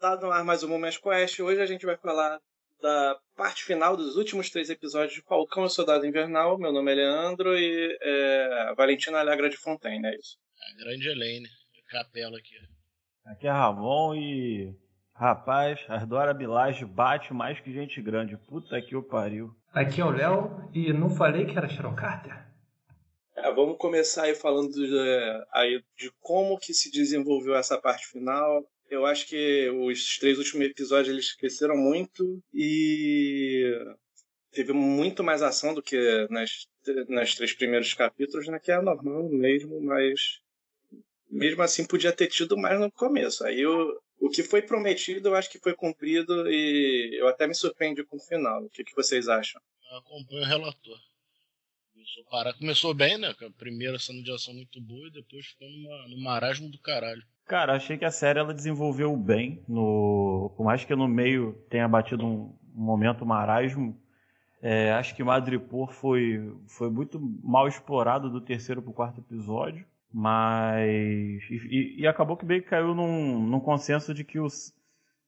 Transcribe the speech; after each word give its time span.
Tá 0.00 0.14
no 0.14 0.30
ar 0.30 0.44
mais 0.44 0.62
um 0.62 0.68
Moments 0.68 0.96
Quest. 0.96 1.40
Hoje 1.40 1.60
a 1.60 1.66
gente 1.66 1.84
vai 1.84 1.96
falar 1.96 2.38
da 2.80 3.18
parte 3.36 3.64
final 3.64 3.96
dos 3.96 4.16
últimos 4.16 4.48
três 4.48 4.70
episódios 4.70 5.14
de 5.14 5.22
Falcão 5.22 5.66
e 5.66 5.70
Soldado 5.70 6.06
Invernal. 6.06 6.56
Meu 6.56 6.72
nome 6.72 6.92
é 6.92 6.94
Leandro 6.94 7.58
e 7.58 7.98
é, 8.00 8.74
Valentina 8.76 9.18
Alegra 9.18 9.50
de 9.50 9.56
Fontaine, 9.56 10.06
é 10.06 10.14
isso. 10.14 10.38
A 10.62 10.84
grande 10.84 11.08
Elaine, 11.08 11.48
capela 11.90 12.38
aqui. 12.38 12.54
Aqui 13.26 13.48
é 13.48 13.50
Ramon 13.50 14.14
e. 14.14 14.72
Rapaz, 15.12 15.80
as 15.88 16.06
Dora 16.06 16.32
Bilage 16.32 16.84
bate 16.84 17.34
mais 17.34 17.58
que 17.58 17.72
gente 17.72 18.00
grande. 18.00 18.36
Puta 18.36 18.80
que 18.80 18.94
o 18.94 19.02
pariu. 19.02 19.50
Aqui 19.72 20.00
é 20.00 20.04
o 20.04 20.10
Léo 20.10 20.70
e 20.72 20.92
não 20.92 21.10
falei 21.10 21.44
que 21.44 21.58
era 21.58 21.68
Sharon 21.68 21.96
Carter? 21.96 22.46
É, 23.34 23.52
vamos 23.52 23.76
começar 23.78 24.24
aí 24.24 24.36
falando 24.36 24.70
de, 24.70 25.44
aí 25.52 25.82
de 25.96 26.12
como 26.20 26.56
que 26.56 26.72
se 26.72 26.88
desenvolveu 26.88 27.56
essa 27.56 27.76
parte 27.76 28.06
final. 28.06 28.64
Eu 28.88 29.04
acho 29.04 29.26
que 29.26 29.68
os 29.70 30.18
três 30.18 30.38
últimos 30.38 30.66
episódios 30.66 31.12
eles 31.12 31.34
cresceram 31.34 31.76
muito 31.76 32.42
e 32.54 33.74
teve 34.50 34.72
muito 34.72 35.22
mais 35.22 35.42
ação 35.42 35.74
do 35.74 35.82
que 35.82 36.26
nas, 36.30 36.66
nas 37.08 37.34
três 37.34 37.52
primeiros 37.52 37.92
capítulos, 37.92 38.48
né? 38.48 38.58
Que 38.58 38.72
é 38.72 38.80
normal 38.80 39.28
mesmo, 39.28 39.80
mas 39.80 40.40
mesmo 41.30 41.62
assim 41.62 41.86
podia 41.86 42.12
ter 42.12 42.28
tido 42.28 42.56
mais 42.56 42.80
no 42.80 42.90
começo. 42.90 43.44
Aí 43.44 43.66
o, 43.66 44.00
o 44.18 44.30
que 44.30 44.42
foi 44.42 44.62
prometido 44.62 45.28
eu 45.28 45.34
acho 45.34 45.50
que 45.50 45.58
foi 45.58 45.74
cumprido 45.74 46.50
e 46.50 47.16
eu 47.20 47.28
até 47.28 47.46
me 47.46 47.54
surpreendi 47.54 48.02
com 48.04 48.16
o 48.16 48.20
final. 48.20 48.64
O 48.64 48.70
que, 48.70 48.84
que 48.84 48.96
vocês 48.96 49.28
acham? 49.28 49.60
Eu 49.90 49.98
acompanho 49.98 50.42
o 50.42 50.46
relator. 50.46 50.98
Começou, 51.92 52.24
para... 52.30 52.54
Começou 52.54 52.94
bem, 52.94 53.18
né? 53.18 53.34
A 53.38 53.50
primeira 53.50 53.98
cena 53.98 54.22
de 54.22 54.32
ação 54.32 54.54
muito 54.54 54.80
boa 54.80 55.08
e 55.08 55.12
depois 55.12 55.46
ficou 55.46 55.68
numa, 55.68 56.08
no 56.08 56.18
marasmo 56.22 56.70
do 56.70 56.78
caralho. 56.78 57.22
Cara, 57.48 57.74
achei 57.74 57.96
que 57.96 58.04
a 58.04 58.10
série 58.10 58.38
ela 58.38 58.52
desenvolveu 58.52 59.16
bem. 59.16 59.64
No... 59.66 60.52
Por 60.54 60.64
mais 60.64 60.84
que 60.84 60.94
no 60.94 61.08
meio 61.08 61.54
tenha 61.70 61.88
batido 61.88 62.26
um, 62.26 62.54
momento 62.74 63.24
marasmo, 63.24 63.98
é, 64.60 64.92
acho 64.92 65.16
que 65.16 65.24
Madripoor 65.24 65.90
foi, 65.90 66.54
foi 66.66 66.90
muito 66.90 67.18
mal 67.42 67.66
explorado 67.66 68.28
do 68.28 68.38
terceiro 68.38 68.82
pro 68.82 68.92
quarto 68.92 69.20
episódio. 69.22 69.86
Mas. 70.12 71.42
E, 71.50 71.96
e, 72.00 72.06
acabou 72.06 72.36
que 72.36 72.44
meio 72.44 72.62
que 72.62 72.68
caiu 72.68 72.94
num, 72.94 73.40
num 73.42 73.60
consenso 73.60 74.12
de 74.12 74.24
que 74.24 74.38
os. 74.38 74.74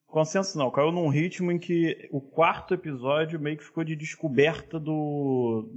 Consenso 0.06 0.58
não, 0.58 0.70
caiu 0.70 0.92
num 0.92 1.08
ritmo 1.08 1.50
em 1.50 1.58
que 1.58 2.06
o 2.10 2.20
quarto 2.20 2.74
episódio 2.74 3.40
meio 3.40 3.56
que 3.56 3.64
ficou 3.64 3.82
de 3.82 3.96
descoberta 3.96 4.78
do. 4.78 5.70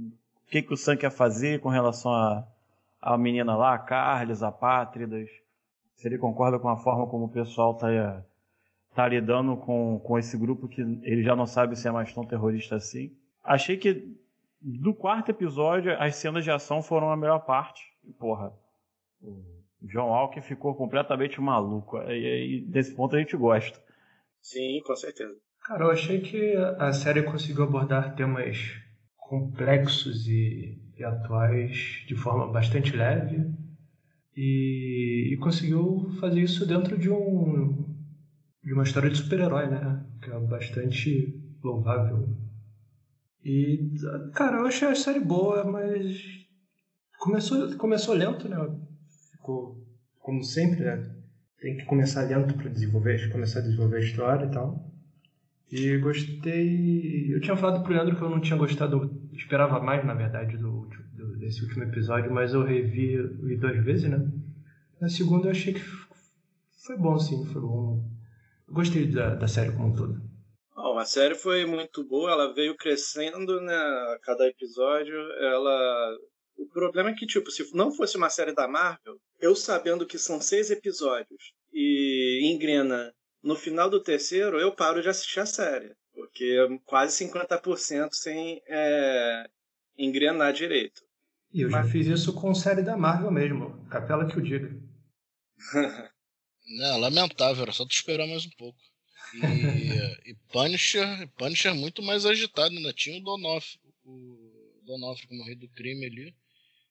O 0.46 0.50
que, 0.50 0.60
que 0.60 0.74
o 0.74 0.76
Sam 0.76 0.96
quer 0.96 1.10
fazer 1.10 1.60
com 1.60 1.70
relação 1.70 2.12
a, 2.12 2.46
a 3.00 3.16
menina 3.16 3.56
lá, 3.56 3.74
a 3.74 3.78
Carles, 3.78 4.42
a 4.42 4.52
Pátridas 4.52 5.30
se 5.94 6.08
ele 6.08 6.18
concorda 6.18 6.58
com 6.58 6.68
a 6.68 6.76
forma 6.76 7.06
como 7.06 7.26
o 7.26 7.30
pessoal 7.30 7.72
está 7.72 8.24
tá 8.94 9.08
lidando 9.08 9.56
com, 9.56 9.98
com 10.00 10.18
esse 10.18 10.36
grupo 10.36 10.68
que 10.68 10.80
ele 10.80 11.22
já 11.22 11.34
não 11.34 11.46
sabe 11.46 11.76
se 11.76 11.88
é 11.88 11.90
mais 11.90 12.12
tão 12.12 12.24
terrorista 12.24 12.76
assim. 12.76 13.16
Achei 13.42 13.76
que 13.76 14.16
do 14.60 14.94
quarto 14.94 15.30
episódio 15.30 15.94
as 16.00 16.16
cenas 16.16 16.44
de 16.44 16.50
ação 16.50 16.82
foram 16.82 17.10
a 17.10 17.16
melhor 17.16 17.40
parte. 17.40 17.82
Porra, 18.18 18.52
o 19.22 19.42
John 19.82 20.08
Walker 20.08 20.40
ficou 20.40 20.74
completamente 20.74 21.40
maluco. 21.40 21.98
E, 22.10 22.58
e 22.58 22.60
desse 22.62 22.94
ponto 22.94 23.14
a 23.14 23.18
gente 23.18 23.36
gosta. 23.36 23.78
Sim, 24.40 24.80
com 24.86 24.94
certeza. 24.94 25.34
Cara, 25.60 25.84
eu 25.84 25.90
achei 25.90 26.20
que 26.20 26.54
a 26.78 26.92
série 26.92 27.22
conseguiu 27.22 27.64
abordar 27.64 28.14
temas 28.14 28.58
complexos 29.16 30.26
e, 30.28 30.78
e 30.96 31.02
atuais 31.04 32.04
de 32.06 32.14
forma 32.14 32.46
bastante 32.52 32.94
leve 32.94 33.50
e, 34.36 35.30
e 35.32 35.36
conseguiu 35.38 36.10
fazer 36.20 36.40
isso 36.40 36.66
dentro 36.66 36.98
de 36.98 37.10
um 37.10 37.94
de 38.62 38.72
uma 38.72 38.82
história 38.82 39.10
de 39.10 39.18
super-herói, 39.18 39.68
né? 39.68 40.02
Que 40.22 40.30
é 40.30 40.40
bastante 40.40 41.38
louvável. 41.62 42.34
E, 43.44 43.92
cara, 44.32 44.58
eu 44.58 44.66
achei 44.66 44.88
a 44.88 44.94
série 44.94 45.20
boa, 45.20 45.64
mas 45.64 46.16
começou, 47.18 47.76
começou 47.76 48.14
lento, 48.14 48.48
né? 48.48 48.56
Ficou, 49.32 49.76
como 50.18 50.42
sempre, 50.42 50.82
né? 50.82 51.14
Tem 51.60 51.76
que 51.76 51.84
começar 51.84 52.22
lento 52.22 52.54
para 52.54 52.70
desenvolver, 52.70 53.30
começar 53.30 53.58
a 53.58 53.62
desenvolver 53.62 53.98
a 53.98 54.00
história 54.00 54.46
e 54.46 54.50
tal. 54.50 54.93
E 55.70 55.96
gostei. 55.98 57.34
Eu 57.34 57.40
tinha 57.40 57.56
falado 57.56 57.82
pro 57.82 57.92
Leandro 57.92 58.16
que 58.16 58.22
eu 58.22 58.30
não 58.30 58.40
tinha 58.40 58.58
gostado, 58.58 59.10
esperava 59.32 59.80
mais, 59.80 60.04
na 60.04 60.14
verdade, 60.14 60.56
do, 60.56 60.88
do, 61.14 61.36
desse 61.38 61.62
último 61.62 61.84
episódio, 61.84 62.32
mas 62.32 62.54
eu 62.54 62.62
revi 62.62 63.16
duas 63.56 63.84
vezes, 63.84 64.08
né? 64.10 64.30
Na 65.00 65.08
segunda 65.08 65.48
eu 65.48 65.50
achei 65.50 65.74
que 65.74 65.80
foi 66.84 66.96
bom, 66.96 67.18
sim, 67.18 67.44
foi 67.46 67.62
bom. 67.62 68.04
Eu 68.68 68.74
gostei 68.74 69.06
da, 69.06 69.34
da 69.34 69.48
série 69.48 69.72
como 69.72 69.88
um 69.88 69.96
todo. 69.96 70.20
Bom, 70.94 70.98
a 70.98 71.04
série 71.04 71.34
foi 71.34 71.66
muito 71.66 72.04
boa, 72.04 72.30
ela 72.30 72.54
veio 72.54 72.76
crescendo, 72.76 73.60
né? 73.60 73.74
A 73.74 74.18
cada 74.22 74.46
episódio, 74.46 75.16
ela. 75.40 76.16
O 76.56 76.68
problema 76.68 77.10
é 77.10 77.14
que, 77.14 77.26
tipo, 77.26 77.50
se 77.50 77.74
não 77.74 77.90
fosse 77.90 78.16
uma 78.16 78.30
série 78.30 78.54
da 78.54 78.68
Marvel, 78.68 79.18
eu 79.40 79.56
sabendo 79.56 80.06
que 80.06 80.18
são 80.18 80.40
seis 80.40 80.70
episódios 80.70 81.52
e 81.72 82.52
engrena 82.54 83.12
no 83.44 83.54
final 83.54 83.90
do 83.90 84.02
terceiro, 84.02 84.58
eu 84.58 84.72
paro 84.72 85.02
de 85.02 85.08
assistir 85.08 85.40
a 85.40 85.46
série. 85.46 85.94
Porque 86.14 86.56
quase 86.86 87.24
50% 87.24 88.12
sem 88.12 88.62
é, 88.66 89.48
engrenar 89.98 90.52
direito. 90.52 91.02
E 91.52 91.60
eu 91.60 91.70
Mas... 91.70 91.86
já 91.86 91.92
fiz 91.92 92.06
isso 92.06 92.32
com 92.32 92.54
série 92.54 92.82
da 92.82 92.96
Marvel 92.96 93.30
mesmo. 93.30 93.86
Capela 93.88 94.26
que 94.26 94.38
o 94.38 94.42
diga. 94.42 94.74
Não, 96.66 96.98
lamentável, 96.98 97.62
era 97.62 97.72
só 97.72 97.84
tu 97.84 97.92
esperar 97.92 98.26
mais 98.26 98.46
um 98.46 98.50
pouco. 98.56 98.78
E, 99.34 99.38
e 100.30 100.34
Punisher, 100.50 101.28
Punisher 101.36 101.72
é 101.72 101.74
muito 101.74 102.02
mais 102.02 102.24
agitado, 102.24 102.74
ainda 102.74 102.92
tinha 102.92 103.18
o 103.18 103.22
Donoff, 103.22 103.78
o 104.04 104.82
Donoff 104.84 105.26
como 105.26 105.44
rei 105.44 105.54
do 105.54 105.68
crime 105.68 106.06
ali, 106.06 106.34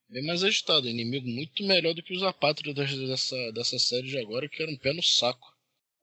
bem 0.07 0.25
mais 0.25 0.43
agitado, 0.43 0.87
inimigo 0.87 1.27
muito 1.27 1.63
melhor 1.63 1.93
do 1.95 2.03
que 2.03 2.13
os 2.13 2.21
apátridas 2.21 2.95
dessa, 2.95 3.51
dessa 3.51 3.79
série 3.79 4.07
de 4.07 4.19
agora, 4.19 4.47
que 4.47 4.61
era 4.61 4.71
um 4.71 4.77
pé 4.77 4.93
no 4.93 5.01
saco. 5.01 5.52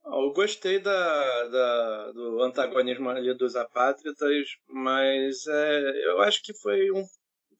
Eu 0.04 0.32
gostei 0.32 0.78
da, 0.78 1.48
da, 1.48 2.12
do 2.12 2.42
antagonismo 2.42 3.08
ali 3.08 3.32
dos 3.34 3.54
apátridas, 3.54 4.46
mas 4.68 5.46
é, 5.46 6.06
eu 6.06 6.22
acho 6.22 6.42
que 6.42 6.54
foi 6.54 6.90
um 6.90 7.04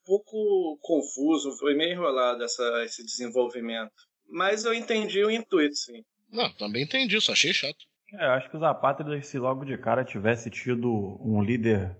pouco 0.05 0.77
confuso, 0.81 1.57
foi 1.57 1.75
meio 1.75 1.93
enrolado 1.93 2.43
essa, 2.43 2.83
esse 2.83 3.05
desenvolvimento. 3.05 3.93
Mas 4.27 4.65
eu 4.65 4.73
entendi 4.73 5.23
o 5.23 5.31
intuito, 5.31 5.75
sim. 5.75 6.03
Não, 6.31 6.51
também 6.53 6.83
entendi, 6.83 7.19
só 7.21 7.33
achei 7.33 7.53
chato. 7.53 7.85
É, 8.13 8.25
eu 8.25 8.31
acho 8.31 8.49
que 8.49 8.57
os 8.57 8.63
apátridas, 8.63 9.27
se 9.27 9.37
logo 9.37 9.63
de 9.63 9.77
cara 9.77 10.03
tivesse 10.03 10.49
tido 10.49 10.89
um 11.21 11.41
líder 11.41 11.95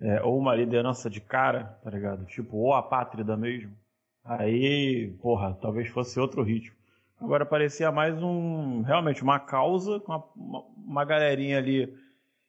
é, 0.00 0.22
ou 0.22 0.38
uma 0.38 0.54
liderança 0.54 1.10
de 1.10 1.20
cara, 1.20 1.78
tá 1.82 1.90
ligado? 1.90 2.24
Tipo, 2.26 2.56
ou 2.56 2.72
apátrida 2.72 3.36
mesmo, 3.36 3.76
aí, 4.24 5.14
porra, 5.20 5.58
talvez 5.60 5.88
fosse 5.88 6.18
outro 6.18 6.42
ritmo. 6.42 6.76
Agora 7.20 7.44
parecia 7.44 7.92
mais 7.92 8.20
um. 8.22 8.80
Realmente, 8.80 9.22
uma 9.22 9.38
causa 9.38 10.00
com 10.00 10.12
uma, 10.34 10.64
uma 10.86 11.04
galerinha 11.04 11.58
ali 11.58 11.94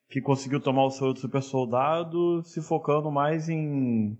que 0.09 0.21
conseguiu 0.21 0.61
tomar 0.61 0.85
o 0.85 0.91
seu 0.91 1.13
super 1.15 1.41
soldado, 1.41 2.41
se 2.43 2.61
focando 2.61 3.11
mais 3.11 3.49
em, 3.49 4.17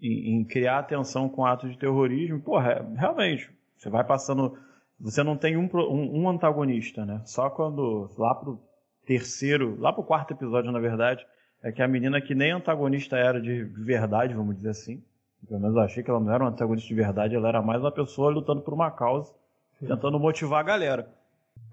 em, 0.00 0.36
em 0.36 0.44
criar 0.44 0.80
atenção 0.80 1.30
com 1.30 1.46
atos 1.46 1.70
de 1.70 1.78
terrorismo. 1.78 2.40
Porra, 2.40 2.72
é, 2.72 2.82
realmente, 2.94 3.50
você 3.74 3.88
vai 3.88 4.04
passando. 4.04 4.58
Você 5.00 5.22
não 5.22 5.36
tem 5.36 5.56
um, 5.56 5.68
um, 5.74 6.22
um, 6.22 6.28
antagonista, 6.28 7.06
né? 7.06 7.22
Só 7.24 7.48
quando. 7.48 8.10
Lá 8.18 8.34
pro 8.34 8.60
terceiro. 9.06 9.80
Lá 9.80 9.94
pro 9.94 10.04
quarto 10.04 10.32
episódio, 10.32 10.70
na 10.70 10.78
verdade. 10.78 11.26
É 11.62 11.72
que 11.72 11.80
a 11.80 11.88
menina 11.88 12.20
que 12.20 12.34
nem 12.34 12.52
antagonista 12.52 13.16
era 13.16 13.40
de 13.40 13.64
verdade, 13.64 14.34
vamos 14.34 14.56
dizer 14.56 14.70
assim. 14.70 15.02
Pelo 15.48 15.58
menos 15.58 15.74
eu 15.74 15.82
achei 15.82 16.02
que 16.02 16.10
ela 16.10 16.20
não 16.20 16.32
era 16.32 16.44
um 16.44 16.48
antagonista 16.48 16.86
de 16.86 16.94
verdade, 16.94 17.34
ela 17.34 17.48
era 17.48 17.62
mais 17.62 17.80
uma 17.80 17.90
pessoa 17.90 18.30
lutando 18.30 18.60
por 18.60 18.74
uma 18.74 18.90
causa 18.90 19.32
tentando 19.80 20.18
motivar 20.18 20.60
a 20.60 20.62
galera. 20.62 21.08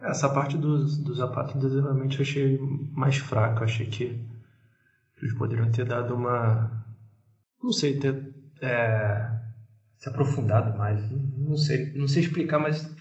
Essa 0.01 0.29
parte 0.29 0.57
dos, 0.57 0.97
dos 0.97 1.21
apátridas 1.21 1.73
eu 1.73 1.81
realmente 1.81 2.21
achei 2.21 2.57
mais 2.91 3.17
fraca. 3.17 3.63
Achei 3.63 3.85
que 3.85 4.19
eles 5.21 5.33
poderiam 5.37 5.71
ter 5.71 5.85
dado 5.85 6.15
uma. 6.15 6.85
Não 7.61 7.71
sei, 7.71 7.97
ter 7.97 8.33
é, 8.61 9.29
se 9.97 10.09
aprofundado 10.09 10.77
mais. 10.77 10.99
Não 11.37 11.55
sei, 11.55 11.93
não 11.93 12.07
sei 12.07 12.23
explicar, 12.23 12.59
mas 12.59 12.93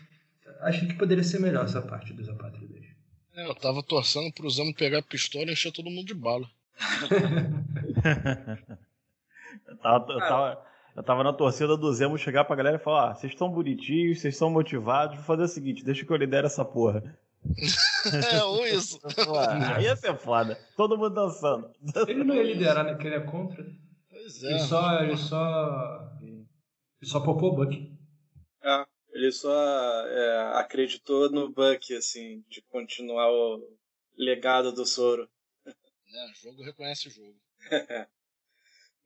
achei 0.60 0.86
que 0.86 0.94
poderia 0.94 1.24
ser 1.24 1.40
melhor 1.40 1.64
essa 1.64 1.82
parte 1.82 2.12
dos 2.12 2.28
apátridas. 2.28 2.84
É, 3.34 3.48
eu 3.48 3.54
tava 3.54 3.82
torcendo 3.82 4.32
pro 4.32 4.50
Zamo 4.50 4.74
pegar 4.74 4.98
a 4.98 5.02
pistola 5.02 5.46
e 5.46 5.52
encher 5.52 5.72
todo 5.72 5.90
mundo 5.90 6.06
de 6.06 6.14
bala. 6.14 6.46
eu 9.66 9.76
tava, 9.78 10.12
eu 10.12 10.18
tava, 10.18 10.64
eu 10.94 11.02
tava 11.02 11.24
na 11.24 11.32
torcida 11.32 11.76
do 11.76 11.92
Zemo 11.92 12.18
chegar 12.18 12.44
pra 12.44 12.56
galera 12.56 12.76
e 12.76 12.80
falar: 12.80 13.10
ah, 13.10 13.14
vocês 13.14 13.32
estão 13.32 13.50
bonitinhos, 13.50 14.20
vocês 14.20 14.34
estão 14.34 14.50
motivados, 14.50 15.16
vou 15.16 15.24
fazer 15.24 15.42
o 15.44 15.48
seguinte, 15.48 15.84
deixa 15.84 16.04
que 16.04 16.12
eu 16.12 16.16
lidere 16.16 16.46
essa 16.46 16.64
porra. 16.64 17.02
é, 18.32 18.42
ou 18.44 18.66
isso. 18.66 19.00
Aí 19.76 19.84
ia 19.84 19.96
ser 19.96 20.16
foda. 20.16 20.58
Todo 20.76 20.96
mundo 20.96 21.14
dançando. 21.14 21.70
Ele 22.06 22.24
não 22.24 22.34
ia 22.34 22.42
liderar, 22.42 22.84
né? 22.84 22.92
Porque 22.92 23.08
ele 23.08 23.16
é 23.16 23.20
contra. 23.20 23.64
Pois 24.08 24.42
é. 24.42 24.50
Ele 24.50 24.58
só. 24.60 25.02
Ele 25.02 25.16
só. 25.16 26.12
Ele 26.20 27.10
só 27.10 27.20
popou 27.20 27.52
o 27.52 27.56
Buck. 27.56 27.92
É, 28.62 28.86
ele 29.12 29.32
só 29.32 29.52
é, 30.06 30.52
acreditou 30.54 31.30
no 31.30 31.50
Buck, 31.50 31.94
assim, 31.96 32.44
de 32.48 32.62
continuar 32.62 33.28
o, 33.28 33.60
legado 34.16 34.72
do 34.72 34.86
Soro. 34.86 35.28
É, 35.66 36.34
jogo 36.42 36.62
reconhece 36.62 37.08
o 37.08 37.10
jogo. 37.10 37.34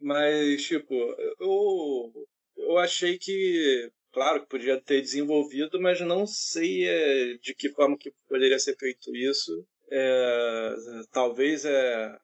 Mas, 0.00 0.62
tipo, 0.62 0.94
eu, 1.40 2.28
eu 2.56 2.78
achei 2.78 3.18
que, 3.18 3.90
claro, 4.12 4.42
que 4.42 4.48
podia 4.48 4.80
ter 4.80 5.00
desenvolvido, 5.00 5.80
mas 5.80 6.00
não 6.00 6.26
sei 6.26 6.86
é, 6.86 7.34
de 7.38 7.54
que 7.54 7.70
forma 7.70 7.96
que 7.98 8.12
poderia 8.28 8.58
ser 8.58 8.76
feito 8.76 9.14
isso. 9.16 9.66
É, 9.90 10.74
talvez 11.12 11.64
é, 11.64 12.18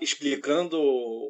explicando 0.00 0.78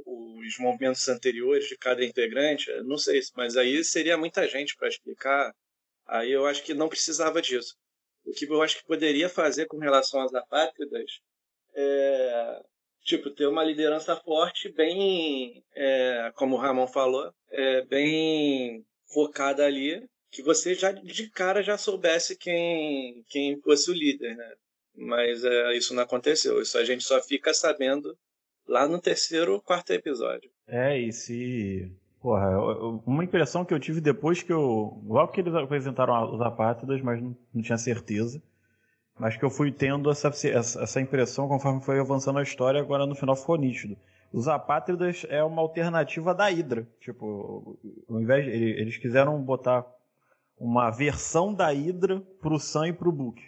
os 0.06 0.58
movimentos 0.58 1.08
anteriores 1.08 1.68
de 1.68 1.76
cada 1.76 2.04
integrante, 2.04 2.70
não 2.84 2.98
sei, 2.98 3.20
mas 3.36 3.56
aí 3.56 3.82
seria 3.84 4.16
muita 4.16 4.46
gente 4.48 4.76
para 4.76 4.88
explicar. 4.88 5.54
Aí 6.06 6.32
eu 6.32 6.46
acho 6.46 6.62
que 6.62 6.74
não 6.74 6.88
precisava 6.88 7.40
disso. 7.40 7.76
O 8.24 8.32
que 8.32 8.46
eu 8.46 8.62
acho 8.62 8.78
que 8.78 8.86
poderia 8.86 9.28
fazer 9.28 9.66
com 9.66 9.78
relação 9.78 10.20
às 10.20 10.34
apátridas 10.34 11.20
é, 11.74 12.62
tipo, 13.04 13.30
ter 13.30 13.46
uma 13.46 13.62
liderança 13.62 14.16
forte, 14.16 14.72
bem, 14.72 15.62
é, 15.76 16.32
como 16.34 16.56
o 16.56 16.58
Ramon 16.58 16.86
falou, 16.86 17.32
é, 17.50 17.82
bem 17.82 18.84
focada 19.12 19.64
ali, 19.64 20.02
que 20.30 20.42
você 20.42 20.74
já 20.74 20.90
de 20.90 21.30
cara 21.30 21.62
já 21.62 21.78
soubesse 21.78 22.36
quem, 22.36 23.22
quem 23.28 23.60
fosse 23.60 23.90
o 23.90 23.94
líder, 23.94 24.34
né? 24.36 24.52
Mas 24.96 25.44
é, 25.44 25.76
isso 25.76 25.94
não 25.94 26.02
aconteceu. 26.02 26.60
Isso 26.60 26.78
a 26.78 26.84
gente 26.84 27.04
só 27.04 27.20
fica 27.22 27.52
sabendo 27.52 28.16
lá 28.66 28.88
no 28.88 29.00
terceiro 29.00 29.52
ou 29.52 29.60
quarto 29.60 29.92
episódio. 29.92 30.50
É, 30.66 30.98
e 30.98 31.12
se. 31.12 31.90
Porra, 32.20 32.48
uma 33.06 33.22
impressão 33.22 33.64
que 33.64 33.74
eu 33.74 33.78
tive 33.78 34.00
depois 34.00 34.42
que 34.42 34.52
eu. 34.52 35.00
Logo 35.06 35.30
que 35.30 35.40
eles 35.40 35.54
apresentaram 35.54 36.34
os 36.34 36.40
apátridas, 36.40 37.00
mas 37.02 37.22
não, 37.22 37.36
não 37.52 37.62
tinha 37.62 37.76
certeza 37.76 38.42
mas 39.18 39.36
que 39.36 39.44
eu 39.44 39.50
fui 39.50 39.70
tendo 39.70 40.10
essa, 40.10 40.28
essa 40.28 41.00
impressão 41.00 41.48
conforme 41.48 41.80
foi 41.80 42.00
avançando 42.00 42.38
a 42.38 42.42
história, 42.42 42.80
agora 42.80 43.06
no 43.06 43.14
final 43.14 43.36
ficou 43.36 43.56
nítido. 43.56 43.96
Os 44.32 44.48
Apátridas 44.48 45.24
é 45.28 45.44
uma 45.44 45.62
alternativa 45.62 46.34
da 46.34 46.46
Hydra. 46.46 46.88
Tipo, 46.98 47.78
ao 48.08 48.20
invés 48.20 48.44
de, 48.44 48.50
eles 48.50 48.96
quiseram 48.96 49.40
botar 49.40 49.86
uma 50.58 50.90
versão 50.90 51.54
da 51.54 51.68
Hydra 51.68 52.20
pro 52.40 52.58
Sam 52.58 52.88
e 52.88 52.92
pro 52.92 53.12
Book. 53.12 53.40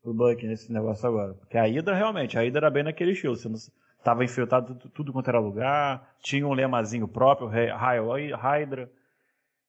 Pro 0.00 0.14
Buck 0.14 0.46
nesse 0.46 0.72
negócio 0.72 1.08
agora. 1.08 1.34
Porque 1.34 1.58
a 1.58 1.64
Hydra, 1.64 1.96
realmente, 1.96 2.38
a 2.38 2.42
Hydra 2.42 2.66
era 2.66 2.70
bem 2.70 2.84
naquele 2.84 3.10
estilo. 3.10 3.34
Você 3.34 3.48
não, 3.48 3.58
tava 4.04 4.24
infiltrado 4.24 4.74
tudo, 4.74 4.90
tudo 4.90 5.12
quanto 5.12 5.28
era 5.28 5.40
lugar, 5.40 6.14
tinha 6.20 6.46
um 6.46 6.52
lemazinho 6.52 7.08
próprio, 7.08 7.48
Hydra. 7.48 8.90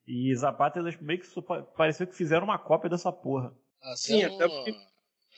E 0.06 0.32
os 0.32 0.44
Apátridas 0.44 0.96
meio 1.02 1.20
que 1.20 1.28
pareceu 1.76 2.06
que 2.06 2.16
fizeram 2.16 2.46
uma 2.46 2.60
cópia 2.60 2.90
dessa 2.90 3.12
porra. 3.12 3.52
Ah, 3.82 3.96
Sim, 3.96 4.24
até 4.24 4.48
porque 4.48 4.76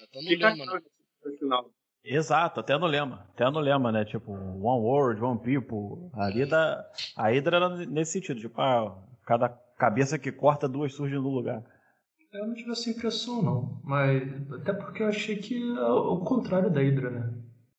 até 0.01 0.22
no 0.22 0.28
Fica 0.28 0.50
lema, 0.50 0.66
né? 0.66 0.81
Exato, 2.04 2.60
até 2.60 2.78
no 2.78 2.86
lema. 2.86 3.25
Até 3.34 3.50
no 3.50 3.60
lema, 3.60 3.92
né? 3.92 4.04
Tipo, 4.04 4.31
One 4.31 4.81
World, 4.81 5.22
One 5.22 5.40
People. 5.40 6.10
Ali 6.13 6.45
da. 6.45 6.86
A 7.16 7.30
Hydra 7.30 7.57
era 7.57 7.69
nesse 7.86 8.13
sentido, 8.13 8.40
tipo, 8.42 8.60
ah, 8.60 9.01
cada 9.25 9.50
cabeça 9.78 10.19
que 10.19 10.31
corta, 10.31 10.68
duas 10.68 10.94
surgem 10.94 11.18
no 11.18 11.30
lugar. 11.30 11.63
Eu 12.34 12.48
não 12.48 12.54
tive 12.56 12.72
essa 12.72 12.90
impressão, 12.90 13.42
não. 13.42 13.81
Mas. 13.84 14.51
Até 14.51 14.74
porque 14.74 15.04
eu 15.04 15.07
achei 15.07 15.38
que 15.38 15.56
é 15.56 15.92
o 15.92 16.19
contrário 16.19 16.69
da 16.69 16.81
Hydra, 16.81 17.10
né? 17.10 17.34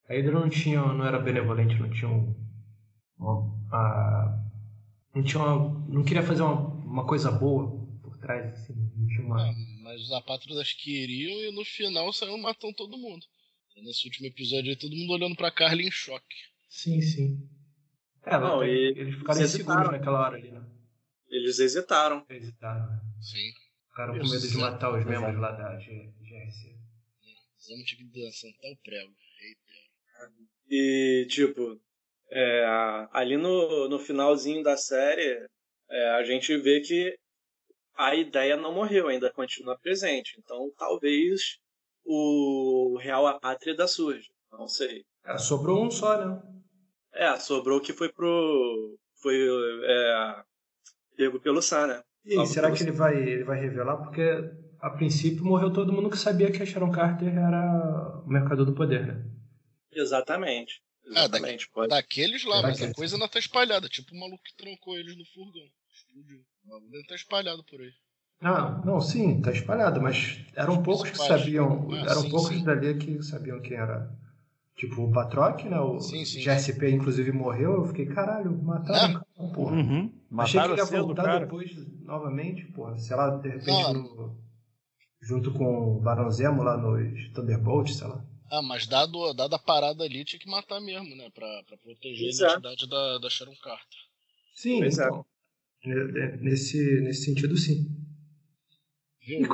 A 0.08 0.14
Hydra 0.14 0.40
não 0.40 0.48
tinha. 0.48 0.80
não 0.80 1.04
era 1.04 1.18
benevolente, 1.18 1.78
não 1.78 1.90
tinha 1.90 2.10
um. 2.10 2.34
Uma, 3.18 3.54
a, 3.72 4.42
não 5.14 5.22
tinha 5.22 5.42
uma, 5.42 5.86
Não 5.88 6.02
queria 6.02 6.22
fazer 6.22 6.42
uma, 6.42 6.68
uma 6.84 7.06
coisa 7.06 7.30
boa 7.30 7.86
por 8.02 8.16
trás, 8.18 8.52
assim. 8.54 8.74
Não 8.96 9.06
tinha 9.06 9.26
uma. 9.26 9.36
Mas 9.94 10.02
os 10.02 10.12
apátridas 10.12 10.72
queriam 10.72 11.38
e 11.44 11.52
no 11.52 11.64
final 11.64 12.12
saíram 12.12 12.36
matando 12.38 12.74
todo 12.74 12.98
mundo. 12.98 13.24
Nesse 13.76 14.06
último 14.06 14.26
episódio 14.26 14.70
aí, 14.70 14.76
todo 14.76 14.96
mundo 14.96 15.12
olhando 15.12 15.36
pra 15.36 15.52
Carly 15.52 15.86
em 15.86 15.90
choque. 15.90 16.36
Sim, 16.68 17.00
sim. 17.00 17.48
É, 18.24 18.36
não, 18.38 18.64
e 18.64 18.88
eles 18.88 19.14
ficaram 19.14 19.40
inseguros 19.40 19.92
naquela 19.92 20.20
hora 20.20 20.36
ali, 20.36 20.50
né? 20.50 20.64
Eles 21.28 21.60
hesitaram. 21.60 22.26
Hesitaram, 22.28 22.88
né? 22.88 23.00
Sim. 23.20 23.52
Ficaram 23.88 24.18
com 24.18 24.28
medo 24.28 24.48
de 24.48 24.56
matar 24.56 24.98
os 24.98 25.04
membros 25.04 25.40
lá 25.40 25.52
da 25.52 25.76
GRC. 25.76 26.76
Precisamos 27.54 27.86
de 27.86 27.96
que 27.96 28.32
sentar 28.32 28.72
o 28.72 28.76
prego. 28.78 29.14
Eita. 29.40 30.32
E, 30.70 31.26
tipo, 31.30 31.80
é, 32.30 32.64
ali 33.12 33.36
no, 33.36 33.88
no 33.88 34.00
finalzinho 34.00 34.62
da 34.62 34.76
série, 34.76 35.46
é, 35.88 36.10
a 36.10 36.24
gente 36.24 36.56
vê 36.56 36.80
que 36.80 37.16
a 37.96 38.14
ideia 38.14 38.56
não 38.56 38.74
morreu, 38.74 39.08
ainda 39.08 39.32
continua 39.32 39.78
presente. 39.78 40.36
Então 40.38 40.70
talvez 40.76 41.58
o 42.04 42.98
Real 43.00 43.26
Apátrida 43.26 43.86
surja. 43.86 44.28
Não 44.52 44.68
sei. 44.68 45.04
É, 45.24 45.38
sobrou 45.38 45.84
um 45.84 45.90
só, 45.90 46.24
né? 46.24 46.42
É, 47.12 47.38
sobrou 47.38 47.80
que 47.80 47.92
foi 47.92 48.12
pro. 48.12 48.98
Foi 49.22 49.36
é, 49.36 50.42
pego 51.16 51.40
pelo 51.40 51.62
Sam, 51.62 51.86
né? 51.86 52.02
E 52.24 52.38
aí, 52.38 52.46
será 52.46 52.70
que 52.72 52.82
ele 52.82 52.92
vai, 52.92 53.16
ele 53.16 53.44
vai 53.44 53.60
revelar? 53.60 53.96
Porque 53.98 54.22
a 54.80 54.90
princípio 54.90 55.44
morreu 55.44 55.72
todo 55.72 55.92
mundo 55.92 56.10
que 56.10 56.16
sabia 56.16 56.50
que 56.50 56.62
a 56.62 56.66
Sharon 56.66 56.90
Carter 56.90 57.28
era 57.28 58.22
o 58.24 58.28
mercador 58.28 58.66
do 58.66 58.74
poder, 58.74 59.06
né? 59.06 59.24
Exatamente. 59.92 60.82
Exatamente. 61.06 61.70
Ah, 61.76 61.80
da, 61.82 61.96
daqueles 61.96 62.44
lá, 62.44 62.56
será 62.56 62.68
mas 62.68 62.82
a 62.82 62.94
coisa 62.94 63.16
ainda 63.16 63.28
tá 63.28 63.38
espalhada. 63.38 63.88
Tipo 63.88 64.14
o 64.14 64.18
maluco 64.18 64.42
que 64.42 64.56
trancou 64.56 64.98
eles 64.98 65.16
no 65.16 65.24
furgão. 65.26 65.68
Explodiu. 65.94 66.44
O 66.64 66.68
bagulho 66.68 67.06
tá 67.06 67.14
espalhado 67.14 67.62
por 67.64 67.80
aí. 67.80 67.92
Ah, 68.40 68.82
não, 68.84 69.00
sim, 69.00 69.40
tá 69.40 69.52
espalhado, 69.52 70.02
mas 70.02 70.44
eram 70.56 70.82
poucos 70.82 71.08
que 71.08 71.16
sabiam. 71.16 71.88
Ah, 71.92 72.10
eram 72.10 72.22
sim, 72.22 72.30
poucos 72.30 72.56
sim. 72.56 72.64
dali 72.64 72.98
que 72.98 73.22
sabiam 73.22 73.60
quem 73.60 73.76
era. 73.76 74.12
Tipo, 74.76 75.02
o 75.02 75.12
Patroc, 75.12 75.64
né? 75.64 75.78
O 75.78 76.00
sim, 76.00 76.24
sim, 76.24 76.40
GSP, 76.40 76.90
inclusive, 76.90 77.30
morreu. 77.30 77.74
Eu 77.74 77.86
fiquei, 77.86 78.06
caralho, 78.06 78.52
mataram 78.60 79.10
o 79.10 79.24
cara, 79.24 79.52
porra. 79.54 79.76
Uhum. 79.76 80.12
Achei 80.36 80.60
que 80.60 80.66
ele 80.66 80.76
ia 80.76 80.84
voltar 80.84 81.38
depois 81.38 81.70
novamente, 82.02 82.66
porra. 82.72 82.98
Sei 82.98 83.16
lá, 83.16 83.30
de 83.36 83.48
repente, 83.48 83.92
no, 83.92 84.36
junto 85.22 85.52
com 85.52 85.96
o 85.96 86.00
Barão 86.00 86.28
Zemo 86.28 86.62
lá 86.64 86.76
nos 86.76 87.32
Thunderbolt, 87.32 87.88
sei 87.90 88.08
lá. 88.08 88.24
Ah, 88.50 88.62
mas 88.62 88.86
dado, 88.86 89.32
dado 89.32 89.54
a 89.54 89.58
parada 89.58 90.02
ali, 90.04 90.24
tinha 90.24 90.40
que 90.40 90.50
matar 90.50 90.80
mesmo, 90.80 91.14
né? 91.14 91.30
Pra, 91.30 91.62
pra 91.66 91.76
proteger 91.78 92.28
Exato. 92.28 92.54
a 92.54 92.58
identidade 92.58 92.88
da, 92.88 93.18
da 93.18 93.30
Sharon 93.30 93.56
Carter. 93.62 93.98
Sim, 94.54 94.82
é. 94.82 94.88
então. 94.88 95.24
É. 95.84 96.36
Nesse, 96.38 97.00
nesse 97.00 97.24
sentido, 97.24 97.56
sim. 97.56 97.86
Viu? 99.20 99.46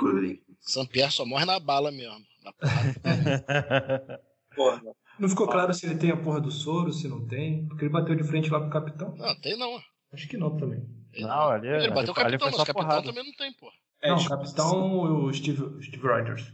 Sampierre 0.60 1.10
só 1.10 1.24
morre 1.24 1.44
na 1.44 1.58
bala 1.58 1.90
mesmo. 1.90 2.24
Na 2.42 2.52
porra. 4.54 4.82
Não 5.18 5.28
ficou 5.28 5.48
claro 5.48 5.74
se 5.74 5.86
ele 5.86 5.96
tem 5.96 6.10
a 6.10 6.16
porra 6.16 6.40
do 6.40 6.50
soro, 6.50 6.92
se 6.92 7.08
não 7.08 7.26
tem. 7.26 7.66
Porque 7.66 7.84
ele 7.84 7.92
bateu 7.92 8.14
de 8.14 8.24
frente 8.24 8.50
lá 8.50 8.60
pro 8.60 8.70
capitão. 8.70 9.14
Não, 9.16 9.40
tem 9.40 9.56
não. 9.56 9.80
Acho 10.12 10.28
que 10.28 10.36
não 10.36 10.56
também. 10.56 10.82
não, 11.18 11.50
ali, 11.50 11.68
ele 11.68 11.90
bateu 11.90 12.12
o 12.12 12.14
capitão, 12.14 12.50
mas 12.50 12.54
o 12.54 12.64
capitão 12.64 12.88
porrada. 12.88 13.06
também 13.06 13.24
não 13.24 13.32
tem, 13.34 13.52
porra. 13.52 13.74
É, 14.02 14.10
não, 14.10 14.16
o 14.16 14.28
capitão 14.28 15.24
o 15.24 15.32
Steve, 15.32 15.62
o 15.62 15.82
Steve 15.82 16.02
Rogers. 16.02 16.52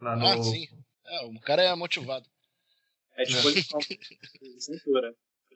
Lá 0.00 0.14
no... 0.14 0.26
Ah, 0.26 0.42
sim. 0.42 0.68
É, 1.06 1.26
o 1.26 1.40
cara 1.40 1.62
é 1.62 1.74
motivado. 1.74 2.26
É 3.16 3.24
disposição. 3.24 3.80
cintura. 4.58 5.14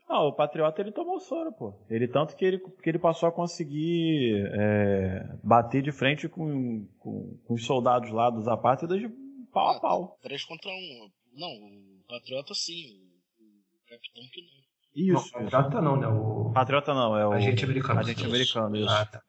Não, 0.09 0.29
o 0.29 0.33
Patriota 0.33 0.81
ele 0.81 0.93
tomou 0.93 1.19
soro, 1.19 1.53
pô. 1.53 1.75
Ele 1.91 2.07
tanto 2.07 2.37
que 2.37 2.45
ele, 2.45 2.59
que 2.59 2.89
ele 2.89 2.99
passou 2.99 3.29
a 3.29 3.33
conseguir 3.33 4.47
é, 4.53 5.37
bater 5.43 5.83
de 5.83 5.91
frente 5.91 6.29
com, 6.29 6.87
com, 6.99 7.37
com, 7.45 7.55
os 7.55 7.67
soldados 7.67 8.11
lá 8.11 8.31
dos 8.31 8.47
apátridas 8.47 9.01
de 9.01 9.09
pau 9.53 9.77
a 9.77 9.81
pau. 9.81 10.19
Três 10.23 10.45
contra 10.45 10.71
um. 10.71 11.11
Não, 11.35 11.49
o 11.49 12.05
Patriota 12.09 12.55
sim, 12.55 13.01
o, 13.41 13.89
Capitão 13.89 14.23
que 14.33 14.43
não. 14.43 15.17
Isso. 15.19 15.33
Não, 15.35 15.43
Patriota 15.43 15.83
não, 15.83 15.97
né? 15.97 16.07
O... 16.07 16.53
Patriota 16.53 16.95
não, 16.95 17.17
é 17.19 17.27
o. 17.27 17.33
Agente 17.33 17.65
americano. 17.65 18.01
Agente 18.01 18.25
americano, 18.25 18.77
isso. 18.77 18.89
Ah, 18.89 19.07
tá. 19.07 19.23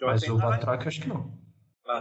Mas 0.00 0.22
o 0.28 0.38
Batroc 0.38 0.86
acho 0.86 1.02
que 1.02 1.08
não. 1.08 1.30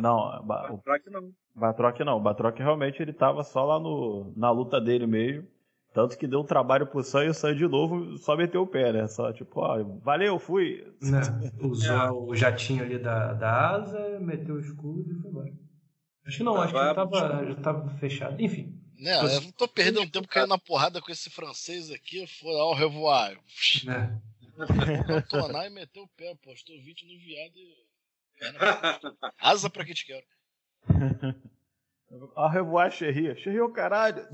Não, 0.01 0.39
o 0.39 0.43
Batroc 0.43 1.05
não. 1.07 1.31
Batroc 1.53 1.99
não. 1.99 2.17
O 2.17 2.21
Batroc 2.21 2.57
realmente 2.57 3.01
ele 3.01 3.11
tava 3.11 3.43
só 3.43 3.65
lá 3.65 3.79
no, 3.79 4.33
na 4.35 4.49
luta 4.49 4.79
dele 4.79 5.05
mesmo. 5.05 5.45
Tanto 5.93 6.17
que 6.17 6.25
deu 6.25 6.41
um 6.41 6.45
trabalho 6.45 6.87
pro 6.87 7.03
Sam 7.03 7.25
e 7.25 7.29
o 7.29 7.33
Sam 7.35 7.55
de 7.55 7.67
novo 7.67 8.17
só 8.17 8.35
meteu 8.35 8.63
o 8.63 8.67
pé, 8.67 8.91
né? 8.91 9.07
Só 9.07 9.31
tipo, 9.31 9.59
ó, 9.59 9.83
valeu, 10.01 10.39
fui. 10.39 10.83
Né? 10.99 11.21
Usou 11.61 11.95
é. 11.95 12.11
o 12.11 12.35
jatinho 12.35 12.83
ali 12.83 12.97
da, 12.97 13.33
da 13.33 13.69
asa, 13.75 14.19
meteu 14.19 14.55
o 14.55 14.59
escudo 14.59 15.11
e 15.11 15.21
foi 15.21 15.29
embora. 15.29 15.53
Acho 16.25 16.37
que 16.37 16.43
não, 16.43 16.59
acho 16.59 16.73
que 16.73 16.79
já 16.79 16.95
tava, 16.95 17.45
já 17.45 17.55
tava 17.55 17.89
fechado. 17.97 18.41
Enfim. 18.41 18.79
Não, 18.97 19.27
eu 19.27 19.51
tô 19.51 19.67
perdendo 19.67 20.09
tempo 20.09 20.27
caindo 20.27 20.49
na 20.49 20.57
porrada 20.57 20.99
com 20.99 21.11
esse 21.11 21.29
francês 21.29 21.91
aqui. 21.91 22.25
Foi 22.25 22.59
ao 22.59 22.73
revoar. 22.73 23.37
Né? 23.83 24.19
Cantonar 25.05 25.67
e 25.67 25.69
meteu 25.69 26.03
o 26.03 26.07
pé, 26.17 26.33
postou 26.43 26.75
20 26.81 27.05
no 27.05 27.19
viado 27.19 27.55
e. 27.55 27.83
Asa 29.39 29.69
pra 29.69 29.85
que 29.85 29.93
te 29.93 30.05
quero. 30.05 30.25
A 32.35 32.49
revoar 32.49 32.91
Xerri. 32.91 33.35
Xerri 33.35 33.57
é 33.57 33.63
o 33.63 33.71
caralho. 33.71 34.27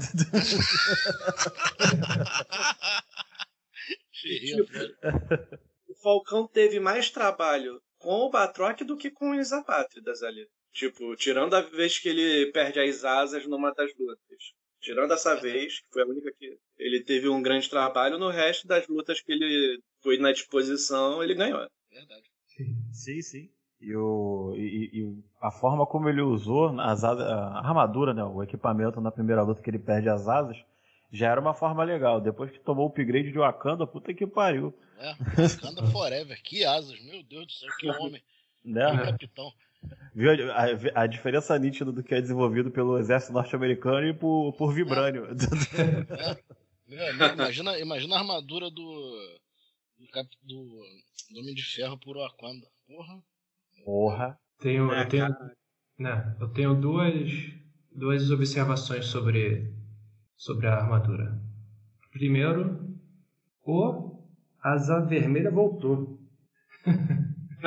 o 5.88 5.96
Falcão 6.02 6.48
teve 6.48 6.80
mais 6.80 7.10
trabalho 7.10 7.82
com 7.98 8.16
o 8.22 8.30
Batroc 8.30 8.82
do 8.82 8.98
que 8.98 9.10
com 9.12 9.38
os 9.38 9.52
Apátridas 9.52 10.24
ali. 10.24 10.48
Tipo, 10.72 11.16
tirando 11.16 11.54
a 11.56 11.62
vez 11.62 11.98
que 11.98 12.10
ele 12.10 12.52
perde 12.52 12.80
as 12.80 13.04
asas 13.04 13.46
numa 13.48 13.74
das 13.74 13.92
lutas. 13.98 14.54
Tirando 14.82 15.14
essa 15.14 15.36
vez, 15.36 15.80
que 15.80 15.88
foi 15.92 16.04
a 16.04 16.08
única 16.08 16.32
que 16.32 16.58
ele 16.78 17.04
teve 17.04 17.28
um 17.28 17.42
grande 17.42 17.70
trabalho, 17.70 18.18
no 18.18 18.30
resto 18.30 18.66
das 18.68 18.88
lutas 18.88 19.20
que 19.20 19.32
ele 19.32 19.82
foi 20.02 20.18
na 20.18 20.32
disposição, 20.32 21.22
ele 21.22 21.36
ganhou. 21.36 21.68
Verdade. 21.90 22.30
Sim, 22.92 23.22
sim. 23.22 23.50
E, 23.82 23.96
o, 23.96 24.54
e, 24.58 24.90
e 24.94 25.24
a 25.40 25.52
forma 25.52 25.86
como 25.86 26.10
ele 26.10 26.22
usou 26.22 26.80
as, 26.82 27.04
a 27.04 27.60
armadura, 27.60 28.14
né, 28.14 28.24
o 28.24 28.44
equipamento 28.44 29.00
na 29.00 29.12
primeira 29.12 29.42
luta 29.42 29.62
que 29.62 29.70
ele 29.70 29.80
perde 29.80 30.10
as 30.10 30.28
asas, 30.28 30.58
já 31.12 31.32
era 31.32 31.40
uma 31.40 31.54
forma 31.54 31.84
legal. 31.84 32.20
Depois 32.20 32.52
que 32.52 32.60
tomou 32.60 32.86
o 32.86 32.90
upgrade 32.90 33.32
de 33.32 33.38
Wakanda, 33.38 33.88
puta 33.88 34.14
que 34.14 34.28
pariu. 34.28 34.74
É, 34.98 35.14
Wakanda 35.42 35.88
Forever. 35.92 36.42
Que 36.44 36.66
asas, 36.66 37.00
meu 37.04 37.24
Deus 37.24 37.48
do 37.48 37.52
céu, 37.54 37.70
que 37.80 37.90
homem. 37.90 38.22
Né? 38.64 38.92
Que 38.92 39.12
capitão. 39.12 39.52
Viu 40.14 40.52
a, 40.52 40.56
a, 40.56 41.04
a, 41.04 41.08
diferença 41.08 41.58
nítida 41.58 41.92
do 41.92 42.04
que 42.04 42.14
é 42.14 42.22
desenvolvido 42.22 42.70
pelo 42.70 42.98
exército 42.98 43.32
norte-americano 43.32 44.08
e 44.08 44.14
por, 44.14 44.52
por 44.54 44.74
Vibrânio. 44.74 45.26
É. 45.26 46.96
É. 46.96 47.34
Imagina, 47.34 47.80
imagina 47.80 48.16
a 48.16 48.20
armadura 48.20 48.70
do, 48.70 49.40
do, 49.98 50.06
do, 50.44 50.82
do 51.32 51.40
Homem 51.40 51.56
de 51.56 51.64
Ferro 51.64 51.98
por 51.98 52.18
Wakanda. 52.18 52.68
Porra. 52.86 53.24
Porra. 53.84 54.38
Tenho, 54.60 54.92
é, 54.92 55.04
eu, 55.04 55.10
tenho, 55.10 55.28
né, 55.98 56.36
eu 56.40 56.50
tenho 56.50 56.76
duas, 56.76 57.30
duas 57.92 58.30
observações 58.30 59.06
sobre, 59.06 59.74
sobre 60.36 60.68
a 60.68 60.76
armadura. 60.76 61.40
Primeiro, 62.12 62.98
o 63.64 64.20
Asa 64.62 65.00
Vermelha 65.00 65.50
voltou. 65.50 66.20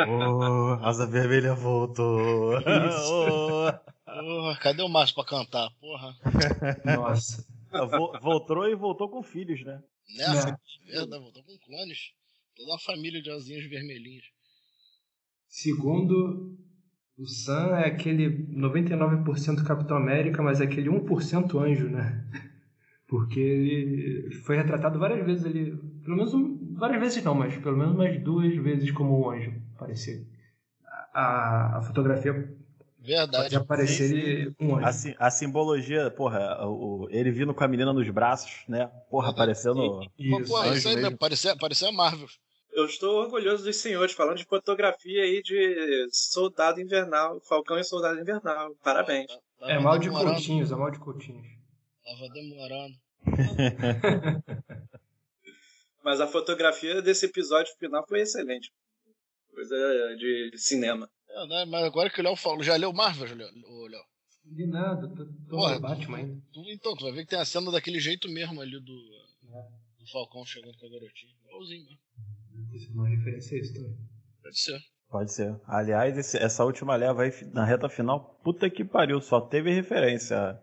oh, 0.09 0.85
Asa 0.85 1.07
Vermelha 1.07 1.55
voltou. 1.55 2.59
oh, 2.59 3.71
oh, 4.07 4.55
cadê 4.61 4.83
o 4.83 4.89
Márcio 4.89 5.15
pra 5.15 5.25
cantar? 5.25 5.71
Porra. 5.81 6.15
Nossa. 6.85 7.47
Voltou 8.21 8.69
e 8.69 8.75
voltou 8.75 9.09
com 9.09 9.23
filhos, 9.23 9.65
né? 9.65 9.83
Né? 10.17 10.25
É. 10.89 10.93
Verdade, 10.93 11.23
voltou 11.23 11.43
com 11.43 11.59
clones. 11.59 12.13
Toda 12.55 12.71
uma 12.71 12.79
família 12.79 13.23
de 13.23 13.31
asinhas 13.31 13.65
vermelhinhas. 13.69 14.25
Segundo, 15.53 16.57
o 17.19 17.27
Sam 17.27 17.77
é 17.77 17.87
aquele 17.87 18.47
99% 18.55 19.63
Capitão 19.67 19.99
América, 19.99 20.43
mas 20.43 20.63
é 20.63 20.65
aquele 20.65 20.89
1% 20.89 21.63
anjo, 21.63 21.91
né? 21.91 22.25
Porque 23.07 23.39
ele 23.39 24.35
foi 24.47 24.57
retratado 24.57 24.99
várias 24.99 25.27
vezes 25.27 25.45
ali, 25.45 25.77
pelo 26.03 26.17
menos 26.17 26.33
várias 26.73 26.99
vezes 26.99 27.23
não, 27.23 27.35
mas 27.35 27.55
pelo 27.59 27.77
menos 27.77 27.95
umas 27.95 28.19
duas 28.23 28.57
vezes 28.57 28.91
como 28.93 29.21
um 29.21 29.31
anjo, 29.31 29.53
parecia. 29.79 30.27
A, 31.13 31.77
a 31.77 31.83
fotografia 31.83 32.57
Verdade. 32.99 33.51
Pode 33.51 33.57
aparecer 33.57 34.09
sim, 34.09 34.55
sim. 34.59 34.67
um 34.67 34.77
anjo. 34.77 35.15
A, 35.19 35.27
a, 35.27 35.31
simbologia, 35.31 36.11
porra, 36.11 36.65
o, 36.65 37.09
ele 37.11 37.31
vindo 37.31 37.53
com 37.53 37.63
a 37.63 37.69
menina 37.69 37.93
nos 37.93 38.09
braços, 38.09 38.63
né? 38.67 38.87
Porra, 39.11 39.29
aparecendo. 39.31 40.01
Isso, 40.19 40.51
Pô, 40.51 40.65
isso 40.73 40.89
aí 40.89 40.97
mesmo, 40.97 41.19
parecia, 41.19 41.55
parecia 41.57 41.93
Marvel. 41.93 42.29
Eu 42.73 42.87
estou 42.87 43.21
orgulhoso 43.21 43.65
dos 43.65 43.77
senhores 43.77 44.15
falando 44.15 44.39
de 44.39 44.45
fotografia 44.45 45.23
aí 45.23 45.43
de 45.43 46.09
Soldado 46.11 46.81
Invernal, 46.81 47.39
Falcão 47.43 47.79
e 47.79 47.85
Soldado 47.85 48.19
Invernal. 48.19 48.75
Parabéns. 48.83 49.27
é 49.61 49.79
mal 49.79 49.99
de 49.99 50.07
demorando. 50.07 50.35
coutinhos, 50.35 50.73
é 50.73 50.75
mal 50.75 50.91
de 50.91 50.99
coutinhos. 50.99 51.47
Tava 52.03 52.29
demorando. 52.33 52.95
Mas 56.03 56.21
a 56.21 56.27
fotografia 56.27 57.03
desse 57.03 57.27
episódio 57.27 57.73
final 57.79 58.05
foi 58.09 58.23
excelente. 58.23 58.73
Coisa 59.51 59.77
de 60.17 60.53
cinema. 60.57 61.09
É, 61.29 61.47
né? 61.47 61.65
Mas 61.67 61.85
agora 61.85 62.11
que 62.11 62.21
o 62.21 62.25
Léo 62.25 62.37
falou, 62.37 62.63
já 62.63 62.75
leu 62.77 62.93
Marvel, 62.93 63.37
Léo? 63.37 64.05
De 64.45 64.67
nada, 64.67 65.09
tô, 65.09 65.25
tô 65.25 65.51
Porra, 65.51 65.79
Batman 65.79 66.19
ainda. 66.19 66.43
Então, 66.69 66.97
tu 66.97 67.05
vai 67.05 67.13
ver 67.13 67.23
que 67.23 67.31
tem 67.31 67.39
a 67.39 67.45
cena 67.45 67.71
daquele 67.71 68.01
jeito 68.01 68.29
mesmo 68.29 68.61
ali 68.61 68.81
do, 68.81 68.99
é. 69.55 69.69
do 69.99 70.11
Falcão 70.11 70.45
chegando 70.45 70.77
com 70.79 70.87
a 70.87 70.91
garotinha. 70.91 71.33
Igualzinho, 71.47 71.85
mano. 71.85 72.02
Isso 72.73 72.91
é 72.91 72.95
uma 72.95 73.09
referência 73.09 73.57
a 73.57 73.61
isso 73.61 73.75
também. 73.75 73.97
Pode 74.43 74.61
ser. 74.61 74.81
Pode 75.11 75.33
ser. 75.33 75.61
Aliás, 75.67 76.17
esse, 76.17 76.39
essa 76.39 76.65
última 76.65 76.97
leva 76.97 77.23
aí 77.23 77.33
na 77.53 77.65
reta 77.65 77.89
final, 77.89 78.41
puta 78.43 78.69
que 78.71 78.85
pariu, 78.85 79.21
só 79.21 79.41
teve 79.41 79.73
referência. 79.73 80.59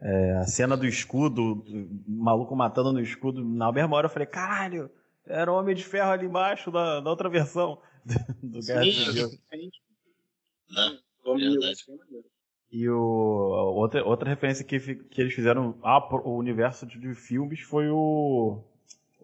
É, 0.00 0.36
a 0.36 0.46
cena 0.46 0.76
do 0.76 0.86
escudo, 0.86 1.64
o 1.66 2.04
maluco 2.06 2.56
matando 2.56 2.92
no 2.92 3.00
escudo, 3.00 3.44
na 3.44 3.70
mesma 3.70 3.96
hora 3.96 4.06
eu 4.06 4.10
falei, 4.10 4.26
caralho, 4.26 4.90
era 5.26 5.50
o 5.52 5.56
Homem 5.56 5.74
de 5.74 5.84
Ferro 5.84 6.10
ali 6.10 6.26
embaixo 6.26 6.70
da, 6.70 7.00
da 7.00 7.10
outra 7.10 7.28
versão 7.28 7.80
do 8.42 8.60
Guerra 8.60 8.84
Civil. 8.84 9.30
Não, 10.70 10.98
E 12.70 12.88
o, 12.88 12.98
outra, 13.76 14.04
outra 14.04 14.28
referência 14.28 14.64
que, 14.64 14.78
que 14.80 15.20
eles 15.20 15.32
fizeram 15.32 15.78
ao 15.82 16.34
universo 16.34 16.84
de, 16.84 16.98
de 16.98 17.14
filmes 17.14 17.60
foi 17.60 17.88
o 17.88 18.64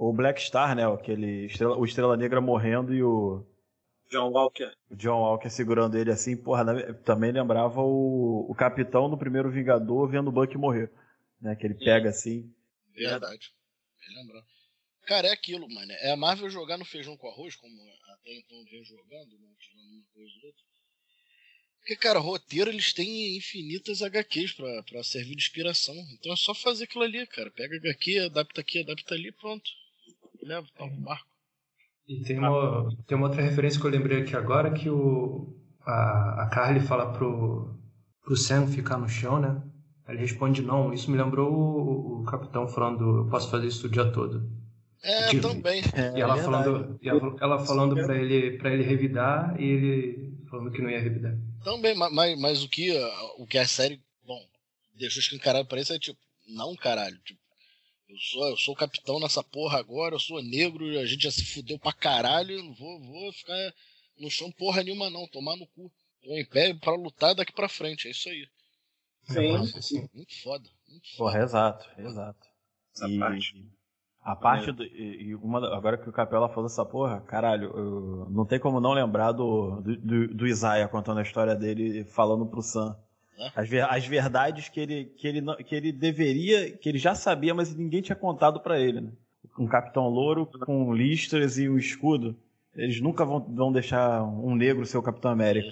o 0.00 0.14
Black 0.14 0.40
Star, 0.40 0.74
né? 0.74 0.90
Aquele 0.90 1.44
estrela, 1.44 1.76
o 1.76 1.84
Estrela 1.84 2.16
Negra 2.16 2.40
morrendo 2.40 2.94
e 2.94 3.02
o. 3.02 3.46
John 4.10 4.30
Walker. 4.30 4.72
O 4.90 4.96
John 4.96 5.20
Walker 5.20 5.50
segurando 5.50 5.96
ele 5.96 6.10
assim, 6.10 6.34
porra, 6.34 6.64
também 7.04 7.30
lembrava 7.30 7.82
o, 7.82 8.50
o 8.50 8.54
capitão 8.54 9.10
do 9.10 9.18
primeiro 9.18 9.50
Vingador 9.50 10.08
vendo 10.08 10.28
o 10.28 10.32
Buck 10.32 10.56
morrer. 10.56 10.90
Né? 11.38 11.54
Que 11.54 11.66
ele 11.66 11.74
pega 11.74 12.08
assim. 12.08 12.50
Verdade. 12.94 13.52
Bem 14.00 14.16
lembrado. 14.16 14.46
Cara, 15.06 15.28
é 15.28 15.32
aquilo, 15.32 15.68
mano. 15.68 15.92
É 15.92 16.12
a 16.12 16.16
Marvel 16.16 16.48
jogar 16.48 16.78
no 16.78 16.84
feijão 16.84 17.14
com 17.16 17.28
arroz, 17.28 17.54
como 17.56 17.74
até 18.14 18.34
então 18.38 18.64
vem 18.70 18.82
jogando, 18.82 19.38
né? 19.38 19.48
tirando 19.60 19.84
uma 19.84 20.04
coisa 20.14 20.32
ou 20.40 20.46
outra. 20.46 20.62
Porque, 21.78 21.96
cara, 21.96 22.18
roteiro 22.18 22.70
eles 22.70 22.92
têm 22.92 23.36
infinitas 23.36 24.00
HQs 24.02 24.52
pra, 24.52 24.82
pra 24.82 25.04
servir 25.04 25.36
de 25.36 25.42
inspiração. 25.42 25.94
Então 26.14 26.32
é 26.32 26.36
só 26.36 26.54
fazer 26.54 26.84
aquilo 26.84 27.04
ali, 27.04 27.26
cara. 27.26 27.50
Pega 27.50 27.76
HQ, 27.76 28.18
adapta 28.18 28.62
aqui, 28.62 28.80
adapta 28.80 29.14
ali 29.14 29.30
pronto 29.32 29.70
leva, 30.42 30.66
tá 30.76 30.84
um 30.84 31.00
barco. 31.02 31.28
E 32.06 32.22
tem 32.24 32.38
uma, 32.38 32.88
tem 33.06 33.16
uma 33.16 33.28
outra 33.28 33.42
referência 33.42 33.80
que 33.80 33.86
eu 33.86 33.90
lembrei 33.90 34.22
aqui 34.22 34.34
agora, 34.34 34.72
que 34.72 34.90
o, 34.90 35.56
a, 35.82 36.42
a 36.42 36.48
Carly 36.48 36.80
fala 36.80 37.12
pro, 37.12 37.78
pro 38.22 38.36
Sam 38.36 38.66
ficar 38.66 38.98
no 38.98 39.08
chão, 39.08 39.40
né? 39.40 39.62
Ele 40.08 40.18
responde 40.18 40.62
não. 40.62 40.92
Isso 40.92 41.10
me 41.10 41.16
lembrou 41.16 41.52
o, 41.52 42.20
o 42.20 42.24
capitão 42.24 42.66
falando, 42.66 43.18
eu 43.18 43.28
posso 43.28 43.48
fazer 43.50 43.68
isso 43.68 43.86
o 43.86 43.90
dia 43.90 44.10
todo. 44.10 44.50
É, 45.02 45.28
tipo, 45.28 45.48
também. 45.48 45.82
É, 45.94 46.18
e 46.18 46.20
ela 46.20 46.38
é 46.38 46.42
falando, 46.42 46.98
e 47.00 47.08
ela, 47.08 47.36
ela 47.40 47.64
falando 47.64 47.94
para 47.94 48.16
ele, 48.16 48.58
pra 48.58 48.72
ele 48.72 48.82
revidar 48.82 49.58
e 49.58 49.64
ele 49.64 50.38
falando 50.50 50.70
que 50.70 50.82
não 50.82 50.90
ia 50.90 51.00
revidar. 51.00 51.38
Também, 51.62 51.94
mas, 51.94 52.38
mas 52.38 52.64
o, 52.64 52.68
que, 52.68 52.92
o 53.38 53.46
que 53.46 53.56
a 53.56 53.66
série, 53.66 54.02
bom, 54.26 54.40
deixou 54.94 55.20
escancarado 55.20 55.68
para 55.68 55.80
isso 55.80 55.92
é 55.92 55.98
tipo, 55.98 56.18
não 56.48 56.74
caralho, 56.74 57.16
tipo, 57.24 57.39
eu 58.10 58.18
sou, 58.18 58.48
eu 58.48 58.56
sou 58.56 58.74
capitão 58.74 59.20
nessa 59.20 59.42
porra 59.42 59.78
agora, 59.78 60.16
eu 60.16 60.18
sou 60.18 60.42
negro, 60.42 60.84
a 60.98 61.06
gente 61.06 61.22
já 61.22 61.30
se 61.30 61.44
fudeu 61.44 61.78
pra 61.78 61.92
caralho, 61.92 62.62
não 62.62 62.74
vou, 62.74 63.00
vou 63.00 63.32
ficar 63.32 63.56
no 64.18 64.30
chão 64.30 64.50
porra 64.50 64.82
nenhuma 64.82 65.08
não, 65.08 65.28
tomar 65.28 65.56
no 65.56 65.66
cu. 65.68 65.90
Tô 66.22 66.36
em 66.36 66.44
pé 66.44 66.74
pra 66.74 66.92
lutar 66.94 67.34
daqui 67.34 67.52
pra 67.52 67.68
frente, 67.68 68.08
é 68.08 68.10
isso 68.10 68.28
aí. 68.28 68.46
Sim, 69.22 69.80
sim. 69.80 70.08
Muito 70.12 70.42
foda. 70.42 70.68
Muito 70.88 71.16
foda. 71.16 71.30
Porra, 71.32 71.42
exato, 71.42 71.88
exato. 71.98 72.46
Essa 72.94 73.08
e 73.08 73.18
parte. 73.18 73.70
A 74.22 74.36
parte 74.36 74.72
do. 74.72 74.84
E 74.84 75.34
uma, 75.36 75.74
agora 75.74 75.96
que 75.96 76.08
o 76.08 76.12
Capela 76.12 76.48
falou 76.48 76.66
essa 76.66 76.84
porra, 76.84 77.20
caralho, 77.22 78.28
não 78.28 78.44
tem 78.44 78.58
como 78.58 78.80
não 78.80 78.92
lembrar 78.92 79.32
do, 79.32 79.80
do, 79.80 80.34
do 80.34 80.46
Isaiah 80.46 80.88
contando 80.88 81.20
a 81.20 81.22
história 81.22 81.54
dele 81.54 82.04
falando 82.04 82.44
pro 82.44 82.60
Sam 82.60 82.94
as, 83.54 83.68
ver, 83.68 83.84
as 83.84 84.06
verdades 84.06 84.68
que 84.68 84.80
ele, 84.80 85.04
que, 85.16 85.26
ele, 85.26 85.42
que 85.64 85.74
ele 85.74 85.92
deveria, 85.92 86.70
que 86.76 86.88
ele 86.88 86.98
já 86.98 87.14
sabia, 87.14 87.54
mas 87.54 87.74
ninguém 87.74 88.02
tinha 88.02 88.16
contado 88.16 88.60
para 88.60 88.78
ele. 88.78 89.00
Né? 89.00 89.12
Um 89.58 89.66
capitão 89.66 90.08
louro 90.08 90.46
com 90.46 90.92
listras 90.92 91.58
e 91.58 91.68
um 91.68 91.76
escudo. 91.76 92.36
Eles 92.74 93.00
nunca 93.00 93.24
vão, 93.24 93.40
vão 93.40 93.72
deixar 93.72 94.22
um 94.22 94.54
negro 94.54 94.86
ser 94.86 94.98
o 94.98 95.02
Capitão 95.02 95.30
América. 95.30 95.68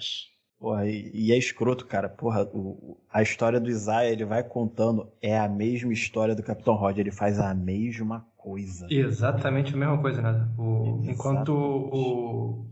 Porra, 0.59 0.85
e, 0.87 1.09
e, 1.13 1.31
é 1.31 1.37
escroto, 1.37 1.85
cara. 1.85 2.09
Porra, 2.09 2.43
o, 2.53 2.97
a 3.11 3.21
história 3.21 3.59
do 3.59 3.69
Isaiah, 3.69 4.11
ele 4.11 4.25
vai 4.25 4.43
contando, 4.43 5.09
é 5.21 5.39
a 5.39 5.47
mesma 5.47 5.93
história 5.93 6.35
do 6.35 6.43
Capitão 6.43 6.75
Rod. 6.75 6.97
Ele 6.97 7.11
faz 7.11 7.39
a 7.39 7.53
mesma 7.53 8.27
coisa. 8.35 8.85
Exatamente 8.89 9.73
a 9.73 9.77
mesma 9.77 9.97
coisa, 9.97 10.21
né? 10.21 10.49
O, 10.57 11.01
enquanto 11.05 11.53
o, 11.53 12.65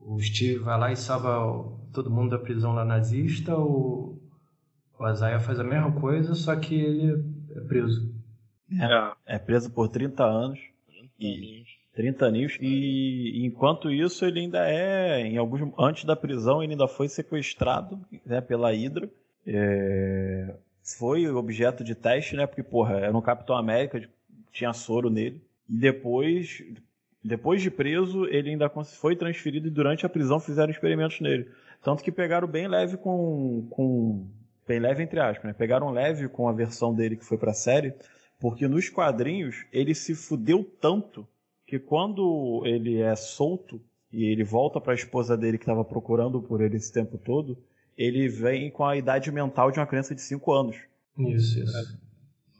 o 0.00 0.18
Steve 0.18 0.60
vai 0.60 0.78
lá 0.78 0.92
e 0.92 0.96
salva 0.96 1.70
todo 1.92 2.10
mundo 2.10 2.30
da 2.30 2.38
prisão 2.38 2.72
lá 2.72 2.84
nazista, 2.84 3.54
o, 3.54 4.15
o 4.98 5.04
Azaia 5.04 5.38
faz 5.40 5.60
a 5.60 5.64
mesma 5.64 5.92
coisa, 5.92 6.34
só 6.34 6.56
que 6.56 6.74
ele 6.74 7.24
é 7.54 7.60
preso. 7.60 8.12
É, 9.26 9.36
é 9.36 9.38
preso 9.38 9.70
por 9.70 9.88
30 9.88 10.24
anos. 10.24 10.58
30 10.88 11.12
e, 11.20 11.64
30 11.94 12.24
anos. 12.26 12.58
E, 12.60 13.42
e 13.42 13.46
enquanto 13.46 13.90
isso, 13.90 14.24
ele 14.24 14.40
ainda 14.40 14.68
é, 14.68 15.20
em 15.20 15.36
alguns 15.36 15.72
antes 15.78 16.04
da 16.04 16.16
prisão, 16.16 16.62
ele 16.62 16.72
ainda 16.72 16.88
foi 16.88 17.08
sequestrado 17.08 18.00
né, 18.24 18.40
pela 18.40 18.70
Hydra. 18.70 19.08
É, 19.46 20.54
foi 20.82 21.28
objeto 21.28 21.84
de 21.84 21.94
teste, 21.94 22.36
né? 22.36 22.46
Porque, 22.46 22.62
porra, 22.62 22.98
era 23.00 23.16
um 23.16 23.20
Capitão 23.20 23.56
América, 23.56 24.08
tinha 24.52 24.72
soro 24.72 25.10
nele. 25.10 25.42
E 25.68 25.76
depois, 25.76 26.62
depois 27.22 27.60
de 27.60 27.70
preso, 27.70 28.24
ele 28.26 28.50
ainda 28.50 28.68
foi 28.68 29.16
transferido 29.16 29.66
e 29.66 29.70
durante 29.70 30.06
a 30.06 30.08
prisão 30.08 30.38
fizeram 30.40 30.70
experimentos 30.70 31.20
nele. 31.20 31.50
Tanto 31.82 32.02
que 32.02 32.10
pegaram 32.10 32.48
bem 32.48 32.66
leve 32.66 32.96
com, 32.96 33.66
com 33.70 34.26
bem 34.66 34.80
leve 34.80 35.02
entre 35.02 35.20
aspas, 35.20 35.44
né? 35.44 35.52
Pegaram 35.52 35.90
leve 35.90 36.28
com 36.28 36.48
a 36.48 36.52
versão 36.52 36.94
dele 36.94 37.16
que 37.16 37.24
foi 37.24 37.38
pra 37.38 37.54
série, 37.54 37.94
porque 38.38 38.66
nos 38.66 38.88
quadrinhos 38.88 39.66
ele 39.72 39.94
se 39.94 40.14
fudeu 40.14 40.64
tanto 40.80 41.26
que 41.66 41.78
quando 41.78 42.62
ele 42.64 43.00
é 43.00 43.14
solto 43.16 43.80
e 44.12 44.24
ele 44.24 44.44
volta 44.44 44.80
para 44.80 44.92
a 44.92 44.96
esposa 44.96 45.36
dele 45.36 45.58
que 45.58 45.64
estava 45.64 45.84
procurando 45.84 46.40
por 46.40 46.60
ele 46.60 46.76
esse 46.76 46.92
tempo 46.92 47.18
todo, 47.18 47.62
ele 47.96 48.28
vem 48.28 48.70
com 48.70 48.84
a 48.84 48.96
idade 48.96 49.30
mental 49.32 49.70
de 49.70 49.78
uma 49.78 49.86
criança 49.86 50.14
de 50.14 50.20
5 50.20 50.52
anos. 50.52 50.76
Isso, 51.18 51.58
isso. 51.58 51.98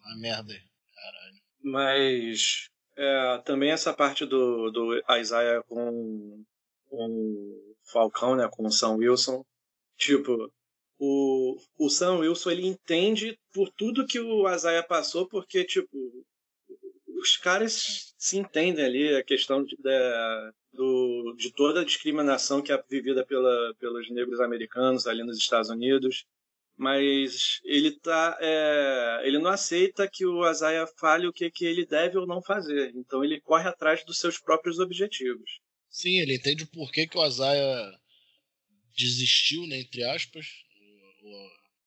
Uma 0.04 0.20
merda 0.20 0.52
aí. 0.52 0.60
Caralho. 0.94 1.36
Mas 1.62 2.68
é, 2.96 3.42
também 3.44 3.70
essa 3.70 3.92
parte 3.92 4.25
do, 4.25 4.70
do 4.70 5.02
Isaiah 5.18 5.62
com, 5.68 6.42
com 6.88 7.06
o 7.06 7.76
Falcão, 7.92 8.34
né, 8.34 8.48
com 8.50 8.66
o 8.66 8.70
Sam 8.70 8.96
Wilson, 8.96 9.44
tipo, 9.96 10.50
o, 10.99 11.57
o 11.79 11.91
Sam 11.91 12.19
Wilson 12.19 12.50
ele 12.50 12.67
entende 12.67 13.38
por 13.53 13.71
tudo 13.71 14.07
que 14.07 14.19
o 14.19 14.53
Isaiah 14.53 14.83
passou, 14.83 15.29
porque, 15.29 15.65
tipo, 15.65 15.97
os 17.21 17.37
caras 17.37 18.15
se 18.17 18.38
entendem 18.38 18.85
ali, 18.85 19.15
a 19.15 19.23
questão 19.23 19.65
de, 19.65 19.76
do, 20.73 21.35
de 21.37 21.53
toda 21.53 21.81
a 21.81 21.85
discriminação 21.85 22.62
que 22.62 22.73
é 22.73 22.85
vivida 22.88 23.25
pela, 23.25 23.75
pelos 23.79 24.11
negros 24.11 24.41
americanos 24.41 25.07
ali 25.07 25.23
nos 25.23 25.38
Estados 25.38 25.71
Unidos, 25.71 26.25
mas 26.76 27.61
ele 27.65 27.91
tá, 27.93 28.37
é, 28.41 29.23
ele 29.25 29.38
não 29.38 29.50
aceita 29.50 30.09
que 30.11 30.26
o 30.26 30.49
Isaiah 30.49 30.87
fale 30.99 31.26
o 31.26 31.33
que, 31.33 31.50
que 31.50 31.65
ele 31.65 31.87
deve 31.87 32.19
ou 32.19 32.26
não 32.26 32.43
fazer, 32.43 32.93
então 32.95 33.25
ele 33.25 33.41
corre 33.41 33.69
atrás 33.69 34.05
dos 34.05 34.19
seus 34.19 34.38
próprios 34.38 34.79
objetivos. 34.79 35.61
Sim, 35.88 36.19
ele 36.19 36.37
entende 36.37 36.65
o 36.65 36.71
porquê 36.71 37.07
que 37.07 37.17
o 37.17 37.26
Isaiah 37.26 37.99
desistiu, 38.95 39.67
né, 39.67 39.81
entre 39.81 40.05
aspas, 40.05 40.65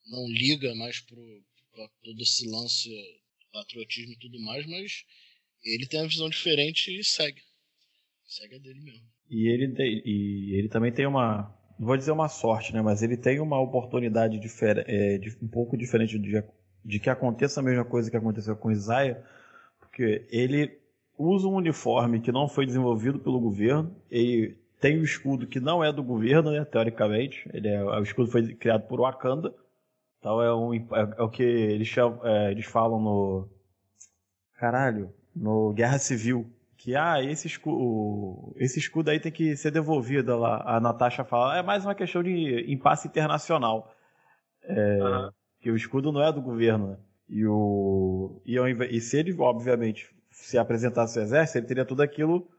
não 0.08 0.28
liga 0.28 0.74
mais 0.76 1.00
pro, 1.00 1.44
pra 1.74 1.88
todo 2.04 2.22
esse 2.22 2.48
lance 2.50 2.90
patriotismo 3.52 4.14
e 4.14 4.20
tudo 4.20 4.40
mais, 4.42 4.66
mas 4.66 5.04
ele 5.64 5.88
tem 5.88 6.00
uma 6.00 6.08
visão 6.08 6.30
diferente 6.30 6.98
e 6.98 7.04
segue. 7.04 7.42
Segue 8.26 8.56
a 8.56 8.60
dele 8.60 8.80
mesmo. 8.82 9.06
E 9.30 9.48
ele, 9.48 9.74
e 10.06 10.56
ele 10.56 10.70
também 10.70 10.92
tem 10.92 11.06
uma. 11.06 11.56
Não 11.80 11.88
vou 11.88 11.98
dizer 11.98 12.12
uma 12.12 12.28
sorte, 12.28 12.74
né? 12.74 12.82
Mas 12.82 13.02
ele 13.02 13.16
tem 13.16 13.40
uma 13.40 13.60
oportunidade 13.60 14.40
difer 14.40 14.84
é, 14.88 15.18
de, 15.18 15.36
um 15.42 15.48
pouco 15.48 15.78
diferente 15.78 16.18
de, 16.20 16.44
de 16.84 17.00
que 17.00 17.10
aconteça 17.10 17.60
a 17.60 17.64
mesma 17.64 17.86
coisa 17.86 18.10
que 18.10 18.18
aconteceu 18.18 18.56
com 18.56 18.72
Isaiah, 18.72 19.24
porque 19.80 20.28
ele 20.30 20.78
usa 21.18 21.48
um 21.48 21.56
uniforme 21.56 22.22
que 22.22 22.32
não 22.32 22.48
foi 22.48 22.66
desenvolvido 22.66 23.20
pelo 23.20 23.40
governo, 23.40 23.96
ele 24.10 24.58
tem 24.80 24.98
o 24.98 25.02
um 25.02 25.04
escudo 25.04 25.46
que 25.46 25.60
não 25.60 25.84
é 25.84 25.92
do 25.92 26.02
governo, 26.02 26.52
né, 26.52 26.64
teoricamente. 26.64 27.50
Ele 27.54 27.68
é, 27.68 27.84
o 27.84 28.02
escudo 28.02 28.32
foi 28.32 28.54
criado 28.56 28.88
por 28.88 29.02
Wakanda. 29.02 29.54
Então 30.20 30.42
é, 30.42 30.54
um, 30.54 30.74
é, 30.74 31.16
é 31.18 31.22
o 31.22 31.30
que 31.30 31.44
eles, 31.44 31.88
chamam, 31.88 32.26
é, 32.26 32.52
eles 32.52 32.66
falam 32.66 33.00
no. 33.00 33.50
Caralho, 34.58 35.14
no 35.36 35.74
Guerra 35.74 36.00
Civil. 36.00 36.50
Que 36.78 36.96
ah, 36.96 37.22
esse 37.22 37.46
escudo, 37.46 38.54
esse 38.56 38.80
escudo 38.80 39.10
aí 39.10 39.20
tem 39.20 39.32
que 39.32 39.56
ser 39.58 39.72
devolvido. 39.72 40.38
Lá. 40.38 40.64
A 40.66 40.80
Natasha 40.80 41.26
fala, 41.26 41.58
é 41.58 41.62
mais 41.62 41.84
uma 41.84 41.94
questão 41.94 42.24
de 42.24 42.72
impasse 42.72 43.08
internacional. 43.08 43.94
É, 44.64 45.04
uhum. 45.04 45.32
Que 45.60 45.72
o 45.72 45.76
escudo 45.76 46.12
não 46.12 46.24
é 46.24 46.32
do 46.32 46.42
governo. 46.42 46.92
Né? 46.92 46.98
E, 47.28 47.46
o, 47.46 48.42
e, 48.46 48.56
e 48.96 49.02
se 49.02 49.18
ele, 49.20 49.36
obviamente, 49.38 50.16
se 50.32 50.58
apresentasse 50.58 51.20
ao 51.20 51.26
exército, 51.26 51.58
ele 51.58 51.68
teria 51.68 51.86
tudo 51.86 52.02
aquilo 52.02 52.50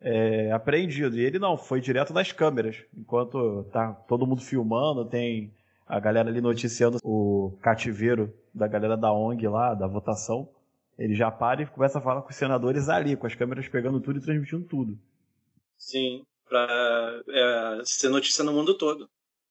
é, 0.00 0.52
apreendido. 0.52 1.18
E 1.18 1.24
ele 1.24 1.38
não, 1.38 1.56
foi 1.56 1.80
direto 1.80 2.12
das 2.12 2.32
câmeras. 2.32 2.84
Enquanto 2.96 3.64
tá 3.72 3.92
todo 3.92 4.26
mundo 4.26 4.42
filmando, 4.42 5.04
tem 5.04 5.52
a 5.86 6.00
galera 6.00 6.28
ali 6.28 6.40
noticiando 6.40 6.98
o 7.02 7.56
cativeiro 7.62 8.32
da 8.52 8.66
galera 8.66 8.96
da 8.96 9.12
ONG 9.12 9.46
lá, 9.48 9.74
da 9.74 9.86
votação. 9.86 10.48
Ele 10.98 11.14
já 11.14 11.30
para 11.30 11.62
e 11.62 11.66
começa 11.66 11.98
a 11.98 12.02
falar 12.02 12.22
com 12.22 12.30
os 12.30 12.36
senadores 12.36 12.88
ali, 12.88 13.16
com 13.16 13.26
as 13.26 13.34
câmeras 13.34 13.68
pegando 13.68 14.00
tudo 14.00 14.18
e 14.18 14.22
transmitindo 14.22 14.64
tudo. 14.64 14.98
Sim, 15.76 16.24
pra 16.48 17.20
é, 17.28 17.82
ser 17.84 18.08
notícia 18.08 18.42
no 18.42 18.52
mundo 18.52 18.76
todo. 18.76 19.08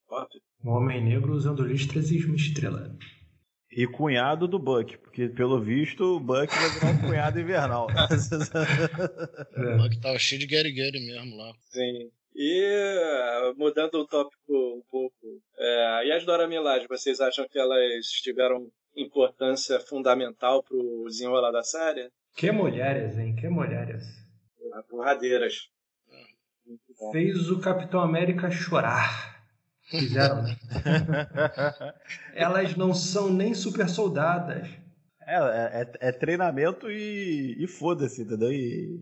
Óbvio. 0.09 0.41
Um 0.63 0.71
homem 0.71 1.03
negro 1.03 1.33
usando 1.33 1.63
listras 1.63 2.09
e 2.09 2.25
uma 2.25 2.35
estrela. 2.35 2.95
E 3.75 3.85
cunhado 3.85 4.47
do 4.47 4.57
Buck, 4.57 4.97
porque 4.99 5.27
pelo 5.27 5.59
visto 5.59 6.15
o 6.15 6.19
Buck 6.19 6.47
vai 6.47 6.69
virar 6.69 6.91
um 6.91 6.97
cunhado 7.09 7.39
invernal. 7.39 7.87
o 7.91 9.83
Buck 9.83 9.99
tava 9.99 10.17
cheio 10.17 10.39
de 10.39 10.47
Gary 10.47 10.71
Gary 10.71 11.05
mesmo 11.05 11.35
lá. 11.35 11.51
Sim. 11.71 12.09
E 12.33 13.53
mudando 13.57 13.95
o 13.95 14.07
tópico 14.07 14.53
um 14.53 14.81
pouco, 14.89 15.41
é, 15.57 16.07
e 16.07 16.11
as 16.13 16.25
Dora 16.25 16.47
Milaje, 16.47 16.87
vocês 16.87 17.19
acham 17.19 17.45
que 17.49 17.59
elas 17.59 18.07
tiveram 18.21 18.69
importância 18.95 19.77
fundamental 19.81 20.63
pro 20.63 21.05
desenrolar 21.07 21.51
da 21.51 21.63
série? 21.63 22.09
Que 22.35 22.51
mulheres, 22.51 23.17
hein? 23.17 23.35
Que 23.35 23.49
mulheres. 23.49 24.05
Porradeiras. 24.89 25.69
Fez 27.11 27.49
o 27.49 27.59
Capitão 27.59 27.99
América 27.99 28.49
chorar. 28.49 29.34
Fizeram. 29.89 30.43
Elas 32.33 32.75
não 32.75 32.93
são 32.93 33.29
nem 33.29 33.53
super 33.53 33.87
soldadas. 33.87 34.67
É, 35.27 35.35
é, 35.37 35.81
é, 35.81 36.09
é 36.09 36.11
treinamento 36.11 36.89
e, 36.89 37.55
e 37.63 37.67
foda-se, 37.67 38.21
entendeu? 38.21 38.51
E... 38.51 38.99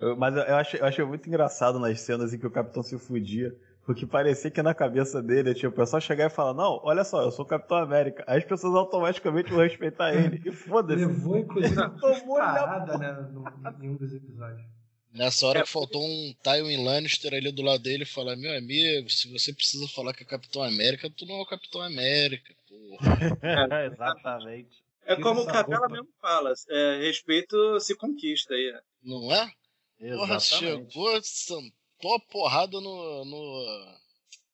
Não. 0.00 0.16
mas 0.16 0.36
eu, 0.36 0.42
eu, 0.42 0.56
achei, 0.56 0.80
eu 0.80 0.84
achei 0.84 1.04
muito 1.04 1.28
engraçado 1.28 1.78
nas 1.78 2.00
cenas 2.00 2.32
em 2.32 2.38
que 2.38 2.46
o 2.46 2.50
capitão 2.50 2.82
se 2.82 2.98
fudia. 2.98 3.54
Porque 3.86 4.04
parecia 4.04 4.50
que 4.50 4.60
na 4.60 4.74
cabeça 4.74 5.22
dele, 5.22 5.54
tipo, 5.54 5.68
o 5.68 5.72
pessoal 5.72 6.00
chegar 6.00 6.26
e 6.26 6.30
falar, 6.30 6.52
não, 6.52 6.80
olha 6.82 7.04
só, 7.04 7.22
eu 7.22 7.30
sou 7.30 7.44
o 7.44 7.48
Capitão 7.48 7.76
América. 7.76 8.24
Aí 8.26 8.38
as 8.38 8.44
pessoas 8.44 8.74
automaticamente 8.74 9.52
vão 9.52 9.62
respeitar 9.62 10.12
ele. 10.12 10.42
E 10.44 10.50
foda-se. 10.50 11.06
Levou, 11.06 11.38
inclusive, 11.38 11.76
tomou 12.00 12.36
parada, 12.36 12.98
né, 12.98 13.12
no, 13.32 13.44
em 13.80 13.90
um 13.90 13.96
dos 13.96 14.12
episódios. 14.12 14.75
Nessa 15.16 15.46
hora 15.46 15.60
é, 15.60 15.62
que 15.62 15.68
faltou 15.70 16.04
um 16.04 16.34
Tywin 16.42 16.84
Lannister 16.84 17.32
ali 17.32 17.50
do 17.50 17.62
lado 17.62 17.82
dele 17.82 18.04
falar, 18.04 18.36
meu 18.36 18.54
amigo, 18.54 19.08
se 19.08 19.32
você 19.32 19.50
precisa 19.50 19.88
falar 19.88 20.12
que 20.12 20.22
é 20.22 20.26
Capitão 20.26 20.62
América, 20.62 21.08
tu 21.08 21.24
não 21.24 21.36
é 21.36 21.40
o 21.40 21.46
Capitão 21.46 21.80
América, 21.80 22.54
porra. 22.68 23.16
É, 23.72 23.86
exatamente. 23.86 24.84
É 25.06 25.16
como 25.16 25.40
o 25.40 25.46
Capela 25.46 25.88
mesmo 25.88 26.08
fala, 26.20 26.52
é, 26.68 26.98
respeito 26.98 27.80
se 27.80 27.96
conquista 27.96 28.52
aí. 28.52 28.78
Não 29.02 29.32
é? 29.32 29.50
Porra, 29.98 30.38
chegou, 30.38 31.22
sentou 31.22 32.14
a 32.14 32.20
porrada 32.30 32.78
no, 32.78 33.24
no 33.24 33.98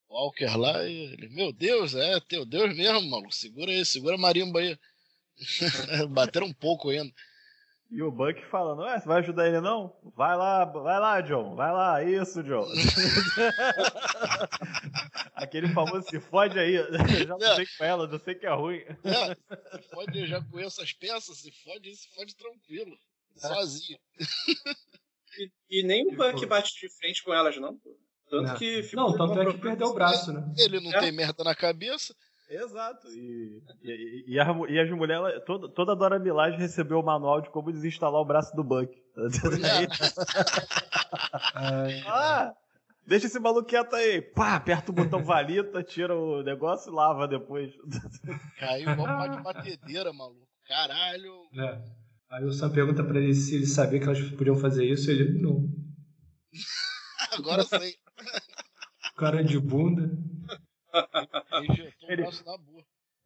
Walker 0.09 0.57
lá 0.57 0.87
e 0.87 1.11
ele, 1.11 1.27
meu 1.27 1.51
Deus, 1.51 1.93
é 1.93 2.17
teu 2.21 2.45
Deus 2.45 2.73
mesmo, 2.73 3.01
maluco, 3.09 3.33
segura 3.33 3.69
aí, 3.69 3.83
segura 3.83 4.15
a 4.15 4.17
marimba 4.17 4.61
aí. 4.61 4.77
Bateram 6.09 6.47
um 6.47 6.53
pouco 6.53 6.89
ainda. 6.89 7.13
E 7.93 8.01
o 8.01 8.09
Buck 8.09 8.43
falando, 8.45 8.81
ué, 8.81 8.99
você 8.99 9.07
vai 9.07 9.19
ajudar 9.19 9.47
ele 9.47 9.61
não? 9.61 9.95
Vai 10.15 10.35
lá, 10.35 10.65
vai 10.65 10.99
lá, 10.99 11.21
John, 11.21 11.55
vai 11.55 11.71
lá, 11.71 12.03
isso, 12.03 12.41
John. 12.41 12.65
Aquele 15.35 15.67
famoso 15.67 16.09
se 16.09 16.19
fode 16.19 16.57
aí, 16.57 16.73
eu 16.81 17.27
já 17.27 17.37
não 17.37 17.55
sei 17.55 17.67
com 17.77 17.83
ela, 17.83 18.09
eu 18.11 18.19
sei 18.19 18.33
que 18.33 18.47
é 18.47 18.53
ruim. 18.53 18.81
É, 19.03 19.35
se 19.77 19.83
fode, 19.93 20.19
eu 20.19 20.25
já 20.25 20.43
conheço 20.43 20.81
as 20.81 20.91
peças, 20.91 21.37
se 21.37 21.51
fode, 21.63 21.95
se 21.95 22.09
fode 22.15 22.35
tranquilo, 22.35 22.97
sozinho. 23.35 23.99
E, 25.35 25.79
e 25.79 25.83
nem 25.83 26.05
o 26.05 26.15
Buck 26.15 26.45
bate 26.45 26.79
de 26.79 26.87
frente 26.95 27.23
com 27.23 27.33
elas, 27.33 27.57
não, 27.57 27.75
Tanto 28.29 28.49
não. 28.49 28.55
que 28.55 28.95
Não, 28.95 29.17
tanto 29.17 29.41
é 29.41 29.51
que 29.51 29.57
perdeu 29.57 29.87
o 29.87 29.93
braço, 29.95 30.31
né? 30.31 30.43
Ele 30.59 30.79
não 30.79 30.91
é. 30.91 30.99
tem 30.99 31.11
merda 31.11 31.43
na 31.43 31.55
cabeça. 31.55 32.15
Exato. 32.49 33.07
E, 33.09 33.61
e, 33.83 34.23
e, 34.27 34.39
a, 34.39 34.45
e 34.69 34.79
as 34.79 34.89
mulheres, 34.91 35.43
toda, 35.45 35.67
toda 35.69 35.91
a 35.93 35.95
Dora 35.95 36.19
Milaje 36.19 36.57
recebeu 36.57 36.99
o 36.99 37.05
manual 37.05 37.41
de 37.41 37.49
como 37.49 37.71
desinstalar 37.71 38.21
o 38.21 38.25
braço 38.25 38.55
do 38.55 38.63
Buck. 38.63 38.91
ah, 42.05 42.53
deixa 43.07 43.27
esse 43.27 43.39
maluco 43.39 43.67
quieto 43.67 43.95
aí. 43.95 44.21
Pá, 44.21 44.55
aperta 44.55 44.91
o 44.91 44.95
botão 44.95 45.23
valita, 45.23 45.83
tira 45.83 46.15
o 46.15 46.43
negócio 46.43 46.91
e 46.91 46.95
lava 46.95 47.27
depois. 47.27 47.73
Caiu 48.59 48.91
igual 48.91 49.07
pá 49.07 49.27
de 49.27 49.41
batedeira, 49.41 50.13
maluco. 50.13 50.47
Caralho. 50.67 51.33
É. 51.57 51.81
Aí 52.31 52.45
o 52.45 52.51
Sam 52.51 52.71
pergunta 52.71 53.03
pra 53.03 53.19
ele 53.19 53.35
se 53.35 53.55
ele 53.55 53.67
sabia 53.67 53.99
que 53.99 54.05
elas 54.05 54.19
podiam 54.31 54.55
fazer 54.55 54.85
isso, 54.85 55.11
ele 55.11 55.39
não. 55.39 55.69
Agora 57.37 57.63
sei. 57.63 57.93
Cara 59.15 59.43
de 59.43 59.59
bunda. 59.59 60.09
Ele, 62.07 62.27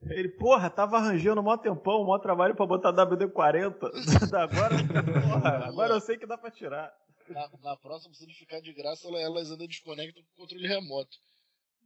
ele, 0.01 0.29
porra, 0.29 0.69
tava 0.69 0.97
arranjando 0.97 1.41
mó 1.41 1.57
tempão, 1.57 2.05
mó 2.05 2.17
trabalho 2.19 2.55
pra 2.55 2.65
botar 2.65 2.93
WD-40. 2.93 3.75
agora, 4.33 4.75
porra, 5.21 5.65
agora 5.65 5.93
eu 5.95 6.01
sei 6.01 6.17
que 6.17 6.25
dá 6.25 6.37
pra 6.37 6.51
tirar. 6.51 6.93
Na, 7.29 7.49
na 7.61 7.75
próxima, 7.75 8.13
se 8.13 8.23
ele 8.23 8.33
ficar 8.33 8.61
de 8.61 8.71
graça, 8.73 9.07
elas 9.09 9.51
ainda 9.51 9.67
desconectam 9.67 10.23
com 10.23 10.29
o 10.29 10.45
controle 10.45 10.67
remoto. 10.67 11.17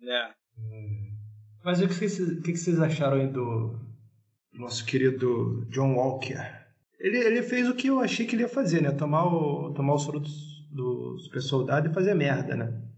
É. 0.03 0.33
Mas 1.63 1.81
o 1.81 1.87
que 1.87 1.93
vocês, 1.93 2.19
o 2.19 2.41
que 2.41 2.55
vocês 2.55 2.79
acharam 2.79 3.17
aí 3.17 3.27
do 3.27 3.79
nosso 4.53 4.85
querido 4.85 5.65
John 5.69 5.95
Walker? 5.95 6.61
Ele, 6.99 7.17
ele 7.17 7.43
fez 7.43 7.67
o 7.67 7.75
que 7.75 7.87
eu 7.87 7.99
achei 7.99 8.27
que 8.27 8.35
ele 8.35 8.43
ia 8.43 8.49
fazer, 8.49 8.81
né? 8.81 8.91
Tomar 8.91 9.25
o, 9.25 9.73
tomar 9.73 9.95
os 9.95 10.05
frutos 10.05 10.67
do 10.69 11.17
super 11.19 11.41
soldado 11.41 11.89
e 11.89 11.93
fazer 11.93 12.13
merda, 12.13 12.55
né? 12.55 12.90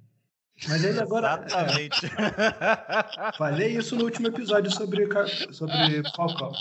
Mas 0.68 0.84
ele 0.84 1.00
agora. 1.00 1.44
Exatamente. 1.46 2.06
É, 2.06 3.32
falei 3.38 3.78
isso 3.78 3.96
no 3.96 4.06
último 4.06 4.28
episódio 4.28 4.72
sobre, 4.72 5.08
sobre 5.52 6.04
Falcão. 6.16 6.52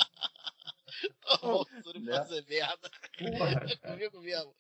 Tá 1.27 1.39
voltando 1.43 2.05
pra 2.05 2.25
fazer 2.25 2.45
merda. 2.49 2.91
Porra, 3.19 3.67
É 3.69 3.89
comigo 3.89 4.21
mesmo. 4.21 4.55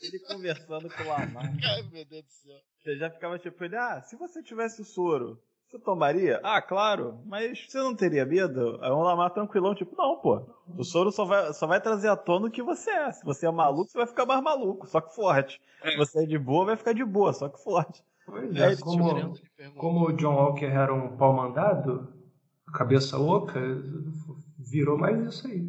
Ele 0.00 0.18
conversando 0.20 0.88
com 0.88 1.02
o 1.02 1.08
Lamar. 1.08 1.44
Ai, 1.64 1.82
meu 1.92 2.04
Deus 2.04 2.24
do 2.24 2.30
céu. 2.30 2.56
Você 2.82 2.96
já 2.96 3.10
ficava 3.10 3.38
tipo, 3.38 3.64
ele, 3.64 3.76
ah, 3.76 4.02
se 4.02 4.16
você 4.16 4.42
tivesse 4.42 4.80
o 4.80 4.84
soro, 4.84 5.40
você 5.68 5.78
tomaria? 5.78 6.40
Ah, 6.42 6.60
claro, 6.60 7.20
mas 7.26 7.66
você 7.66 7.78
não 7.78 7.94
teria 7.96 8.24
medo? 8.26 8.78
Aí 8.82 8.90
o 8.90 9.02
Lamar 9.02 9.30
tranquilão, 9.30 9.74
tipo, 9.74 9.96
não, 9.96 10.20
pô. 10.20 10.46
O 10.76 10.84
soro 10.84 11.10
só 11.10 11.24
vai, 11.24 11.52
só 11.54 11.66
vai 11.66 11.80
trazer 11.80 12.08
à 12.08 12.16
tona 12.16 12.46
o 12.46 12.50
que 12.50 12.62
você 12.62 12.90
é. 12.90 13.12
Se 13.12 13.24
você 13.24 13.46
é 13.46 13.50
maluco, 13.50 13.90
você 13.90 13.98
vai 13.98 14.06
ficar 14.06 14.26
mais 14.26 14.42
maluco, 14.42 14.86
só 14.86 15.00
que 15.00 15.14
forte. 15.14 15.60
Se 15.82 15.96
você 15.96 16.22
é 16.22 16.26
de 16.26 16.38
boa, 16.38 16.66
vai 16.66 16.76
ficar 16.76 16.92
de 16.92 17.04
boa, 17.04 17.32
só 17.32 17.48
que 17.48 17.62
forte. 17.62 18.02
Pois 18.26 18.56
É, 18.56 18.72
é, 18.72 18.76
como, 18.76 19.10
Ele 19.18 19.32
perguntou. 19.56 19.80
como 19.80 20.08
o 20.08 20.12
John 20.12 20.34
Walker 20.34 20.64
era 20.66 20.92
um 20.94 21.16
pau 21.16 21.34
mandado, 21.34 22.08
cabeça 22.72 23.18
oca, 23.18 23.60
virou 24.58 24.98
mais 24.98 25.20
isso 25.34 25.46
aí. 25.46 25.68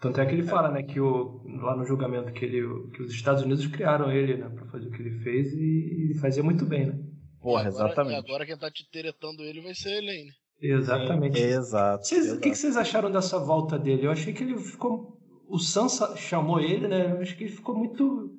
Tanto 0.00 0.20
é 0.20 0.26
que 0.26 0.32
ele 0.34 0.42
fala, 0.42 0.70
né, 0.70 0.82
que 0.82 1.00
o, 1.00 1.42
lá 1.60 1.74
no 1.76 1.84
julgamento 1.86 2.30
que, 2.32 2.44
ele, 2.44 2.62
que 2.90 3.02
os 3.02 3.12
Estados 3.12 3.42
Unidos 3.42 3.66
criaram 3.66 4.12
ele, 4.12 4.36
né, 4.36 4.48
pra 4.48 4.66
fazer 4.66 4.88
o 4.88 4.90
que 4.90 5.00
ele 5.02 5.18
fez 5.20 5.52
e 5.54 6.04
ele 6.10 6.14
fazia 6.18 6.42
muito 6.42 6.66
bem, 6.66 6.86
né? 6.86 6.98
Porra, 7.40 7.66
Agora- 7.68 7.86
exatamente. 7.86 8.18
Agora 8.18 8.44
quem 8.46 8.58
tá 8.58 8.70
te 8.70 8.88
teretando 8.90 9.42
ele 9.42 9.62
vai 9.62 9.74
ser 9.74 9.88
a 9.90 9.98
Elaine. 9.98 10.30
Exatamente. 10.60 11.38
Exato. 11.40 12.04
Vocês- 12.06 12.22
o 12.22 12.26
exato. 12.26 12.40
que, 12.40 12.50
que 12.50 12.56
vocês 12.58 12.76
acharam 12.76 13.10
dessa 13.10 13.38
volta 13.38 13.78
dele? 13.78 14.06
Eu 14.06 14.10
achei 14.10 14.32
que 14.32 14.42
ele 14.42 14.58
ficou. 14.58 15.16
O 15.48 15.58
Sansa 15.58 16.16
chamou 16.16 16.60
ele, 16.60 16.88
né? 16.88 17.12
Eu 17.12 17.20
acho 17.20 17.36
que 17.36 17.44
ele 17.44 17.52
ficou 17.52 17.76
muito. 17.76 18.35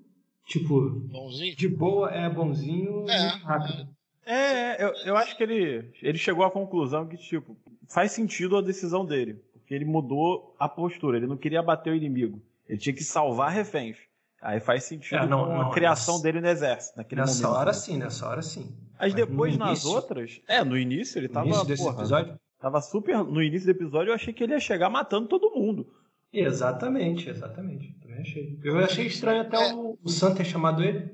Tipo, 0.48 0.90
Bonzinho? 0.90 1.56
de 1.56 1.68
boa, 1.68 2.10
é 2.10 2.30
bonzinho 2.30 3.06
É, 3.10 3.18
e 3.36 3.40
rápido. 3.40 3.88
É, 4.26 4.84
eu, 4.84 4.94
eu 5.06 5.18
acho 5.18 5.36
que 5.38 5.44
ele, 5.44 5.92
ele 6.02 6.18
chegou 6.18 6.44
à 6.46 6.52
conclusão 6.52 7.08
que, 7.08 7.18
tipo, 7.18 7.58
faz 7.88 8.12
sentido 8.12 8.58
a 8.58 8.62
decisão 8.62 9.06
dele. 9.06 9.42
Porque 9.54 9.74
ele 9.74 9.86
mudou 9.86 10.56
a 10.60 10.68
postura, 10.70 11.18
ele 11.18 11.28
não 11.28 11.38
queria 11.38 11.62
bater 11.62 11.92
o 11.92 11.96
inimigo. 11.96 12.42
Ele 12.68 12.78
tinha 12.78 12.94
que 12.96 13.04
salvar 13.04 13.52
reféns. 13.52 13.98
Aí 14.42 14.60
faz 14.60 14.84
sentido 14.84 15.18
É, 15.18 15.26
não, 15.28 15.46
com 15.46 15.52
a 15.54 15.64
não, 15.66 15.72
criação 15.72 16.22
dele 16.22 16.40
no 16.40 16.48
exército, 16.48 16.98
naquele 16.98 17.22
Nessa 17.22 17.42
momento. 17.44 17.60
hora 17.60 17.74
sim, 17.74 17.98
nessa 17.98 18.28
hora 18.30 18.42
sim. 18.42 18.76
Mas 19.00 19.14
Mas 19.14 19.14
depois, 19.16 19.54
no 19.54 19.60
nas 19.60 19.70
início- 19.84 19.92
outras. 19.92 20.42
É, 20.48 20.64
no 20.64 20.78
início 20.78 21.20
ele 21.20 21.28
No 21.28 21.34
tava. 21.34 21.48
início 21.48 21.66
desse 21.66 21.84
porra, 21.84 21.98
episódio? 21.98 22.40
Tava 22.60 22.82
super. 22.82 23.18
No 23.24 23.42
início 23.42 23.66
do 23.66 23.72
episódio 23.78 24.12
eu 24.12 24.16
achei 24.16 24.34
que 24.34 24.44
ele 24.44 24.54
ia 24.54 24.60
chegar 24.60 24.90
matando 24.90 25.28
todo 25.28 25.52
mundo. 25.54 25.88
Exatamente, 26.32 27.30
exatamente. 27.30 27.96
Também 28.17 28.21
achei. 28.32 28.60
Eu 28.63 28.80
achei 28.80 29.06
estranho 29.08 29.41
até 29.41 29.69
É. 29.69 29.73
o, 29.73 29.97
o 30.03 30.10
Sam 30.10 30.34
ter 30.36 30.45
chamado 30.45 30.84
ele. 30.84 31.12